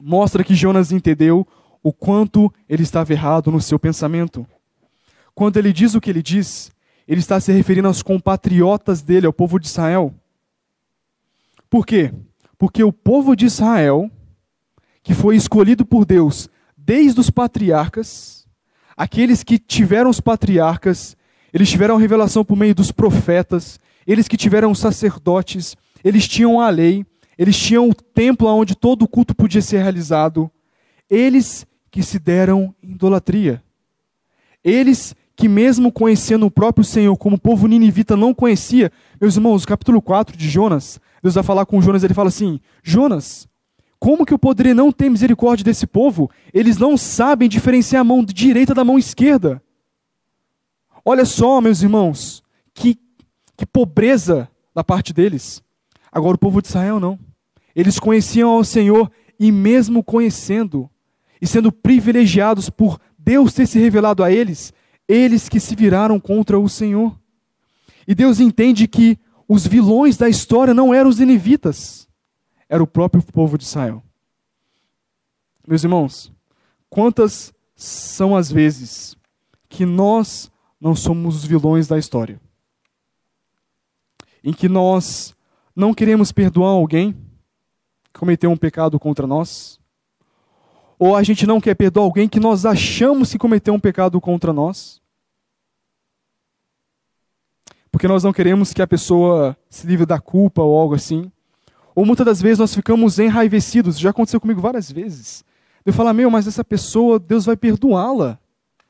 mostra 0.00 0.44
que 0.44 0.54
Jonas 0.54 0.92
entendeu 0.92 1.46
o 1.82 1.92
quanto 1.92 2.52
ele 2.68 2.82
estava 2.82 3.12
errado 3.12 3.50
no 3.50 3.60
seu 3.60 3.78
pensamento. 3.78 4.46
Quando 5.34 5.56
ele 5.56 5.72
diz 5.72 5.94
o 5.94 6.00
que 6.00 6.10
ele 6.10 6.22
diz, 6.22 6.70
ele 7.06 7.20
está 7.20 7.38
se 7.38 7.52
referindo 7.52 7.88
aos 7.88 8.02
compatriotas 8.02 9.02
dele, 9.02 9.26
ao 9.26 9.32
povo 9.32 9.58
de 9.58 9.66
Israel. 9.66 10.14
Por 11.68 11.84
quê? 11.86 12.12
Porque 12.58 12.82
o 12.82 12.92
povo 12.92 13.36
de 13.36 13.46
Israel, 13.46 14.10
que 15.02 15.14
foi 15.14 15.36
escolhido 15.36 15.84
por 15.84 16.04
Deus 16.04 16.48
desde 16.76 17.20
os 17.20 17.30
patriarcas, 17.30 18.45
aqueles 18.96 19.42
que 19.42 19.58
tiveram 19.58 20.08
os 20.08 20.20
patriarcas, 20.20 21.16
eles 21.52 21.70
tiveram 21.70 21.96
revelação 21.96 22.44
por 22.44 22.56
meio 22.56 22.74
dos 22.74 22.90
profetas, 22.90 23.78
eles 24.06 24.28
que 24.28 24.36
tiveram 24.36 24.70
os 24.70 24.78
sacerdotes, 24.78 25.76
eles 26.02 26.26
tinham 26.26 26.60
a 26.60 26.70
lei, 26.70 27.04
eles 27.36 27.58
tinham 27.58 27.88
o 27.88 27.94
templo 27.94 28.48
onde 28.48 28.74
todo 28.74 29.02
o 29.02 29.08
culto 29.08 29.34
podia 29.34 29.60
ser 29.60 29.78
realizado, 29.78 30.50
eles 31.10 31.66
que 31.90 32.02
se 32.02 32.18
deram 32.18 32.74
idolatria. 32.82 33.62
Eles 34.64 35.14
que, 35.36 35.48
mesmo 35.48 35.92
conhecendo 35.92 36.46
o 36.46 36.50
próprio 36.50 36.84
Senhor, 36.84 37.16
como 37.16 37.36
o 37.36 37.40
povo 37.40 37.66
ninivita 37.66 38.16
não 38.16 38.32
conhecia, 38.32 38.90
meus 39.20 39.36
irmãos, 39.36 39.66
capítulo 39.66 40.00
4 40.00 40.36
de 40.36 40.48
Jonas, 40.48 40.98
Deus 41.22 41.34
vai 41.34 41.44
falar 41.44 41.66
com 41.66 41.80
Jonas, 41.80 42.02
ele 42.02 42.14
fala 42.14 42.28
assim: 42.28 42.58
Jonas, 42.82 43.46
como 43.98 44.26
que 44.26 44.32
eu 44.32 44.38
poderia 44.38 44.74
não 44.74 44.92
ter 44.92 45.08
misericórdia 45.08 45.64
desse 45.64 45.86
povo? 45.86 46.30
Eles 46.52 46.76
não 46.78 46.96
sabem 46.96 47.48
diferenciar 47.48 48.00
a 48.00 48.04
mão 48.04 48.24
direita 48.24 48.74
da 48.74 48.84
mão 48.84 48.98
esquerda. 48.98 49.62
Olha 51.04 51.24
só, 51.24 51.60
meus 51.60 51.82
irmãos, 51.82 52.42
que, 52.74 52.98
que 53.56 53.64
pobreza 53.64 54.48
da 54.74 54.84
parte 54.84 55.12
deles. 55.12 55.62
Agora, 56.12 56.34
o 56.34 56.38
povo 56.38 56.60
de 56.60 56.68
Israel 56.68 57.00
não. 57.00 57.18
Eles 57.74 57.98
conheciam 57.98 58.50
ao 58.50 58.64
Senhor 58.64 59.10
e, 59.38 59.52
mesmo 59.52 60.02
conhecendo 60.02 60.90
e 61.40 61.46
sendo 61.46 61.70
privilegiados 61.70 62.70
por 62.70 62.98
Deus 63.18 63.52
ter 63.52 63.66
se 63.66 63.78
revelado 63.78 64.22
a 64.24 64.30
eles, 64.30 64.72
eles 65.08 65.48
que 65.48 65.60
se 65.60 65.74
viraram 65.74 66.18
contra 66.18 66.58
o 66.58 66.68
Senhor. 66.68 67.18
E 68.06 68.14
Deus 68.14 68.40
entende 68.40 68.86
que 68.88 69.18
os 69.48 69.66
vilões 69.66 70.16
da 70.16 70.28
história 70.28 70.72
não 70.72 70.92
eram 70.92 71.10
os 71.10 71.18
ninivitas, 71.18 72.05
era 72.68 72.82
o 72.82 72.86
próprio 72.86 73.22
povo 73.22 73.56
de 73.56 73.64
Israel. 73.64 74.02
Meus 75.66 75.82
irmãos, 75.82 76.32
quantas 76.88 77.52
são 77.74 78.36
as 78.36 78.50
vezes 78.50 79.16
que 79.68 79.84
nós 79.84 80.50
não 80.80 80.94
somos 80.94 81.36
os 81.36 81.44
vilões 81.44 81.86
da 81.86 81.98
história? 81.98 82.40
Em 84.42 84.52
que 84.52 84.68
nós 84.68 85.34
não 85.74 85.92
queremos 85.92 86.32
perdoar 86.32 86.70
alguém 86.70 87.12
que 88.04 88.20
cometeu 88.20 88.50
um 88.50 88.56
pecado 88.56 88.98
contra 88.98 89.26
nós? 89.26 89.80
Ou 90.98 91.14
a 91.14 91.22
gente 91.22 91.46
não 91.46 91.60
quer 91.60 91.74
perdoar 91.74 92.04
alguém 92.04 92.28
que 92.28 92.40
nós 92.40 92.64
achamos 92.64 93.30
que 93.30 93.38
cometeu 93.38 93.74
um 93.74 93.80
pecado 93.80 94.20
contra 94.20 94.52
nós? 94.52 95.02
Porque 97.90 98.08
nós 98.08 98.22
não 98.22 98.32
queremos 98.32 98.72
que 98.72 98.82
a 98.82 98.86
pessoa 98.86 99.56
se 99.68 99.86
livre 99.86 100.06
da 100.06 100.20
culpa 100.20 100.62
ou 100.62 100.78
algo 100.78 100.94
assim. 100.94 101.30
Ou 101.96 102.04
muitas 102.04 102.26
das 102.26 102.42
vezes 102.42 102.58
nós 102.58 102.74
ficamos 102.74 103.18
enraivecidos. 103.18 103.98
Já 103.98 104.10
aconteceu 104.10 104.38
comigo 104.38 104.60
várias 104.60 104.92
vezes. 104.92 105.42
Eu 105.84 105.94
falo, 105.94 106.12
meu, 106.12 106.30
mas 106.30 106.46
essa 106.46 106.62
pessoa, 106.62 107.18
Deus 107.18 107.46
vai 107.46 107.56
perdoá-la. 107.56 108.38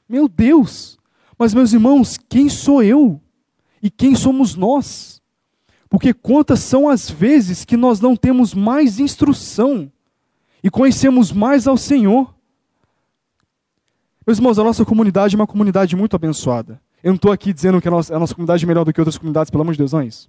Meu 0.08 0.28
Deus! 0.28 0.98
Mas, 1.38 1.54
meus 1.54 1.72
irmãos, 1.72 2.18
quem 2.28 2.48
sou 2.48 2.82
eu? 2.82 3.20
E 3.80 3.88
quem 3.88 4.16
somos 4.16 4.56
nós? 4.56 5.22
Porque 5.88 6.12
quantas 6.12 6.60
são 6.60 6.88
as 6.88 7.08
vezes 7.08 7.64
que 7.64 7.76
nós 7.76 8.00
não 8.00 8.16
temos 8.16 8.52
mais 8.52 8.98
instrução 8.98 9.92
e 10.64 10.68
conhecemos 10.68 11.30
mais 11.30 11.68
ao 11.68 11.76
Senhor. 11.76 12.34
Meus 14.26 14.38
irmãos, 14.38 14.58
a 14.58 14.64
nossa 14.64 14.84
comunidade 14.84 15.36
é 15.36 15.38
uma 15.38 15.46
comunidade 15.46 15.94
muito 15.94 16.16
abençoada. 16.16 16.80
Eu 17.04 17.10
não 17.10 17.16
estou 17.16 17.30
aqui 17.30 17.52
dizendo 17.52 17.80
que 17.80 17.86
a 17.86 17.90
nossa, 17.90 18.16
a 18.16 18.18
nossa 18.18 18.34
comunidade 18.34 18.64
é 18.64 18.66
melhor 18.66 18.84
do 18.84 18.92
que 18.92 19.00
outras 19.00 19.16
comunidades, 19.16 19.48
pelo 19.48 19.62
amor 19.62 19.72
de 19.72 19.78
Deus, 19.78 19.92
não 19.92 20.00
é 20.00 20.06
isso. 20.06 20.28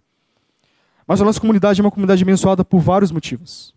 Mas 1.08 1.22
a 1.22 1.26
nossa 1.26 1.40
comunidade 1.40 1.80
é 1.80 1.84
uma 1.84 1.92
comunidade 1.92 2.22
abençoada 2.22 2.66
por 2.66 2.80
vários 2.80 3.12
motivos. 3.12 3.74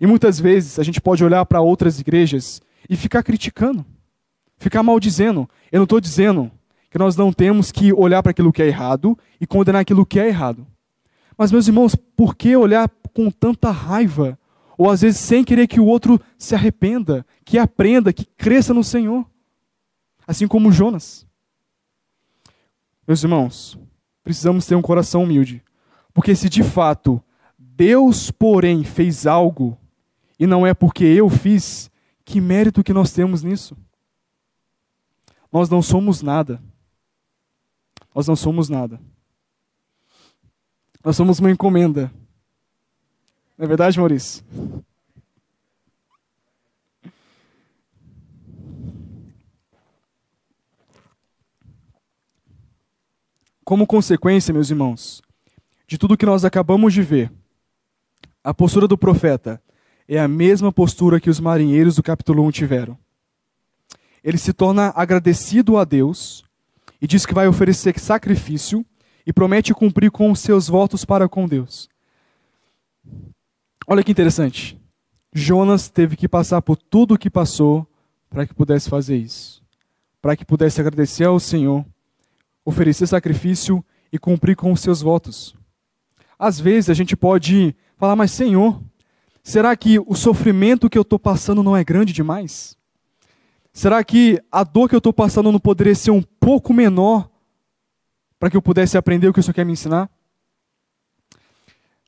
E 0.00 0.06
muitas 0.06 0.40
vezes 0.40 0.78
a 0.78 0.82
gente 0.82 1.00
pode 1.00 1.24
olhar 1.24 1.44
para 1.46 1.60
outras 1.60 2.00
igrejas 2.00 2.60
e 2.88 2.96
ficar 2.96 3.22
criticando, 3.22 3.84
ficar 4.58 4.82
maldizendo. 4.82 5.48
Eu 5.70 5.78
não 5.78 5.84
estou 5.84 6.00
dizendo 6.00 6.50
que 6.90 6.98
nós 6.98 7.16
não 7.16 7.32
temos 7.32 7.70
que 7.70 7.92
olhar 7.92 8.22
para 8.22 8.30
aquilo 8.30 8.52
que 8.52 8.62
é 8.62 8.66
errado 8.66 9.16
e 9.40 9.46
condenar 9.46 9.82
aquilo 9.82 10.04
que 10.04 10.18
é 10.18 10.26
errado. 10.26 10.66
Mas, 11.38 11.52
meus 11.52 11.68
irmãos, 11.68 11.94
por 11.94 12.34
que 12.34 12.56
olhar 12.56 12.90
com 13.14 13.30
tanta 13.30 13.70
raiva 13.70 14.38
ou 14.80 14.90
às 14.90 15.02
vezes 15.02 15.20
sem 15.20 15.44
querer 15.44 15.66
que 15.66 15.78
o 15.78 15.84
outro 15.84 16.18
se 16.38 16.54
arrependa, 16.54 17.26
que 17.44 17.58
aprenda, 17.58 18.14
que 18.14 18.24
cresça 18.24 18.72
no 18.72 18.82
Senhor. 18.82 19.26
Assim 20.26 20.48
como 20.48 20.72
Jonas. 20.72 21.26
Meus 23.06 23.22
irmãos, 23.22 23.78
precisamos 24.24 24.64
ter 24.64 24.76
um 24.76 24.80
coração 24.80 25.24
humilde. 25.24 25.62
Porque 26.12 26.34
se 26.34 26.48
de 26.48 26.62
fato 26.62 27.22
Deus, 27.58 28.30
porém, 28.30 28.84
fez 28.84 29.26
algo, 29.26 29.78
e 30.38 30.46
não 30.46 30.66
é 30.66 30.74
porque 30.74 31.04
eu 31.04 31.28
fiz, 31.30 31.90
que 32.24 32.40
mérito 32.40 32.82
que 32.84 32.92
nós 32.92 33.12
temos 33.12 33.42
nisso? 33.42 33.76
Nós 35.52 35.68
não 35.68 35.82
somos 35.82 36.22
nada. 36.22 36.60
Nós 38.14 38.26
não 38.26 38.36
somos 38.36 38.68
nada. 38.68 39.00
Nós 41.02 41.16
somos 41.16 41.38
uma 41.38 41.50
encomenda 41.50 42.12
não 43.60 43.66
é 43.66 43.68
verdade, 43.68 43.98
Maurício? 43.98 44.42
Como 53.62 53.86
consequência, 53.86 54.54
meus 54.54 54.70
irmãos, 54.70 55.20
de 55.90 55.98
tudo 55.98 56.16
que 56.16 56.24
nós 56.24 56.44
acabamos 56.44 56.94
de 56.94 57.02
ver, 57.02 57.32
a 58.44 58.54
postura 58.54 58.86
do 58.86 58.96
profeta 58.96 59.60
é 60.06 60.20
a 60.20 60.28
mesma 60.28 60.70
postura 60.70 61.18
que 61.18 61.28
os 61.28 61.40
marinheiros 61.40 61.96
do 61.96 62.02
capítulo 62.02 62.44
1 62.44 62.52
tiveram. 62.52 62.96
Ele 64.22 64.38
se 64.38 64.52
torna 64.52 64.92
agradecido 64.94 65.76
a 65.76 65.84
Deus 65.84 66.44
e 67.02 67.08
diz 67.08 67.26
que 67.26 67.34
vai 67.34 67.48
oferecer 67.48 67.98
sacrifício 67.98 68.86
e 69.26 69.32
promete 69.32 69.74
cumprir 69.74 70.12
com 70.12 70.30
os 70.30 70.38
seus 70.38 70.68
votos 70.68 71.04
para 71.04 71.28
com 71.28 71.48
Deus. 71.48 71.88
Olha 73.84 74.04
que 74.04 74.12
interessante. 74.12 74.80
Jonas 75.32 75.88
teve 75.88 76.14
que 76.14 76.28
passar 76.28 76.62
por 76.62 76.76
tudo 76.76 77.14
o 77.14 77.18
que 77.18 77.28
passou 77.28 77.84
para 78.28 78.46
que 78.46 78.54
pudesse 78.54 78.88
fazer 78.88 79.16
isso. 79.16 79.60
Para 80.22 80.36
que 80.36 80.44
pudesse 80.44 80.80
agradecer 80.80 81.24
ao 81.24 81.40
Senhor, 81.40 81.84
oferecer 82.64 83.08
sacrifício 83.08 83.84
e 84.12 84.20
cumprir 84.20 84.54
com 84.54 84.70
os 84.70 84.80
seus 84.80 85.02
votos. 85.02 85.58
Às 86.40 86.58
vezes 86.58 86.88
a 86.88 86.94
gente 86.94 87.14
pode 87.14 87.76
falar, 87.98 88.16
mas 88.16 88.30
Senhor, 88.30 88.82
será 89.42 89.76
que 89.76 89.98
o 89.98 90.14
sofrimento 90.14 90.88
que 90.88 90.96
eu 90.96 91.02
estou 91.02 91.18
passando 91.18 91.62
não 91.62 91.76
é 91.76 91.84
grande 91.84 92.14
demais? 92.14 92.78
Será 93.74 94.02
que 94.02 94.42
a 94.50 94.64
dor 94.64 94.88
que 94.88 94.94
eu 94.94 95.00
estou 95.00 95.12
passando 95.12 95.52
não 95.52 95.60
poderia 95.60 95.94
ser 95.94 96.12
um 96.12 96.22
pouco 96.22 96.72
menor 96.72 97.28
para 98.38 98.48
que 98.48 98.56
eu 98.56 98.62
pudesse 98.62 98.96
aprender 98.96 99.28
o 99.28 99.34
que 99.34 99.40
o 99.40 99.42
Senhor 99.42 99.52
quer 99.52 99.66
me 99.66 99.74
ensinar? 99.74 100.10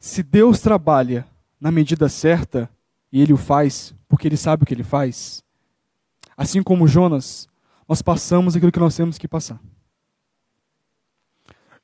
Se 0.00 0.22
Deus 0.22 0.60
trabalha 0.60 1.26
na 1.60 1.70
medida 1.70 2.08
certa, 2.08 2.70
e 3.12 3.20
ele 3.20 3.34
o 3.34 3.36
faz 3.36 3.94
porque 4.08 4.26
ele 4.26 4.38
sabe 4.38 4.62
o 4.62 4.66
que 4.66 4.72
ele 4.72 4.82
faz, 4.82 5.44
assim 6.38 6.62
como 6.62 6.88
Jonas, 6.88 7.46
nós 7.86 8.00
passamos 8.00 8.56
aquilo 8.56 8.72
que 8.72 8.80
nós 8.80 8.96
temos 8.96 9.18
que 9.18 9.28
passar. 9.28 9.60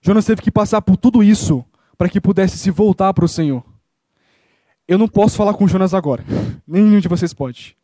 Jonas 0.00 0.24
teve 0.24 0.40
que 0.40 0.50
passar 0.50 0.80
por 0.80 0.96
tudo 0.96 1.22
isso 1.22 1.62
para 1.98 2.08
que 2.08 2.20
pudesse 2.20 2.56
se 2.56 2.70
voltar 2.70 3.12
para 3.12 3.24
o 3.24 3.28
Senhor. 3.28 3.64
Eu 4.86 4.96
não 4.96 5.08
posso 5.08 5.36
falar 5.36 5.52
com 5.52 5.66
Jonas 5.66 5.92
agora, 5.92 6.24
nenhum 6.66 7.00
de 7.00 7.08
vocês 7.08 7.34
pode. 7.34 7.76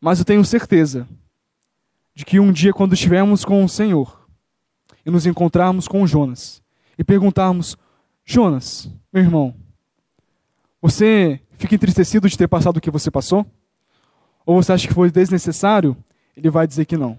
Mas 0.00 0.18
eu 0.18 0.24
tenho 0.24 0.44
certeza 0.44 1.06
de 2.14 2.24
que 2.24 2.40
um 2.40 2.50
dia, 2.50 2.72
quando 2.72 2.94
estivermos 2.94 3.44
com 3.44 3.62
o 3.62 3.68
Senhor 3.68 4.26
e 5.04 5.10
nos 5.10 5.26
encontrarmos 5.26 5.86
com 5.86 6.06
Jonas 6.06 6.62
e 6.98 7.04
perguntarmos: 7.04 7.76
Jonas, 8.24 8.90
meu 9.12 9.22
irmão, 9.22 9.54
você 10.80 11.40
fica 11.52 11.74
entristecido 11.74 12.28
de 12.28 12.38
ter 12.38 12.48
passado 12.48 12.78
o 12.78 12.80
que 12.80 12.90
você 12.90 13.10
passou? 13.10 13.46
Ou 14.44 14.62
você 14.62 14.72
acha 14.72 14.88
que 14.88 14.94
foi 14.94 15.10
desnecessário? 15.10 15.96
Ele 16.36 16.50
vai 16.50 16.66
dizer 16.66 16.86
que 16.86 16.96
não, 16.96 17.18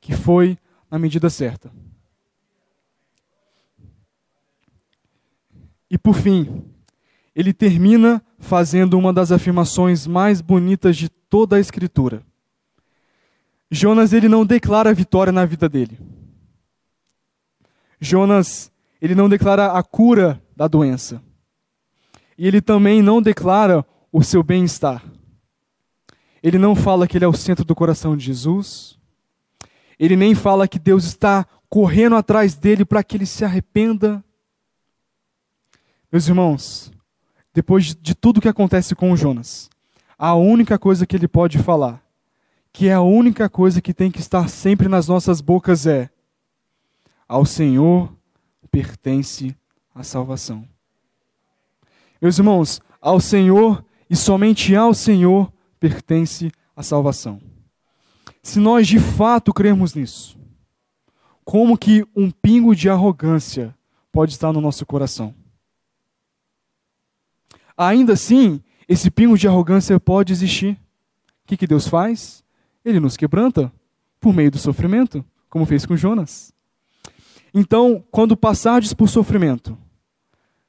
que 0.00 0.14
foi 0.14 0.58
na 0.90 0.98
medida 0.98 1.30
certa. 1.30 1.70
E 5.94 5.98
por 5.98 6.16
fim, 6.16 6.64
ele 7.36 7.52
termina 7.52 8.20
fazendo 8.40 8.98
uma 8.98 9.12
das 9.12 9.30
afirmações 9.30 10.08
mais 10.08 10.40
bonitas 10.40 10.96
de 10.96 11.08
toda 11.08 11.54
a 11.54 11.60
escritura. 11.60 12.20
Jonas 13.70 14.12
ele 14.12 14.28
não 14.28 14.44
declara 14.44 14.92
vitória 14.92 15.32
na 15.32 15.46
vida 15.46 15.68
dele. 15.68 15.96
Jonas 18.00 18.72
ele 19.00 19.14
não 19.14 19.28
declara 19.28 19.66
a 19.66 19.84
cura 19.84 20.42
da 20.56 20.66
doença 20.66 21.22
e 22.36 22.44
ele 22.44 22.60
também 22.60 23.00
não 23.00 23.22
declara 23.22 23.86
o 24.10 24.20
seu 24.20 24.42
bem-estar. 24.42 25.00
Ele 26.42 26.58
não 26.58 26.74
fala 26.74 27.06
que 27.06 27.16
ele 27.18 27.24
é 27.24 27.28
o 27.28 27.32
centro 27.32 27.64
do 27.64 27.72
coração 27.72 28.16
de 28.16 28.24
Jesus. 28.24 28.98
Ele 29.96 30.16
nem 30.16 30.34
fala 30.34 30.66
que 30.66 30.80
Deus 30.80 31.04
está 31.04 31.46
correndo 31.68 32.16
atrás 32.16 32.56
dele 32.56 32.84
para 32.84 33.04
que 33.04 33.16
ele 33.16 33.26
se 33.26 33.44
arrependa. 33.44 34.24
Meus 36.14 36.28
irmãos, 36.28 36.92
depois 37.52 37.86
de 37.92 38.14
tudo 38.14 38.40
que 38.40 38.46
acontece 38.46 38.94
com 38.94 39.10
o 39.10 39.16
Jonas, 39.16 39.68
a 40.16 40.32
única 40.36 40.78
coisa 40.78 41.04
que 41.04 41.16
ele 41.16 41.26
pode 41.26 41.58
falar, 41.58 42.00
que 42.72 42.86
é 42.86 42.92
a 42.92 43.00
única 43.00 43.48
coisa 43.48 43.80
que 43.80 43.92
tem 43.92 44.12
que 44.12 44.20
estar 44.20 44.48
sempre 44.48 44.86
nas 44.86 45.08
nossas 45.08 45.40
bocas 45.40 45.88
é: 45.88 46.08
Ao 47.26 47.44
Senhor 47.44 48.16
pertence 48.70 49.56
a 49.92 50.04
salvação. 50.04 50.64
Meus 52.22 52.38
irmãos, 52.38 52.80
ao 53.00 53.18
Senhor 53.18 53.84
e 54.08 54.14
somente 54.14 54.76
ao 54.76 54.94
Senhor 54.94 55.52
pertence 55.80 56.52
a 56.76 56.84
salvação. 56.84 57.40
Se 58.40 58.60
nós 58.60 58.86
de 58.86 59.00
fato 59.00 59.52
cremos 59.52 59.96
nisso, 59.96 60.38
como 61.44 61.76
que 61.76 62.06
um 62.14 62.30
pingo 62.30 62.72
de 62.72 62.88
arrogância 62.88 63.74
pode 64.12 64.30
estar 64.30 64.52
no 64.52 64.60
nosso 64.60 64.86
coração? 64.86 65.34
Ainda 67.76 68.12
assim, 68.12 68.60
esse 68.88 69.10
pingo 69.10 69.36
de 69.36 69.48
arrogância 69.48 69.98
pode 69.98 70.32
existir. 70.32 70.72
O 71.44 71.46
que, 71.46 71.56
que 71.56 71.66
Deus 71.66 71.88
faz? 71.88 72.44
Ele 72.84 73.00
nos 73.00 73.16
quebranta 73.16 73.72
por 74.20 74.32
meio 74.32 74.50
do 74.50 74.58
sofrimento, 74.58 75.24
como 75.48 75.66
fez 75.66 75.84
com 75.84 75.96
Jonas. 75.96 76.52
Então, 77.52 78.04
quando 78.10 78.36
passardes 78.36 78.92
por 78.92 79.08
sofrimento, 79.08 79.76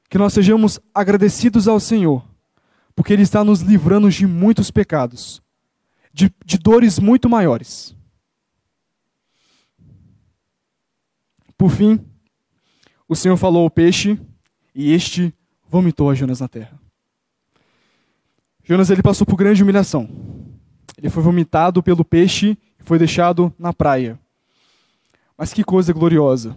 que 0.08 0.18
nós 0.18 0.32
sejamos 0.32 0.78
agradecidos 0.94 1.66
ao 1.66 1.80
Senhor, 1.80 2.24
porque 2.94 3.12
Ele 3.12 3.22
está 3.22 3.42
nos 3.42 3.60
livrando 3.60 4.10
de 4.10 4.26
muitos 4.26 4.70
pecados, 4.70 5.42
de, 6.12 6.32
de 6.44 6.58
dores 6.58 6.98
muito 6.98 7.28
maiores. 7.28 7.94
Por 11.58 11.70
fim, 11.70 11.98
o 13.08 13.16
Senhor 13.16 13.36
falou 13.36 13.64
ao 13.64 13.70
peixe, 13.70 14.18
e 14.74 14.92
este 14.92 15.34
vomitou 15.68 16.10
a 16.10 16.14
Jonas 16.14 16.40
na 16.40 16.48
terra. 16.48 16.85
Jonas 18.68 18.90
ele 18.90 19.02
passou 19.02 19.24
por 19.24 19.36
grande 19.36 19.62
humilhação. 19.62 20.08
Ele 20.98 21.08
foi 21.08 21.22
vomitado 21.22 21.82
pelo 21.84 22.04
peixe 22.04 22.58
e 22.80 22.82
foi 22.82 22.98
deixado 22.98 23.54
na 23.56 23.72
praia. 23.72 24.18
Mas 25.38 25.52
que 25.52 25.62
coisa 25.62 25.92
gloriosa! 25.92 26.56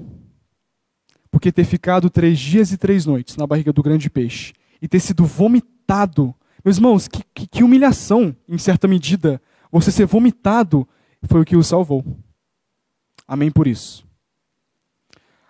Porque 1.29 1.51
ter 1.51 1.65
ficado 1.65 2.09
três 2.09 2.39
dias 2.39 2.71
e 2.71 2.77
três 2.77 3.05
noites 3.05 3.37
na 3.37 3.45
barriga 3.45 3.71
do 3.71 3.83
grande 3.83 4.09
peixe 4.09 4.53
e 4.81 4.87
ter 4.87 4.99
sido 4.99 5.23
vomitado, 5.23 6.33
meus 6.65 6.77
irmãos, 6.77 7.07
que, 7.07 7.21
que, 7.31 7.45
que 7.45 7.63
humilhação, 7.63 8.35
em 8.47 8.57
certa 8.57 8.87
medida, 8.87 9.39
você 9.71 9.91
ser 9.91 10.07
vomitado 10.07 10.87
foi 11.25 11.41
o 11.41 11.45
que 11.45 11.55
o 11.55 11.63
salvou. 11.63 12.03
Amém 13.27 13.51
por 13.51 13.67
isso. 13.67 14.03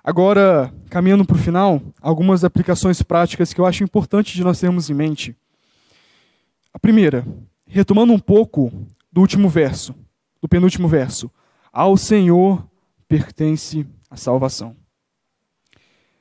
Agora, 0.04 0.74
caminhando 0.90 1.24
para 1.24 1.38
o 1.38 1.40
final, 1.40 1.82
algumas 2.02 2.44
aplicações 2.44 3.02
práticas 3.02 3.54
que 3.54 3.62
eu 3.62 3.66
acho 3.66 3.82
importante 3.82 4.36
de 4.36 4.44
nós 4.44 4.60
termos 4.60 4.90
em 4.90 4.94
mente. 4.94 5.38
A 6.74 6.80
primeira, 6.80 7.26
retomando 7.66 8.14
um 8.14 8.20
pouco 8.20 8.72
do 9.12 9.22
último 9.22 9.50
verso, 9.50 9.96
do 10.42 10.48
penúltimo 10.48 10.88
verso. 10.88 11.32
Ao 11.72 11.96
Senhor 11.98 12.68
pertence 13.08 13.86
a 14.10 14.16
salvação. 14.16 14.76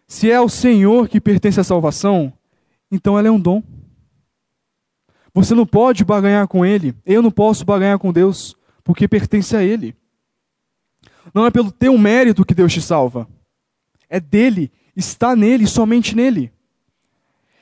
Se 0.07 0.30
é 0.30 0.36
ao 0.36 0.49
Senhor 0.49 1.09
que 1.09 1.20
pertence 1.20 1.61
a 1.61 1.64
salvação, 1.64 2.32
então 2.90 3.18
ela 3.18 3.28
é 3.28 3.30
um 3.30 3.40
dom. 3.40 3.62
Você 5.34 5.55
não 5.55 5.66
pode 5.66 6.05
baganhar 6.05 6.49
com 6.49 6.64
Ele, 6.64 6.94
eu 7.05 7.22
não 7.22 7.30
posso 7.30 7.64
baganhar 7.64 7.99
com 7.99 8.12
Deus, 8.12 8.57
porque 8.82 9.07
pertence 9.07 9.55
a 9.55 9.62
Ele. 9.62 9.94
Não 11.34 11.44
é 11.44 11.51
pelo 11.51 11.70
teu 11.70 11.96
mérito 11.99 12.44
que 12.44 12.55
Deus 12.55 12.72
te 12.72 12.80
salva, 12.80 13.28
é 14.09 14.18
dele, 14.18 14.72
está 14.96 15.36
nele, 15.36 15.66
somente 15.66 16.16
nele. 16.16 16.51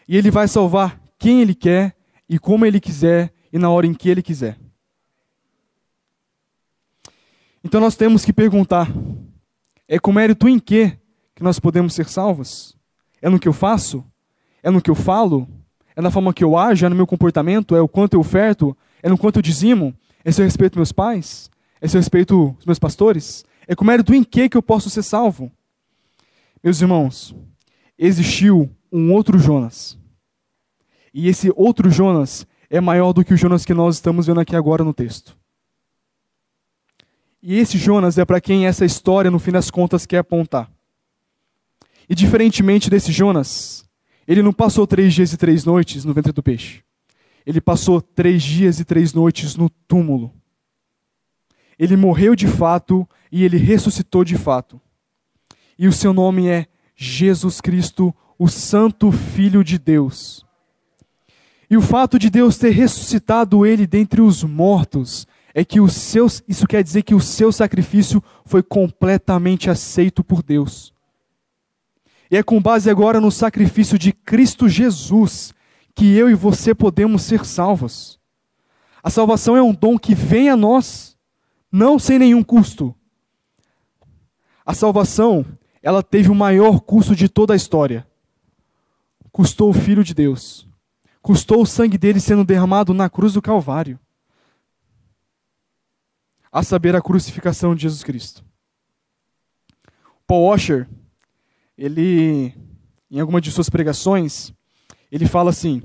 E 0.06 0.16
Ele 0.16 0.30
vai 0.30 0.46
salvar 0.46 1.00
quem 1.18 1.42
Ele 1.42 1.54
quer 1.54 1.95
e 2.28 2.38
como 2.38 2.66
Ele 2.66 2.80
quiser 2.80 3.32
e 3.52 3.58
na 3.58 3.70
hora 3.70 3.86
em 3.86 3.94
que 3.94 4.08
Ele 4.08 4.22
quiser. 4.22 4.58
Então 7.62 7.80
nós 7.80 7.96
temos 7.96 8.24
que 8.24 8.32
perguntar: 8.32 8.88
é 9.88 9.98
com 9.98 10.12
mérito 10.12 10.48
em 10.48 10.58
que 10.58 10.96
que 11.34 11.42
nós 11.42 11.58
podemos 11.58 11.94
ser 11.94 12.08
salvos? 12.08 12.76
É 13.20 13.28
no 13.28 13.38
que 13.38 13.48
eu 13.48 13.52
faço? 13.52 14.04
É 14.62 14.70
no 14.70 14.80
que 14.80 14.90
eu 14.90 14.94
falo? 14.94 15.46
É 15.94 16.00
na 16.00 16.10
forma 16.10 16.32
que 16.32 16.44
eu 16.44 16.56
ajo? 16.56 16.86
É 16.86 16.88
no 16.88 16.96
meu 16.96 17.06
comportamento? 17.06 17.74
É 17.76 17.80
o 17.80 17.88
quanto 17.88 18.14
eu 18.14 18.20
oferto? 18.20 18.76
É 19.02 19.08
no 19.08 19.18
quanto 19.18 19.36
eu 19.36 19.42
dizimo? 19.42 19.94
É 20.24 20.32
se 20.32 20.40
eu 20.40 20.44
respeito 20.44 20.78
meus 20.78 20.92
pais? 20.92 21.50
É 21.80 21.86
se 21.86 21.96
eu 21.96 22.00
respeito 22.00 22.56
os 22.58 22.64
meus 22.64 22.78
pastores? 22.78 23.44
É 23.66 23.74
com 23.74 23.84
mérito 23.84 24.14
em 24.14 24.24
que 24.24 24.48
que 24.48 24.56
eu 24.56 24.62
posso 24.62 24.88
ser 24.88 25.02
salvo? 25.02 25.50
Meus 26.62 26.80
irmãos, 26.80 27.34
existiu 27.98 28.70
um 28.90 29.12
outro 29.12 29.38
Jonas. 29.38 29.98
E 31.18 31.28
esse 31.28 31.50
outro 31.56 31.90
Jonas 31.90 32.46
é 32.68 32.78
maior 32.78 33.14
do 33.14 33.24
que 33.24 33.32
o 33.32 33.38
Jonas 33.38 33.64
que 33.64 33.72
nós 33.72 33.94
estamos 33.94 34.26
vendo 34.26 34.38
aqui 34.38 34.54
agora 34.54 34.84
no 34.84 34.92
texto. 34.92 35.34
E 37.42 37.54
esse 37.54 37.78
Jonas 37.78 38.18
é 38.18 38.24
para 38.26 38.38
quem 38.38 38.66
essa 38.66 38.84
história, 38.84 39.30
no 39.30 39.38
fim 39.38 39.50
das 39.50 39.70
contas, 39.70 40.04
quer 40.04 40.18
apontar. 40.18 40.70
E 42.06 42.14
diferentemente 42.14 42.90
desse 42.90 43.12
Jonas, 43.12 43.88
ele 44.28 44.42
não 44.42 44.52
passou 44.52 44.86
três 44.86 45.14
dias 45.14 45.32
e 45.32 45.38
três 45.38 45.64
noites 45.64 46.04
no 46.04 46.12
ventre 46.12 46.32
do 46.32 46.42
peixe. 46.42 46.82
Ele 47.46 47.62
passou 47.62 48.02
três 48.02 48.42
dias 48.42 48.78
e 48.78 48.84
três 48.84 49.14
noites 49.14 49.56
no 49.56 49.70
túmulo. 49.70 50.34
Ele 51.78 51.96
morreu 51.96 52.36
de 52.36 52.46
fato 52.46 53.08
e 53.32 53.42
ele 53.42 53.56
ressuscitou 53.56 54.22
de 54.22 54.36
fato. 54.36 54.78
E 55.78 55.88
o 55.88 55.92
seu 55.94 56.12
nome 56.12 56.46
é 56.46 56.66
Jesus 56.94 57.58
Cristo, 57.58 58.14
o 58.38 58.48
Santo 58.48 59.10
Filho 59.10 59.64
de 59.64 59.78
Deus. 59.78 60.45
E 61.68 61.76
o 61.76 61.82
fato 61.82 62.18
de 62.18 62.30
Deus 62.30 62.56
ter 62.56 62.70
ressuscitado 62.70 63.66
ele 63.66 63.86
dentre 63.86 64.20
os 64.20 64.44
mortos 64.44 65.26
é 65.52 65.64
que 65.64 65.80
os 65.80 65.94
seus, 65.94 66.42
isso 66.46 66.66
quer 66.66 66.82
dizer 66.82 67.02
que 67.02 67.14
o 67.14 67.20
seu 67.20 67.50
sacrifício 67.50 68.22
foi 68.44 68.62
completamente 68.62 69.68
aceito 69.68 70.22
por 70.22 70.42
Deus. 70.42 70.92
E 72.30 72.36
é 72.36 72.42
com 72.42 72.60
base 72.60 72.88
agora 72.88 73.20
no 73.20 73.32
sacrifício 73.32 73.98
de 73.98 74.12
Cristo 74.12 74.68
Jesus 74.68 75.54
que 75.94 76.14
eu 76.14 76.28
e 76.28 76.34
você 76.34 76.74
podemos 76.74 77.22
ser 77.22 77.44
salvos. 77.44 78.20
A 79.02 79.10
salvação 79.10 79.56
é 79.56 79.62
um 79.62 79.72
dom 79.72 79.98
que 79.98 80.14
vem 80.14 80.50
a 80.50 80.56
nós, 80.56 81.16
não 81.72 81.98
sem 81.98 82.18
nenhum 82.18 82.42
custo. 82.42 82.94
A 84.64 84.74
salvação, 84.74 85.44
ela 85.82 86.02
teve 86.02 86.28
o 86.30 86.34
maior 86.34 86.80
custo 86.80 87.16
de 87.16 87.28
toda 87.28 87.54
a 87.54 87.56
história. 87.56 88.06
Custou 89.32 89.70
o 89.70 89.74
Filho 89.74 90.04
de 90.04 90.12
Deus 90.12 90.65
custou 91.26 91.60
o 91.60 91.66
sangue 91.66 91.98
dele 91.98 92.20
sendo 92.20 92.44
derramado 92.44 92.94
na 92.94 93.10
cruz 93.10 93.32
do 93.32 93.42
Calvário. 93.42 93.98
A 96.52 96.62
saber, 96.62 96.94
a 96.94 97.02
crucificação 97.02 97.74
de 97.74 97.82
Jesus 97.82 98.04
Cristo. 98.04 98.44
Paul 100.24 100.46
Washer, 100.46 100.88
ele, 101.76 102.54
em 103.10 103.18
alguma 103.18 103.40
de 103.40 103.50
suas 103.50 103.68
pregações, 103.68 104.52
ele 105.10 105.26
fala 105.26 105.50
assim: 105.50 105.82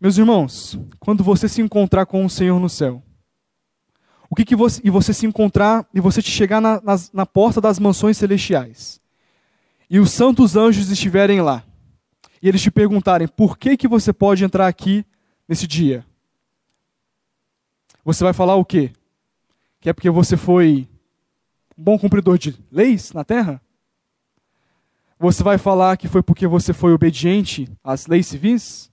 Meus 0.00 0.16
irmãos, 0.16 0.78
quando 0.98 1.22
você 1.22 1.46
se 1.46 1.60
encontrar 1.60 2.06
com 2.06 2.24
o 2.24 2.30
Senhor 2.30 2.58
no 2.58 2.70
céu, 2.70 3.02
o 4.30 4.34
que, 4.34 4.46
que 4.46 4.56
você, 4.56 4.80
e 4.82 4.88
você 4.88 5.12
se 5.12 5.26
encontrar 5.26 5.86
e 5.92 6.00
você 6.00 6.22
te 6.22 6.30
chegar 6.30 6.62
na, 6.62 6.80
na, 6.80 6.96
na 7.12 7.26
porta 7.26 7.60
das 7.60 7.78
mansões 7.78 8.16
celestiais, 8.16 8.98
e 9.90 10.00
os 10.00 10.10
santos 10.10 10.56
anjos 10.56 10.90
estiverem 10.90 11.42
lá, 11.42 11.62
e 12.44 12.48
eles 12.48 12.60
te 12.60 12.70
perguntarem 12.70 13.26
por 13.26 13.56
que, 13.56 13.74
que 13.74 13.88
você 13.88 14.12
pode 14.12 14.44
entrar 14.44 14.68
aqui 14.68 15.02
nesse 15.48 15.66
dia, 15.66 16.04
você 18.04 18.22
vai 18.22 18.34
falar 18.34 18.54
o 18.56 18.66
quê? 18.66 18.92
Que 19.80 19.88
é 19.88 19.94
porque 19.94 20.10
você 20.10 20.36
foi 20.36 20.86
um 21.74 21.82
bom 21.82 21.98
cumpridor 21.98 22.36
de 22.36 22.54
leis 22.70 23.14
na 23.14 23.24
terra? 23.24 23.62
Você 25.18 25.42
vai 25.42 25.56
falar 25.56 25.96
que 25.96 26.06
foi 26.06 26.22
porque 26.22 26.46
você 26.46 26.74
foi 26.74 26.92
obediente 26.92 27.66
às 27.82 28.06
leis 28.06 28.26
civis? 28.26 28.90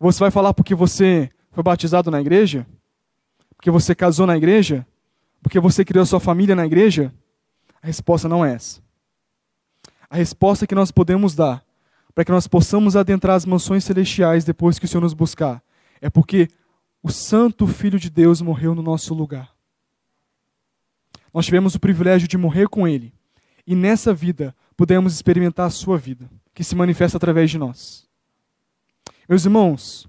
Você 0.00 0.18
vai 0.18 0.32
falar 0.32 0.52
porque 0.52 0.74
você 0.74 1.30
foi 1.52 1.62
batizado 1.62 2.10
na 2.10 2.20
igreja? 2.20 2.66
Porque 3.54 3.70
você 3.70 3.94
casou 3.94 4.26
na 4.26 4.36
igreja? 4.36 4.84
Porque 5.40 5.60
você 5.60 5.84
criou 5.84 6.04
sua 6.04 6.18
família 6.18 6.56
na 6.56 6.66
igreja? 6.66 7.14
A 7.80 7.86
resposta 7.86 8.28
não 8.28 8.44
é 8.44 8.54
essa. 8.54 8.82
A 10.10 10.16
resposta 10.16 10.66
que 10.66 10.74
nós 10.74 10.90
podemos 10.90 11.36
dar 11.36 11.64
para 12.14 12.24
que 12.24 12.32
nós 12.32 12.46
possamos 12.46 12.96
adentrar 12.96 13.36
as 13.36 13.46
mansões 13.46 13.84
celestiais 13.84 14.44
depois 14.44 14.78
que 14.78 14.84
o 14.84 14.88
Senhor 14.88 15.02
nos 15.02 15.14
buscar. 15.14 15.62
É 16.00 16.10
porque 16.10 16.48
o 17.02 17.10
Santo 17.10 17.66
Filho 17.66 17.98
de 17.98 18.10
Deus 18.10 18.40
morreu 18.40 18.74
no 18.74 18.82
nosso 18.82 19.14
lugar. 19.14 19.54
Nós 21.32 21.46
tivemos 21.46 21.74
o 21.74 21.80
privilégio 21.80 22.28
de 22.28 22.36
morrer 22.36 22.68
com 22.68 22.86
Ele. 22.86 23.12
E 23.66 23.74
nessa 23.74 24.12
vida, 24.12 24.54
pudemos 24.76 25.14
experimentar 25.14 25.66
a 25.66 25.70
Sua 25.70 25.96
vida, 25.96 26.28
que 26.52 26.64
se 26.64 26.74
manifesta 26.74 27.16
através 27.16 27.50
de 27.50 27.58
nós. 27.58 28.08
Meus 29.28 29.44
irmãos, 29.44 30.08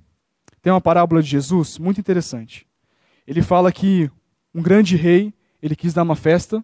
tem 0.61 0.73
uma 0.73 0.81
parábola 0.81 1.21
de 1.21 1.29
Jesus 1.29 1.77
muito 1.77 1.99
interessante. 1.99 2.65
Ele 3.27 3.41
fala 3.41 3.71
que 3.71 4.09
um 4.53 4.61
grande 4.61 4.95
rei, 4.95 5.33
ele 5.61 5.75
quis 5.75 5.93
dar 5.93 6.03
uma 6.03 6.15
festa 6.15 6.63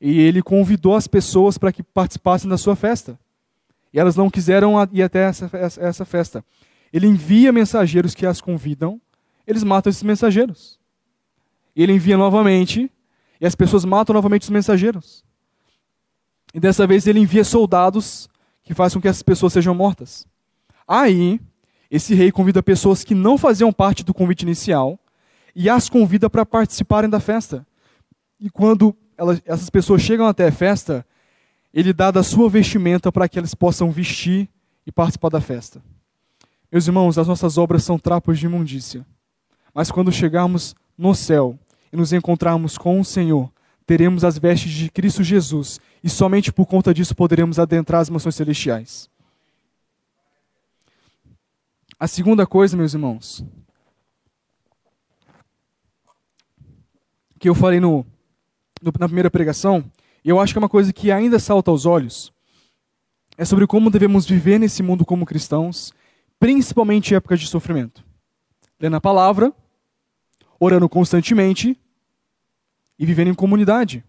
e 0.00 0.18
ele 0.20 0.42
convidou 0.42 0.94
as 0.94 1.06
pessoas 1.06 1.58
para 1.58 1.72
que 1.72 1.82
participassem 1.82 2.48
da 2.48 2.56
sua 2.56 2.74
festa. 2.74 3.18
E 3.92 3.98
elas 3.98 4.16
não 4.16 4.30
quiseram 4.30 4.74
ir 4.92 5.02
até 5.02 5.20
essa, 5.20 5.50
essa 5.80 6.04
festa. 6.04 6.44
Ele 6.92 7.06
envia 7.06 7.52
mensageiros 7.52 8.14
que 8.14 8.26
as 8.26 8.40
convidam, 8.40 9.00
eles 9.46 9.64
matam 9.64 9.90
esses 9.90 10.02
mensageiros. 10.02 10.78
Ele 11.74 11.92
envia 11.92 12.16
novamente, 12.16 12.90
e 13.40 13.46
as 13.46 13.54
pessoas 13.54 13.84
matam 13.84 14.14
novamente 14.14 14.42
os 14.42 14.50
mensageiros. 14.50 15.24
E 16.52 16.60
dessa 16.60 16.86
vez 16.86 17.06
ele 17.06 17.20
envia 17.20 17.44
soldados 17.44 18.28
que 18.62 18.74
fazem 18.74 18.98
com 18.98 19.02
que 19.02 19.08
essas 19.08 19.22
pessoas 19.22 19.52
sejam 19.52 19.74
mortas. 19.74 20.26
Aí, 20.86 21.40
esse 21.90 22.14
rei 22.14 22.30
convida 22.30 22.62
pessoas 22.62 23.04
que 23.04 23.14
não 23.14 23.38
faziam 23.38 23.72
parte 23.72 24.04
do 24.04 24.12
convite 24.12 24.42
inicial 24.42 24.98
e 25.54 25.68
as 25.68 25.88
convida 25.88 26.28
para 26.28 26.44
participarem 26.44 27.08
da 27.08 27.20
festa. 27.20 27.66
E 28.38 28.50
quando 28.50 28.94
elas, 29.16 29.42
essas 29.44 29.70
pessoas 29.70 30.02
chegam 30.02 30.26
até 30.26 30.48
a 30.48 30.52
festa, 30.52 31.04
ele 31.78 31.92
dá 31.92 32.10
da 32.10 32.24
sua 32.24 32.50
vestimenta 32.50 33.12
para 33.12 33.28
que 33.28 33.38
eles 33.38 33.54
possam 33.54 33.88
vestir 33.88 34.48
e 34.84 34.90
participar 34.90 35.28
da 35.28 35.40
festa. 35.40 35.80
Meus 36.72 36.88
irmãos, 36.88 37.16
as 37.16 37.28
nossas 37.28 37.56
obras 37.56 37.84
são 37.84 37.96
trapos 37.96 38.36
de 38.36 38.46
imundícia. 38.46 39.06
Mas 39.72 39.88
quando 39.88 40.10
chegarmos 40.10 40.74
no 40.96 41.14
céu 41.14 41.56
e 41.92 41.96
nos 41.96 42.12
encontrarmos 42.12 42.76
com 42.76 43.00
o 43.00 43.04
Senhor, 43.04 43.48
teremos 43.86 44.24
as 44.24 44.36
vestes 44.36 44.72
de 44.72 44.90
Cristo 44.90 45.22
Jesus 45.22 45.78
e 46.02 46.10
somente 46.10 46.52
por 46.52 46.66
conta 46.66 46.92
disso 46.92 47.14
poderemos 47.14 47.60
adentrar 47.60 48.00
as 48.00 48.10
mansões 48.10 48.34
celestiais. 48.34 49.08
A 51.96 52.08
segunda 52.08 52.44
coisa, 52.44 52.76
meus 52.76 52.92
irmãos, 52.92 53.44
que 57.38 57.48
eu 57.48 57.54
falei 57.54 57.78
no, 57.78 58.04
no, 58.82 58.92
na 58.98 59.06
primeira 59.06 59.30
pregação, 59.30 59.88
e 60.24 60.28
eu 60.28 60.40
acho 60.40 60.52
que 60.52 60.58
é 60.58 60.62
uma 60.62 60.68
coisa 60.68 60.92
que 60.92 61.10
ainda 61.10 61.38
salta 61.38 61.70
aos 61.70 61.86
olhos, 61.86 62.32
é 63.36 63.44
sobre 63.44 63.66
como 63.66 63.90
devemos 63.90 64.26
viver 64.26 64.58
nesse 64.58 64.82
mundo 64.82 65.04
como 65.04 65.24
cristãos, 65.24 65.92
principalmente 66.40 67.12
em 67.12 67.16
épocas 67.16 67.40
de 67.40 67.46
sofrimento. 67.46 68.04
Lendo 68.80 68.96
a 68.96 69.00
palavra, 69.00 69.52
orando 70.58 70.88
constantemente 70.88 71.78
e 72.98 73.06
vivendo 73.06 73.28
em 73.28 73.34
comunidade. 73.34 74.04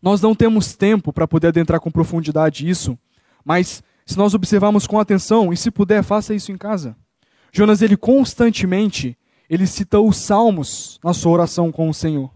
Nós 0.00 0.20
não 0.20 0.34
temos 0.34 0.74
tempo 0.74 1.12
para 1.12 1.28
poder 1.28 1.48
adentrar 1.48 1.80
com 1.80 1.90
profundidade 1.90 2.68
isso, 2.68 2.98
mas 3.44 3.82
se 4.06 4.18
nós 4.18 4.34
observarmos 4.34 4.86
com 4.86 4.98
atenção, 4.98 5.52
e 5.52 5.56
se 5.56 5.70
puder, 5.70 6.02
faça 6.02 6.34
isso 6.34 6.52
em 6.52 6.58
casa. 6.58 6.96
Jonas, 7.52 7.80
ele 7.80 7.96
constantemente, 7.96 9.16
ele 9.48 9.66
cita 9.66 10.00
os 10.00 10.16
salmos 10.16 10.98
na 11.02 11.14
sua 11.14 11.32
oração 11.32 11.72
com 11.72 11.88
o 11.88 11.94
Senhor. 11.94 12.33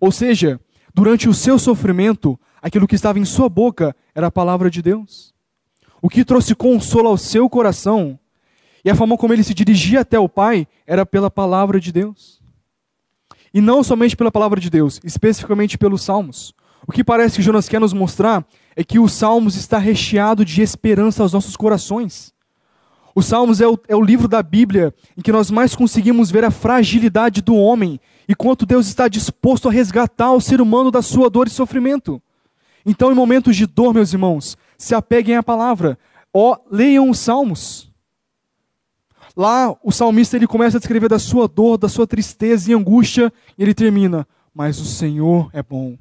Ou 0.00 0.12
seja, 0.12 0.60
durante 0.94 1.28
o 1.28 1.34
seu 1.34 1.58
sofrimento, 1.58 2.38
aquilo 2.60 2.86
que 2.86 2.94
estava 2.94 3.18
em 3.18 3.24
sua 3.24 3.48
boca 3.48 3.94
era 4.14 4.28
a 4.28 4.30
palavra 4.30 4.70
de 4.70 4.82
Deus. 4.82 5.34
O 6.00 6.08
que 6.08 6.24
trouxe 6.24 6.54
consolo 6.54 7.08
ao 7.08 7.16
seu 7.16 7.48
coração 7.48 8.18
e 8.84 8.90
a 8.90 8.94
forma 8.94 9.16
como 9.16 9.32
ele 9.32 9.42
se 9.42 9.52
dirigia 9.52 10.02
até 10.02 10.16
o 10.16 10.28
Pai 10.28 10.68
era 10.86 11.04
pela 11.04 11.28
palavra 11.28 11.80
de 11.80 11.90
Deus. 11.90 12.40
E 13.52 13.60
não 13.60 13.82
somente 13.82 14.16
pela 14.16 14.30
palavra 14.30 14.60
de 14.60 14.70
Deus, 14.70 15.00
especificamente 15.02 15.76
pelos 15.76 16.02
salmos. 16.02 16.54
O 16.86 16.92
que 16.92 17.02
parece 17.02 17.34
que 17.36 17.42
Jonas 17.42 17.68
quer 17.68 17.80
nos 17.80 17.92
mostrar 17.92 18.46
é 18.76 18.84
que 18.84 19.00
os 19.00 19.12
salmos 19.12 19.56
está 19.56 19.76
recheado 19.78 20.44
de 20.44 20.62
esperança 20.62 21.22
aos 21.22 21.32
nossos 21.32 21.56
corações. 21.56 22.32
Os 23.16 23.24
Salmos 23.24 23.62
é 23.62 23.66
o, 23.66 23.78
é 23.88 23.96
o, 23.96 24.02
livro 24.02 24.28
da 24.28 24.42
Bíblia 24.42 24.92
em 25.16 25.22
que 25.22 25.32
nós 25.32 25.50
mais 25.50 25.74
conseguimos 25.74 26.30
ver 26.30 26.44
a 26.44 26.50
fragilidade 26.50 27.40
do 27.40 27.56
homem 27.56 27.98
e 28.28 28.34
quanto 28.34 28.66
Deus 28.66 28.88
está 28.88 29.08
disposto 29.08 29.70
a 29.70 29.72
resgatar 29.72 30.32
o 30.34 30.40
ser 30.40 30.60
humano 30.60 30.90
da 30.90 31.00
sua 31.00 31.30
dor 31.30 31.46
e 31.46 31.50
sofrimento. 31.50 32.20
Então, 32.84 33.10
em 33.10 33.14
momentos 33.14 33.56
de 33.56 33.64
dor, 33.66 33.94
meus 33.94 34.12
irmãos, 34.12 34.58
se 34.76 34.94
apeguem 34.94 35.34
à 35.34 35.42
palavra. 35.42 35.98
Ó, 36.30 36.58
leiam 36.70 37.08
os 37.08 37.18
salmos. 37.18 37.90
Lá, 39.34 39.74
o 39.82 39.90
salmista 39.90 40.36
ele 40.36 40.46
começa 40.46 40.76
a 40.76 40.80
descrever 40.80 41.08
da 41.08 41.18
sua 41.18 41.48
dor, 41.48 41.78
da 41.78 41.88
sua 41.88 42.06
tristeza 42.06 42.70
e 42.70 42.74
angústia, 42.74 43.32
e 43.56 43.62
ele 43.62 43.72
termina: 43.72 44.28
Mas 44.54 44.78
o 44.78 44.84
Senhor 44.84 45.48
é 45.54 45.62
bom. 45.62 45.96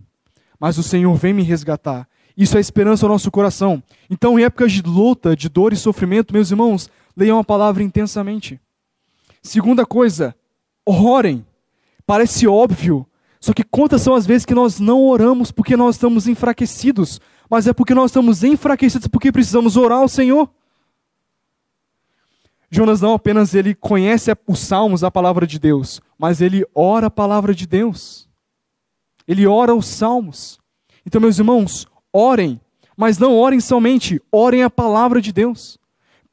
Mas 0.59 0.77
o 0.77 0.83
Senhor 0.83 1.15
vem 1.15 1.33
me 1.33 1.43
resgatar. 1.43 2.09
Isso 2.37 2.57
é 2.57 2.59
esperança 2.59 3.05
ao 3.05 3.09
nosso 3.09 3.31
coração. 3.31 3.81
Então, 4.09 4.37
em 4.37 4.43
épocas 4.43 4.73
de 4.73 4.81
luta, 4.81 5.33
de 5.33 5.47
dor 5.47 5.71
e 5.71 5.77
sofrimento, 5.77 6.33
meus 6.33 6.51
irmãos, 6.51 6.89
leiam 7.15 7.39
a 7.39 7.43
palavra 7.43 7.83
intensamente. 7.83 8.59
Segunda 9.41 9.85
coisa, 9.85 10.35
orem. 10.85 11.45
Parece 12.05 12.47
óbvio, 12.47 13.05
só 13.39 13.53
que 13.53 13.63
quantas 13.63 14.01
são 14.01 14.15
as 14.15 14.25
vezes 14.25 14.45
que 14.45 14.55
nós 14.55 14.79
não 14.79 15.03
oramos 15.03 15.51
porque 15.51 15.77
nós 15.77 15.95
estamos 15.95 16.27
enfraquecidos, 16.27 17.19
mas 17.49 17.67
é 17.67 17.73
porque 17.73 17.93
nós 17.93 18.11
estamos 18.11 18.43
enfraquecidos 18.43 19.07
porque 19.07 19.31
precisamos 19.31 19.77
orar 19.77 19.99
ao 19.99 20.07
Senhor. 20.07 20.49
Jonas 22.69 23.01
não 23.01 23.13
apenas 23.13 23.53
ele 23.53 23.73
conhece 23.73 24.35
os 24.47 24.59
salmos, 24.59 25.03
a 25.03 25.11
palavra 25.11 25.45
de 25.47 25.59
Deus, 25.59 26.01
mas 26.17 26.41
ele 26.41 26.65
ora 26.73 27.07
a 27.07 27.11
palavra 27.11 27.53
de 27.53 27.67
Deus. 27.67 28.27
Ele 29.27 29.47
ora 29.47 29.73
os 29.73 29.85
salmos. 29.87 30.59
Então, 31.05 31.21
meus 31.21 31.37
irmãos, 31.37 31.87
orem, 32.11 32.59
mas 32.97 33.17
não 33.17 33.35
orem 33.35 33.59
somente, 33.59 34.21
orem 34.31 34.63
a 34.63 34.69
palavra 34.69 35.21
de 35.21 35.31
Deus. 35.31 35.79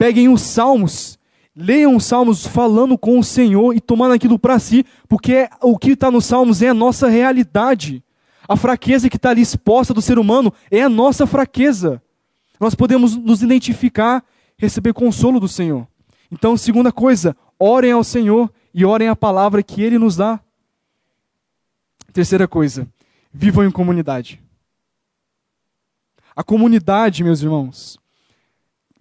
Peguem 0.02 0.28
os 0.28 0.40
salmos 0.40 1.16
Leiam 1.54 1.94
os 1.94 2.06
salmos 2.06 2.44
falando 2.44 2.98
com 2.98 3.20
o 3.20 3.22
Senhor 3.22 3.72
e 3.72 3.80
tomando 3.80 4.14
aquilo 4.14 4.36
para 4.36 4.58
si, 4.58 4.84
porque 5.06 5.48
o 5.60 5.78
que 5.78 5.90
está 5.90 6.10
nos 6.10 6.24
salmos 6.24 6.60
é 6.60 6.68
a 6.70 6.74
nossa 6.74 7.08
realidade. 7.08 8.02
A 8.48 8.56
fraqueza 8.56 9.08
que 9.08 9.16
está 9.16 9.30
ali 9.30 9.42
exposta 9.42 9.94
do 9.94 10.02
ser 10.02 10.18
humano 10.18 10.52
é 10.70 10.82
a 10.82 10.88
nossa 10.88 11.26
fraqueza. 11.26 12.02
Nós 12.58 12.74
podemos 12.74 13.16
nos 13.16 13.42
identificar, 13.42 14.24
receber 14.56 14.92
consolo 14.92 15.38
do 15.38 15.46
Senhor. 15.46 15.86
Então, 16.32 16.56
segunda 16.56 16.90
coisa, 16.90 17.36
orem 17.56 17.92
ao 17.92 18.02
Senhor 18.02 18.50
e 18.74 18.84
orem 18.84 19.08
a 19.08 19.14
palavra 19.14 19.62
que 19.62 19.82
Ele 19.82 19.98
nos 19.98 20.16
dá. 20.16 20.40
Terceira 22.12 22.48
coisa, 22.48 22.88
vivam 23.32 23.64
em 23.64 23.70
comunidade. 23.70 24.42
A 26.34 26.42
comunidade, 26.42 27.22
meus 27.22 27.42
irmãos, 27.42 28.01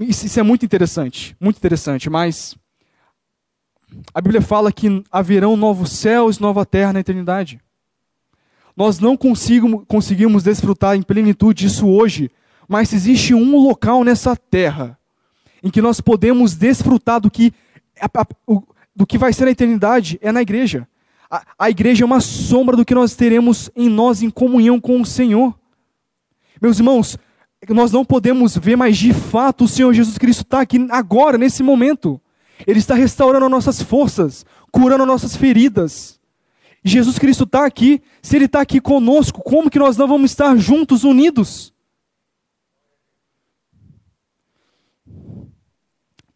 isso, 0.10 0.40
é 0.40 0.44
muito 0.44 0.66
interessante, 0.66 1.36
muito 1.40 1.58
interessante, 1.58 2.10
mas 2.10 2.56
a 4.14 4.22
Bíblia 4.22 4.42
fala 4.42 4.72
que 4.72 5.04
haverão 5.12 5.56
novos 5.56 5.92
céus 5.92 6.40
nova 6.40 6.66
terra 6.66 6.94
na 6.94 7.00
eternidade. 7.00 7.60
Nós 8.76 9.00
não 9.00 9.18
conseguimos 9.18 10.44
desfrutar 10.44 10.96
em 10.96 11.02
plenitude 11.02 11.68
isso 11.68 11.88
hoje, 11.88 12.32
mas 12.68 12.94
existe 12.94 13.34
um 13.34 13.58
local 13.58 14.04
nessa 14.04 14.36
terra 14.36 14.98
em 15.62 15.70
que 15.70 15.82
nós 15.82 16.02
podemos 16.02 16.56
desfrutar 16.56 17.20
do 17.20 17.30
que, 17.30 17.54
do 18.96 19.06
que 19.06 19.18
vai 19.18 19.34
ser 19.34 19.46
na 19.46 19.52
eternidade, 19.52 20.18
é 20.22 20.32
na 20.32 20.42
igreja. 20.42 20.88
A, 21.30 21.46
a 21.60 21.70
igreja 21.70 22.04
é 22.04 22.06
uma 22.06 22.22
sombra 22.22 22.76
do 22.76 22.86
que 22.86 22.96
nós 22.96 23.16
teremos 23.16 23.70
em 23.76 23.90
nós 23.90 24.22
em 24.22 24.30
comunhão 24.30 24.80
com 24.80 25.00
o 25.00 25.06
Senhor. 25.06 25.54
Meus 26.62 26.80
irmãos, 26.80 27.18
nós 27.70 27.92
não 27.92 28.04
podemos 28.04 28.58
ver, 28.58 28.76
mas 28.76 28.98
de 28.98 29.14
fato 29.14 29.66
o 29.66 29.68
Senhor 29.68 29.94
Jesus 29.94 30.18
Cristo 30.18 30.42
está 30.42 30.62
aqui 30.62 30.88
agora, 30.90 31.38
nesse 31.38 31.62
momento. 31.62 32.20
Ele 32.66 32.80
está 32.80 32.96
restaurando 32.96 33.48
nossas 33.50 33.82
forças, 33.82 34.46
curando 34.72 35.06
nossas 35.06 35.36
feridas. 35.36 36.20
Jesus 36.84 37.20
Cristo 37.20 37.44
está 37.44 37.66
aqui. 37.66 38.02
Se 38.22 38.36
Ele 38.36 38.46
está 38.46 38.62
aqui 38.62 38.82
conosco, 38.82 39.42
como 39.44 39.70
que 39.70 39.80
nós 39.80 39.98
não 39.98 40.08
vamos 40.08 40.32
estar 40.32 40.56
juntos, 40.58 41.04
unidos? 41.04 41.74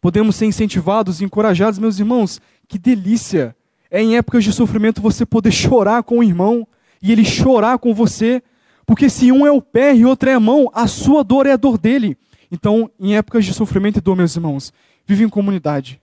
Podemos 0.00 0.36
ser 0.36 0.46
incentivados 0.46 1.20
e 1.20 1.24
encorajados, 1.24 1.78
meus 1.78 1.98
irmãos. 1.98 2.40
Que 2.68 2.78
delícia! 2.78 3.56
É 3.90 4.00
em 4.00 4.16
épocas 4.16 4.44
de 4.44 4.52
sofrimento 4.52 5.02
você 5.02 5.26
poder 5.26 5.50
chorar 5.52 6.02
com 6.04 6.18
o 6.18 6.22
irmão 6.22 6.66
e 7.02 7.10
ele 7.10 7.24
chorar 7.24 7.78
com 7.78 7.92
você 7.92 8.42
porque 8.86 9.10
se 9.10 9.32
um 9.32 9.44
é 9.44 9.50
o 9.50 9.60
pé 9.60 9.94
e 9.94 10.06
outro 10.06 10.30
é 10.30 10.34
a 10.34 10.40
mão, 10.40 10.70
a 10.72 10.86
sua 10.86 11.24
dor 11.24 11.44
é 11.44 11.52
a 11.52 11.56
dor 11.56 11.76
dele. 11.76 12.16
Então, 12.50 12.88
em 13.00 13.16
épocas 13.16 13.44
de 13.44 13.52
sofrimento 13.52 13.98
e 13.98 14.00
dor, 14.00 14.16
meus 14.16 14.36
irmãos, 14.36 14.72
vive 15.04 15.24
em 15.24 15.28
comunidade. 15.28 16.00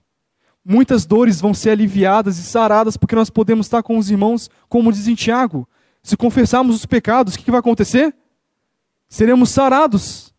Muitas 0.62 1.06
dores 1.06 1.40
vão 1.40 1.54
ser 1.54 1.70
aliviadas 1.70 2.38
e 2.38 2.42
saradas 2.42 2.96
porque 2.96 3.14
nós 3.14 3.30
podemos 3.30 3.66
estar 3.66 3.82
com 3.82 3.96
os 3.96 4.10
irmãos, 4.10 4.50
como 4.68 4.92
diz 4.92 5.08
em 5.08 5.14
Tiago. 5.14 5.66
Se 6.02 6.14
confessarmos 6.16 6.76
os 6.76 6.84
pecados, 6.84 7.34
o 7.34 7.38
que 7.38 7.50
vai 7.50 7.60
acontecer? 7.60 8.14
Seremos 9.08 9.48
sarados. 9.48 10.34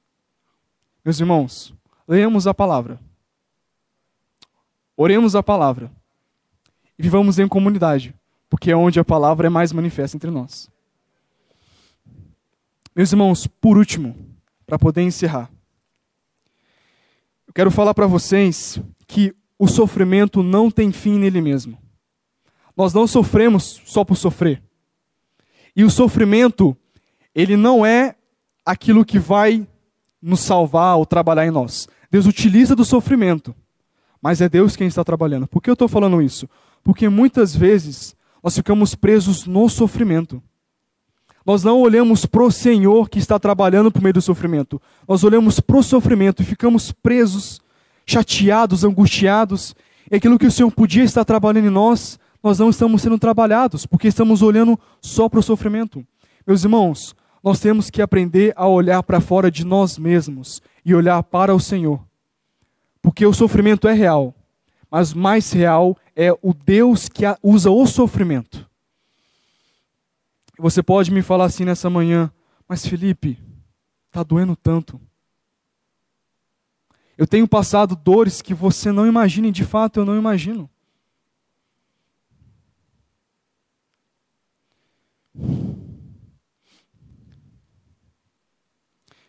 Meus 1.04 1.20
irmãos, 1.20 1.74
leamos 2.08 2.46
a 2.46 2.54
palavra. 2.54 3.00
Oremos 4.96 5.36
a 5.36 5.42
palavra. 5.42 5.92
E 6.98 7.04
vivamos 7.04 7.40
em 7.40 7.48
comunidade, 7.48 8.14
porque 8.50 8.72
é 8.72 8.76
onde 8.76 9.00
a 9.00 9.04
palavra 9.04 9.48
é 9.48 9.50
mais 9.50 9.74
manifesta 9.74 10.16
entre 10.16 10.30
nós. 10.30 10.70
Meus 12.96 13.12
irmãos, 13.12 13.46
por 13.48 13.78
último, 13.78 14.16
para 14.66 14.80
poder 14.80 15.02
encerrar, 15.02 15.52
Quero 17.56 17.72
falar 17.72 17.94
para 17.94 18.06
vocês 18.06 18.82
que 19.08 19.34
o 19.58 19.66
sofrimento 19.66 20.44
não 20.44 20.70
tem 20.70 20.92
fim 20.92 21.18
nele 21.18 21.40
mesmo. 21.40 21.78
Nós 22.76 22.94
não 22.94 23.08
sofremos 23.08 23.82
só 23.86 24.04
por 24.04 24.18
sofrer. 24.18 24.62
E 25.74 25.82
o 25.86 25.90
sofrimento, 25.90 26.76
ele 27.34 27.56
não 27.56 27.86
é 27.86 28.16
aquilo 28.66 29.06
que 29.06 29.18
vai 29.18 29.66
nos 30.22 30.42
salvar 30.42 30.98
ou 30.98 31.06
trabalhar 31.06 31.48
em 31.48 31.52
nós. 31.52 31.88
Deus 32.12 32.26
utiliza 32.26 32.76
do 32.76 32.84
sofrimento, 32.84 33.56
mas 34.22 34.42
é 34.42 34.50
Deus 34.50 34.76
quem 34.76 34.88
está 34.88 35.06
trabalhando. 35.06 35.48
Por 35.48 35.62
que 35.62 35.70
eu 35.70 35.76
estou 35.76 35.88
falando 35.88 36.22
isso? 36.22 36.50
Porque 36.84 37.08
muitas 37.08 37.56
vezes 37.56 38.18
nós 38.44 38.54
ficamos 38.54 38.96
presos 38.96 39.46
no 39.46 39.70
sofrimento. 39.70 40.44
Nós 41.46 41.64
não 41.64 41.80
olhamos 41.80 42.26
para 42.26 42.44
o 42.44 42.52
Senhor 42.52 43.08
que 43.08 43.20
está 43.20 43.38
trabalhando 43.38 43.92
por 43.92 44.02
meio 44.02 44.14
do 44.14 44.22
sofrimento. 44.22 44.82
Nós 45.08 45.24
olhamos 45.24 45.60
para 45.60 45.78
o 45.78 45.84
sofrimento 45.84 46.42
e 46.42 46.46
ficamos 46.46 46.92
presos, 46.92 47.62
chateados, 48.06 48.84
angustiados. 48.84 49.76
E 50.10 50.16
aquilo 50.16 50.40
que 50.40 50.48
o 50.48 50.52
Senhor 50.52 50.72
podia 50.72 51.04
estar 51.04 51.24
trabalhando 51.24 51.68
em 51.68 51.72
nós, 51.72 52.18
nós 52.42 52.58
não 52.58 52.72
estamos 52.72 53.04
sendo 53.04 53.20
trabalhados, 53.20 53.86
porque 53.86 54.08
estamos 54.08 54.42
olhando 54.42 54.80
só 55.00 55.30
para 55.30 55.40
o 55.40 55.44
sofrimento. 55.44 56.04
Meus 56.48 56.64
irmãos, 56.64 57.16
nós 57.44 57.60
temos 57.60 57.92
que 57.92 58.02
aprender 58.02 58.52
a 58.56 58.68
olhar 58.68 59.04
para 59.04 59.22
fora 59.22 59.52
de 59.52 59.64
nós 59.64 60.00
mesmos 60.00 60.64
e 60.84 60.96
olhar 60.96 61.22
para 61.22 61.54
o 61.54 61.60
Senhor. 61.60 62.04
Porque 63.04 63.24
o 63.24 63.34
sofrimento 63.34 63.88
é 63.88 63.94
real, 63.94 64.34
mas 64.90 65.14
mais 65.14 65.52
real 65.52 65.96
é 66.16 66.32
o 66.32 66.56
Deus 66.56 67.08
que 67.08 67.24
usa 67.44 67.70
o 67.70 67.86
sofrimento. 67.86 68.68
Você 70.58 70.82
pode 70.82 71.12
me 71.12 71.22
falar 71.22 71.46
assim 71.46 71.66
nessa 71.66 71.90
manhã, 71.90 72.32
mas 72.68 72.86
Felipe, 72.86 73.38
está 74.08 74.24
doendo 74.24 74.56
tanto. 74.56 75.00
Eu 77.18 77.28
tenho 77.28 77.48
passado 77.48 77.96
dores 77.96 78.42
que 78.42 78.54
você 78.54 78.92
não 78.92 79.08
imagina 79.08 79.48
e 79.48 79.52
de 79.52 79.64
fato 79.64 80.00
eu 80.00 80.06
não 80.06 80.18
imagino. 80.18 80.70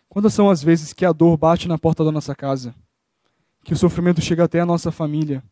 Quantas 0.08 0.32
são 0.32 0.48
as 0.48 0.62
vezes 0.62 0.92
que 0.92 1.04
a 1.04 1.12
dor 1.12 1.36
bate 1.36 1.68
na 1.68 1.76
porta 1.76 2.02
da 2.02 2.10
nossa 2.10 2.34
casa? 2.34 2.74
Que 3.62 3.74
o 3.74 3.76
sofrimento 3.76 4.20
chega 4.20 4.44
até 4.44 4.60
a 4.60 4.66
nossa 4.66 4.90
família? 4.90 5.44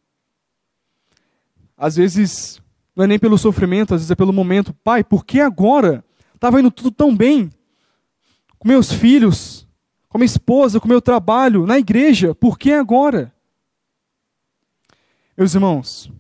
Às 1.77 1.97
vezes, 1.97 2.62
não 2.95 3.05
é 3.05 3.07
nem 3.07 3.19
pelo 3.19 3.37
sofrimento, 3.37 3.95
às 3.95 4.01
vezes 4.01 4.11
é 4.11 4.15
pelo 4.15 4.33
momento. 4.33 4.73
Pai, 4.85 5.03
por 5.03 5.25
que 5.25 5.41
agora? 5.41 6.05
Estava 6.35 6.61
indo 6.61 6.71
tudo 6.71 6.91
tão 6.91 7.15
bem. 7.15 7.51
Com 8.59 8.69
meus 8.69 8.93
filhos, 8.93 9.67
com 10.09 10.19
minha 10.19 10.27
esposa, 10.27 10.79
com 10.79 10.87
meu 10.87 11.03
trabalho, 11.03 11.67
na 11.67 11.79
igreja. 11.79 12.35
Por 12.35 12.59
que 12.59 12.73
agora? 12.73 13.35
Meus 15.37 15.55
irmãos, 15.55 16.13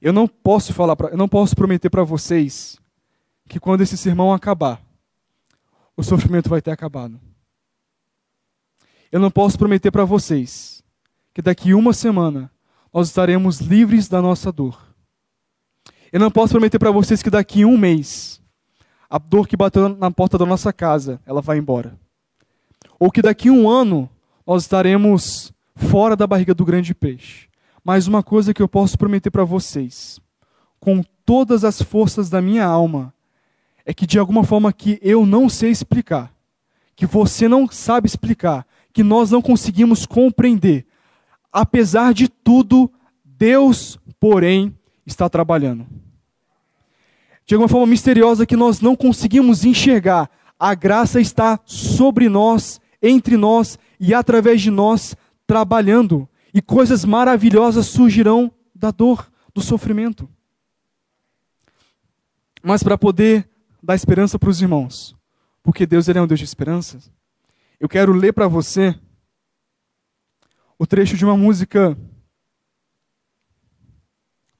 eu 0.00 0.12
não 0.12 0.28
posso 0.28 0.72
falar, 0.72 0.94
pra, 0.94 1.08
eu 1.08 1.16
não 1.16 1.28
posso 1.28 1.56
prometer 1.56 1.90
para 1.90 2.04
vocês 2.04 2.78
que 3.48 3.58
quando 3.58 3.80
esse 3.80 3.96
sermão 3.96 4.32
acabar, 4.32 4.80
o 5.96 6.02
sofrimento 6.02 6.48
vai 6.48 6.62
ter 6.62 6.70
acabado. 6.70 7.20
Eu 9.10 9.18
não 9.18 9.30
posso 9.30 9.58
prometer 9.58 9.90
para 9.90 10.04
vocês 10.04 10.84
que 11.34 11.42
daqui 11.42 11.74
uma 11.74 11.92
semana 11.92 12.50
nós 12.92 13.08
estaremos 13.08 13.60
livres 13.60 14.08
da 14.08 14.22
nossa 14.22 14.52
dor. 14.52 14.85
Eu 16.12 16.20
não 16.20 16.30
posso 16.30 16.52
prometer 16.52 16.78
para 16.78 16.90
vocês 16.90 17.22
que 17.22 17.30
daqui 17.30 17.64
um 17.64 17.76
mês 17.76 18.40
a 19.08 19.18
dor 19.18 19.46
que 19.46 19.56
bateu 19.56 19.88
na 19.88 20.10
porta 20.10 20.36
da 20.36 20.46
nossa 20.46 20.72
casa 20.72 21.20
ela 21.26 21.40
vai 21.40 21.58
embora. 21.58 21.98
Ou 22.98 23.10
que 23.10 23.22
daqui 23.22 23.50
um 23.50 23.68
ano 23.68 24.08
nós 24.46 24.62
estaremos 24.62 25.52
fora 25.74 26.16
da 26.16 26.26
barriga 26.26 26.54
do 26.54 26.64
grande 26.64 26.94
peixe. 26.94 27.48
Mas 27.84 28.06
uma 28.06 28.22
coisa 28.22 28.52
que 28.52 28.62
eu 28.62 28.68
posso 28.68 28.98
prometer 28.98 29.30
para 29.30 29.44
vocês, 29.44 30.18
com 30.80 31.02
todas 31.24 31.64
as 31.64 31.80
forças 31.80 32.28
da 32.28 32.42
minha 32.42 32.64
alma, 32.64 33.12
é 33.84 33.94
que 33.94 34.06
de 34.06 34.18
alguma 34.18 34.42
forma 34.42 34.72
que 34.72 34.98
eu 35.02 35.24
não 35.24 35.48
sei 35.48 35.70
explicar, 35.70 36.32
que 36.96 37.06
você 37.06 37.46
não 37.46 37.68
sabe 37.68 38.08
explicar, 38.08 38.66
que 38.92 39.04
nós 39.04 39.30
não 39.30 39.40
conseguimos 39.40 40.04
compreender, 40.06 40.86
apesar 41.52 42.12
de 42.12 42.28
tudo, 42.28 42.90
Deus, 43.24 43.98
porém, 44.18 44.75
está 45.06 45.28
trabalhando. 45.28 45.86
De 47.46 47.54
alguma 47.54 47.68
forma 47.68 47.86
misteriosa 47.86 48.44
que 48.44 48.56
nós 48.56 48.80
não 48.80 48.96
conseguimos 48.96 49.64
enxergar, 49.64 50.28
a 50.58 50.74
graça 50.74 51.20
está 51.20 51.60
sobre 51.64 52.28
nós, 52.28 52.80
entre 53.00 53.36
nós 53.36 53.78
e 54.00 54.12
através 54.12 54.60
de 54.60 54.70
nós, 54.70 55.14
trabalhando, 55.46 56.28
e 56.52 56.60
coisas 56.60 57.04
maravilhosas 57.04 57.86
surgirão 57.86 58.50
da 58.74 58.90
dor, 58.90 59.30
do 59.54 59.60
sofrimento. 59.60 60.28
Mas 62.62 62.82
para 62.82 62.98
poder 62.98 63.48
dar 63.82 63.94
esperança 63.94 64.38
para 64.38 64.50
os 64.50 64.60
irmãos, 64.60 65.14
porque 65.62 65.86
Deus 65.86 66.08
ele 66.08 66.18
é 66.18 66.22
um 66.22 66.26
Deus 66.26 66.40
de 66.40 66.44
esperança. 66.44 66.98
Eu 67.78 67.88
quero 67.88 68.12
ler 68.12 68.32
para 68.32 68.48
você 68.48 68.98
o 70.78 70.86
trecho 70.86 71.16
de 71.16 71.24
uma 71.24 71.36
música 71.36 71.96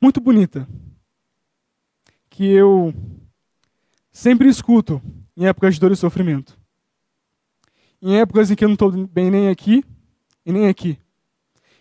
muito 0.01 0.21
bonita, 0.21 0.69
que 2.29 2.45
eu 2.45 2.93
sempre 4.13 4.49
escuto 4.49 5.01
em 5.37 5.47
épocas 5.47 5.75
de 5.75 5.81
dor 5.81 5.93
e 5.93 5.97
sofrimento. 5.97 6.59
Em 8.01 8.19
épocas 8.19 8.51
em 8.51 8.55
que 8.55 8.65
eu 8.65 8.69
não 8.69 8.75
estou 8.75 8.91
bem 9.07 9.31
nem 9.31 9.49
aqui 9.49 9.85
e 10.45 10.53
nem 10.53 10.69
aqui. 10.69 10.99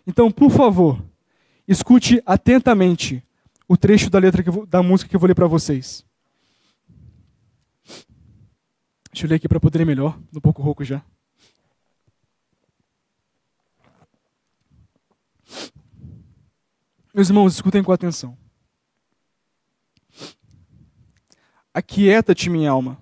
Então, 0.07 0.31
por 0.31 0.49
favor, 0.51 1.03
escute 1.67 2.21
atentamente 2.25 3.23
o 3.67 3.75
trecho 3.75 4.09
da 4.09 4.19
letra 4.19 4.43
vou, 4.51 4.65
da 4.65 4.83
música 4.83 5.09
que 5.09 5.15
eu 5.15 5.19
vou 5.19 5.27
ler 5.27 5.35
para 5.35 5.47
vocês. 5.47 6.05
Deixa 9.11 9.25
eu 9.25 9.29
ler 9.29 9.35
aqui 9.35 9.47
para 9.47 9.59
poder 9.59 9.79
ler 9.79 9.85
melhor, 9.85 10.19
um 10.35 10.41
pouco 10.41 10.61
rouco 10.61 10.83
já. 10.83 11.03
Meus 17.15 17.29
irmãos, 17.29 17.53
escutem 17.53 17.81
com 17.81 17.93
atenção. 17.93 18.37
Aquieta-te, 21.73 22.49
minha 22.49 22.69
alma. 22.69 22.99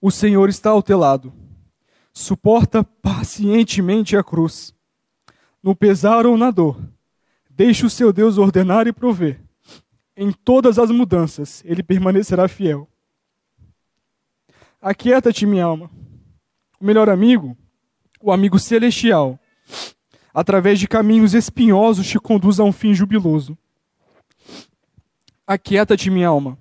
O 0.00 0.10
Senhor 0.10 0.48
está 0.48 0.70
ao 0.70 0.82
teu 0.82 0.98
lado. 0.98 1.30
Suporta 2.14 2.82
pacientemente 2.82 4.16
a 4.16 4.24
cruz. 4.24 4.74
No 5.62 5.76
pesar 5.76 6.24
ou 6.24 6.38
na 6.38 6.50
dor, 6.50 6.80
deixe 7.50 7.84
o 7.84 7.90
seu 7.90 8.10
Deus 8.10 8.38
ordenar 8.38 8.86
e 8.86 8.92
prover. 8.92 9.38
Em 10.16 10.32
todas 10.32 10.78
as 10.78 10.90
mudanças, 10.90 11.62
ele 11.66 11.82
permanecerá 11.82 12.48
fiel. 12.48 12.88
Aquieta-te, 14.80 15.44
minha 15.44 15.66
alma. 15.66 15.90
O 16.80 16.86
melhor 16.86 17.10
amigo, 17.10 17.54
o 18.18 18.32
amigo 18.32 18.58
celestial, 18.58 19.38
através 20.38 20.78
de 20.78 20.86
caminhos 20.86 21.34
espinhosos 21.34 22.06
te 22.06 22.16
conduz 22.16 22.60
a 22.60 22.62
um 22.62 22.70
fim 22.70 22.94
jubiloso. 22.94 23.58
Aquieta-te, 25.44 26.12
minha 26.12 26.28
alma. 26.28 26.56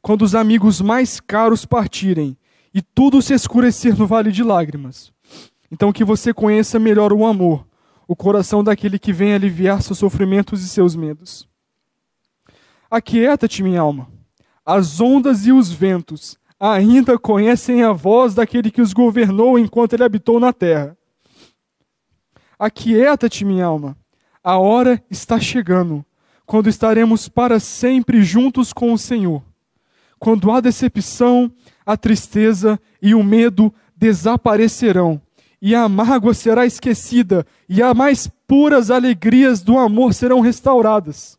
Quando 0.00 0.22
os 0.22 0.32
amigos 0.32 0.80
mais 0.80 1.18
caros 1.18 1.66
partirem 1.66 2.38
e 2.72 2.80
tudo 2.80 3.20
se 3.20 3.34
escurecer 3.34 3.98
no 3.98 4.06
vale 4.06 4.30
de 4.30 4.44
lágrimas, 4.44 5.12
então 5.72 5.92
que 5.92 6.04
você 6.04 6.32
conheça 6.32 6.78
melhor 6.78 7.12
o 7.12 7.26
amor, 7.26 7.66
o 8.06 8.14
coração 8.14 8.62
daquele 8.62 8.96
que 8.96 9.12
vem 9.12 9.34
aliviar 9.34 9.82
seus 9.82 9.98
sofrimentos 9.98 10.62
e 10.62 10.68
seus 10.68 10.94
medos. 10.94 11.48
Aquieta-te, 12.88 13.60
minha 13.60 13.80
alma. 13.80 14.06
As 14.64 15.00
ondas 15.00 15.44
e 15.46 15.50
os 15.50 15.72
ventos 15.72 16.38
ainda 16.60 17.18
conhecem 17.18 17.82
a 17.82 17.90
voz 17.90 18.36
daquele 18.36 18.70
que 18.70 18.80
os 18.80 18.92
governou 18.92 19.58
enquanto 19.58 19.94
ele 19.94 20.04
habitou 20.04 20.38
na 20.38 20.52
terra. 20.52 20.96
Aquieta-te, 22.58 23.44
minha 23.44 23.66
alma. 23.66 23.96
A 24.42 24.58
hora 24.58 25.02
está 25.10 25.38
chegando, 25.38 26.04
quando 26.44 26.68
estaremos 26.68 27.28
para 27.28 27.58
sempre 27.60 28.22
juntos 28.22 28.72
com 28.72 28.92
o 28.92 28.98
Senhor. 28.98 29.42
Quando 30.18 30.50
a 30.50 30.60
decepção, 30.60 31.52
a 31.84 31.96
tristeza 31.96 32.80
e 33.02 33.14
o 33.14 33.22
medo 33.22 33.72
desaparecerão, 33.96 35.20
e 35.60 35.74
a 35.74 35.88
mágoa 35.88 36.32
será 36.32 36.64
esquecida, 36.64 37.46
e 37.68 37.82
as 37.82 37.94
mais 37.94 38.30
puras 38.46 38.90
alegrias 38.90 39.62
do 39.62 39.78
amor 39.78 40.14
serão 40.14 40.40
restauradas. 40.40 41.38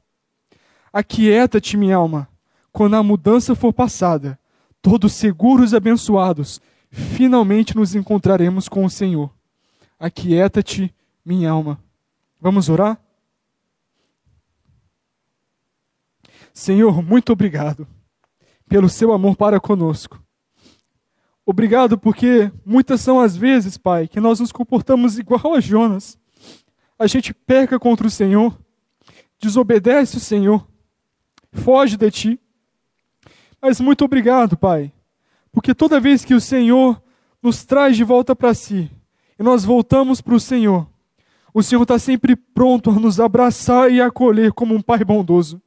Aquieta-te, 0.92 1.78
minha 1.78 1.96
alma, 1.96 2.28
quando 2.72 2.96
a 2.96 3.04
mudança 3.04 3.56
for 3.56 3.74
passada 3.74 4.38
todos 4.82 5.14
seguros 5.14 5.74
e 5.74 5.76
abençoados, 5.76 6.62
finalmente 6.90 7.76
nos 7.76 7.94
encontraremos 7.94 8.70
com 8.70 8.86
o 8.86 8.90
Senhor. 8.90 9.30
Aquieta-te, 10.00 10.94
minha 11.28 11.52
alma. 11.52 11.78
Vamos 12.40 12.70
orar? 12.70 12.98
Senhor, 16.54 17.04
muito 17.04 17.34
obrigado 17.34 17.86
pelo 18.70 18.88
seu 18.88 19.12
amor 19.12 19.36
para 19.36 19.60
conosco. 19.60 20.24
Obrigado 21.46 21.98
porque 21.98 22.50
muitas 22.66 23.02
são 23.02 23.20
as 23.20 23.36
vezes, 23.36 23.78
Pai, 23.78 24.08
que 24.08 24.22
nós 24.22 24.40
nos 24.40 24.54
comportamos 24.54 25.20
igual 25.20 25.54
a 25.54 25.60
Jonas. 25.60 26.18
A 26.98 27.08
gente 27.08 27.34
peca 27.34 27.78
contra 27.78 28.08
o 28.08 28.12
Senhor, 28.12 28.58
desobedece 29.38 30.16
o 30.16 30.22
Senhor, 30.22 30.66
foge 31.52 31.98
de 31.98 32.10
Ti. 32.10 32.40
Mas 33.62 33.82
muito 33.82 34.06
obrigado, 34.06 34.56
Pai, 34.56 34.94
porque 35.52 35.76
toda 35.76 36.00
vez 36.00 36.24
que 36.24 36.34
o 36.34 36.42
Senhor 36.42 37.02
nos 37.44 37.66
traz 37.66 37.98
de 37.98 38.06
volta 38.06 38.34
para 38.34 38.54
si 38.54 38.90
e 39.38 39.44
nós 39.44 39.66
voltamos 39.66 40.22
para 40.22 40.36
o 40.36 40.40
Senhor, 40.40 40.88
o 41.54 41.64
Senhor 41.64 41.82
está 41.82 41.98
sempre 41.98 42.36
pronto 42.36 42.90
a 42.90 42.94
nos 42.94 43.20
abraçar 43.20 43.92
e 43.92 44.02
acolher 44.02 44.52
como 44.52 44.76
um 44.76 44.82
Pai 44.82 45.04
bondoso. 45.04 45.62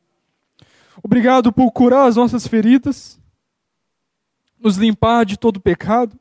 Obrigado 1.03 1.53
por 1.53 1.71
curar 1.73 2.09
as 2.09 2.17
nossas 2.17 2.47
feridas, 2.47 3.21
nos 4.59 4.77
limpar 4.77 5.25
de 5.25 5.39
todo 5.39 5.61
pecado. 5.61 6.19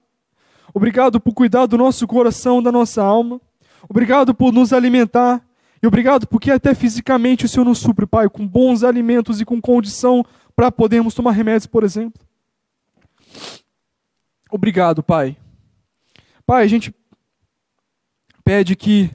Obrigado 0.74 1.20
por 1.20 1.34
cuidar 1.34 1.66
do 1.66 1.78
nosso 1.78 2.07
coração, 2.07 2.64
da 2.64 2.72
nossa 2.72 3.03
alma. 3.03 3.41
Obrigado 3.89 4.34
por 4.34 4.53
nos 4.53 4.72
alimentar. 4.72 5.43
E 5.82 5.88
obrigado 5.88 6.28
porque 6.28 6.51
até 6.51 6.74
fisicamente 6.74 7.45
o 7.45 7.49
Senhor 7.49 7.66
nos 7.66 7.80
supre, 7.80 8.05
Pai, 8.05 8.30
com 8.30 8.47
bons 8.47 8.84
alimentos 8.84 9.39
e 9.39 9.45
com 9.45 9.62
condição 9.62 10.26
para 10.55 10.72
podermos 10.72 11.14
tomar 11.14 11.32
remédios, 11.32 11.68
por 11.68 11.84
exemplo. 11.84 12.22
Obrigado, 14.51 15.01
Pai. 15.01 15.38
Pai, 16.45 16.64
a 16.64 16.68
gente 16.68 16.93
pede 18.43 18.76
que 18.76 19.10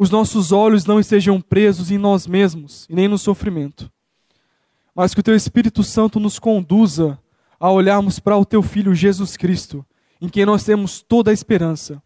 os 0.00 0.08
nossos 0.08 0.50
olhos 0.50 0.86
não 0.86 0.98
estejam 0.98 1.38
presos 1.42 1.90
em 1.90 1.98
nós 1.98 2.26
mesmos 2.26 2.86
e 2.88 2.94
nem 2.94 3.06
no 3.06 3.18
sofrimento, 3.18 3.92
mas 4.94 5.12
que 5.12 5.20
o 5.20 5.22
Teu 5.22 5.36
Espírito 5.36 5.84
Santo 5.84 6.18
nos 6.18 6.38
conduza 6.38 7.18
a 7.60 7.70
olharmos 7.70 8.18
para 8.18 8.34
o 8.38 8.46
teu 8.46 8.62
filho 8.62 8.94
Jesus 8.94 9.36
Cristo, 9.36 9.84
em 10.18 10.26
quem 10.26 10.46
nós 10.46 10.64
temos 10.64 11.02
toda 11.02 11.30
a 11.30 11.34
esperança. 11.34 12.02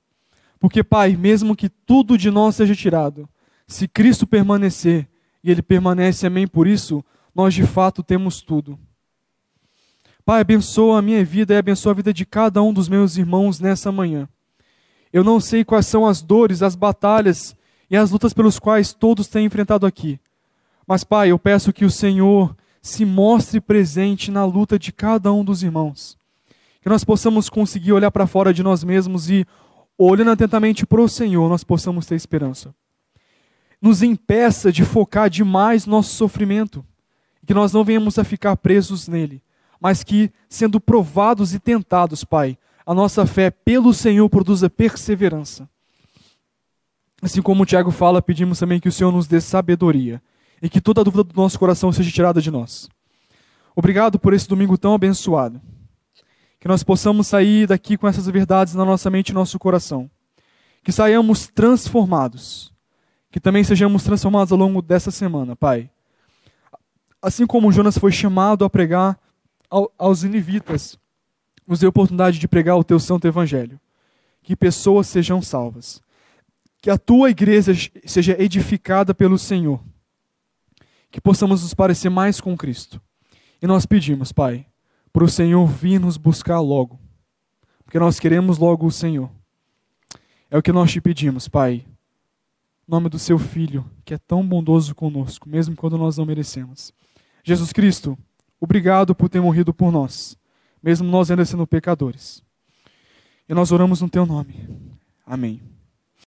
Porque, 0.59 0.83
Pai, 0.83 1.15
mesmo 1.15 1.55
que 1.55 1.69
tudo 1.69 2.19
de 2.19 2.33
nós 2.33 2.57
seja 2.57 2.75
tirado, 2.75 3.29
se 3.65 3.87
Cristo 3.87 4.27
permanecer 4.27 5.09
e 5.41 5.49
Ele 5.49 5.63
permanece, 5.63 6.27
amém, 6.27 6.49
por 6.49 6.67
isso, 6.67 7.05
nós 7.33 7.55
de 7.55 7.65
fato 7.65 8.03
temos 8.03 8.43
tudo. 8.43 8.77
Pai, 10.25 10.41
abençoa 10.41 10.99
a 10.99 11.03
minha 11.03 11.25
vida 11.25 11.55
e 11.55 11.59
abençoa 11.59 11.93
a 11.93 11.95
vida 11.95 12.13
de 12.13 12.27
cada 12.27 12.61
um 12.61 12.73
dos 12.73 12.89
meus 12.89 13.17
irmãos 13.17 13.61
nessa 13.61 13.93
manhã. 13.93 14.29
Eu 15.13 15.23
não 15.23 15.39
sei 15.39 15.65
quais 15.65 15.87
são 15.87 16.05
as 16.05 16.21
dores, 16.21 16.61
as 16.61 16.75
batalhas 16.75 17.55
e 17.91 17.97
as 17.97 18.11
lutas 18.11 18.32
pelos 18.32 18.59
quais 18.59 18.93
todos 18.93 19.28
têm 19.28 19.47
enfrentado 19.47 19.87
aqui. 19.87 20.18
Mas, 20.87 21.05
Pai, 21.05 21.30
eu 21.30 21.39
peço 21.39 21.72
que 21.72 21.85
o 21.85 21.91
Senhor 21.91 22.55
se 22.82 23.05
mostre 23.05 23.61
presente 23.61 24.30
na 24.30 24.45
luta 24.45 24.78
de 24.78 24.93
cada 24.93 25.32
um 25.32 25.45
dos 25.45 25.62
irmãos. 25.62 26.18
Que 26.82 26.89
nós 26.89 27.03
possamos 27.03 27.49
conseguir 27.49 27.93
olhar 27.93 28.11
para 28.11 28.26
fora 28.26 28.53
de 28.53 28.62
nós 28.62 28.85
mesmos 28.85 29.30
e, 29.30 29.47
olhando 29.97 30.32
atentamente 30.32 30.85
para 30.85 31.01
o 31.01 31.09
Senhor, 31.09 31.49
nós 31.49 31.64
possamos 31.64 32.05
ter 32.05 32.14
esperança. 32.14 32.74
Nos 33.80 34.03
impeça 34.03 34.70
de 34.70 34.85
focar 34.85 35.30
demais 35.30 35.87
nosso 35.87 36.14
sofrimento, 36.14 36.85
que 37.47 37.55
nós 37.55 37.72
não 37.72 37.85
venhamos 37.85 38.18
a 38.18 38.24
ficar 38.24 38.57
presos 38.57 39.09
nele, 39.09 39.43
mas 39.80 40.05
que, 40.05 40.30
sendo 40.49 40.78
provados 40.78 41.55
e 41.55 41.59
tentados, 41.59 42.22
Pai, 42.24 42.59
a 42.85 42.93
nossa 42.93 43.24
fé 43.24 43.51
pelo 43.51 43.95
Senhor 43.95 44.28
produza 44.28 44.68
perseverança. 44.68 45.68
Assim 47.25 47.41
como 47.41 47.62
o 47.62 47.66
Tiago 47.66 47.91
fala, 47.91 48.20
pedimos 48.20 48.59
também 48.59 48.79
que 48.79 48.87
o 48.87 48.93
Senhor 48.93 49.11
nos 49.11 49.27
dê 49.27 49.41
sabedoria 49.41 50.20
e 50.61 50.68
que 50.68 50.79
toda 50.79 51.03
dúvida 51.03 51.25
do 51.25 51.35
nosso 51.35 51.59
coração 51.59 51.91
seja 51.91 52.11
tirada 52.11 52.39
de 52.39 52.51
nós. 52.51 52.87
Obrigado 53.75 54.18
por 54.18 54.35
esse 54.35 54.47
domingo 54.47 54.77
tão 54.77 54.93
abençoado. 54.93 55.59
Que 56.61 56.68
nós 56.68 56.85
possamos 56.85 57.27
sair 57.27 57.66
daqui 57.66 57.97
com 57.97 58.07
essas 58.07 58.27
verdades 58.27 58.75
na 58.75 58.85
nossa 58.85 59.09
mente 59.09 59.31
e 59.31 59.33
nosso 59.33 59.59
coração. 59.59 60.11
Que 60.83 60.93
saiamos 60.93 61.49
transformados. 61.49 62.70
Que 63.31 63.41
também 63.41 63.64
sejamos 63.64 64.05
transformados 64.05 64.53
ao 64.53 64.59
longo 64.59 64.83
dessa 64.83 65.11
semana, 65.11 65.57
Pai. 65.57 65.91
Assim 67.22 67.47
como 67.47 67.72
Jonas 67.72 67.97
foi 67.97 68.12
chamado 68.12 68.66
a 68.66 68.70
pregar 68.70 69.18
aos 69.99 70.25
inivitas, 70.25 70.99
nos 71.66 71.81
dê 71.81 71.87
a 71.87 71.89
oportunidade 71.89 72.39
de 72.39 72.47
pregar 72.47 72.77
o 72.77 72.85
teu 72.85 73.01
santo 73.01 73.27
evangelho. 73.27 73.81
Que 74.43 74.55
pessoas 74.55 75.07
sejam 75.07 75.41
salvas. 75.41 76.05
Que 76.85 76.91
a 76.91 76.99
tua 76.99 77.30
igreja 77.30 77.72
seja 78.05 78.37
edificada 78.39 79.14
pelo 79.14 79.39
Senhor 79.39 79.82
que 81.11 81.18
possamos 81.18 81.62
nos 81.62 81.72
parecer 81.72 82.11
mais 82.11 82.43
com 82.43 82.55
Cristo. 82.55 83.01
E 83.62 83.66
nós 83.66 83.87
pedimos, 83.87 84.32
Pai, 84.32 84.66
para 85.11 85.24
o 85.24 85.28
Senhor 85.28 85.66
vir 85.66 85.99
nos 85.99 86.18
buscar 86.18 86.61
logo, 86.61 87.01
porque 87.85 87.99
nós 87.99 88.20
queremos 88.20 88.59
logo 88.59 88.85
o 88.85 88.91
Senhor. 88.91 89.30
É 90.51 90.59
o 90.59 90.62
que 90.62 90.72
nós 90.72 90.93
te 90.93 91.01
pedimos, 91.01 91.49
Pai, 91.49 91.87
em 91.87 91.87
nome 92.87 93.09
do 93.09 93.18
Seu 93.18 93.39
Filho, 93.39 93.91
que 94.05 94.12
é 94.12 94.18
tão 94.18 94.47
bondoso 94.47 94.95
conosco, 94.95 95.49
mesmo 95.49 95.74
quando 95.74 95.97
nós 95.97 96.18
não 96.18 96.26
merecemos. 96.26 96.93
Jesus 97.43 97.72
Cristo, 97.72 98.14
obrigado 98.61 99.14
por 99.14 99.30
ter 99.30 99.41
morrido 99.41 99.72
por 99.72 99.91
nós, 99.91 100.37
mesmo 100.82 101.09
nós 101.09 101.30
ainda 101.30 101.47
sendo 101.47 101.66
pecadores. 101.66 102.45
E 103.49 103.55
nós 103.55 103.72
oramos 103.72 104.03
no 104.03 104.11
Teu 104.11 104.26
nome. 104.26 104.68
Amém. 105.24 105.74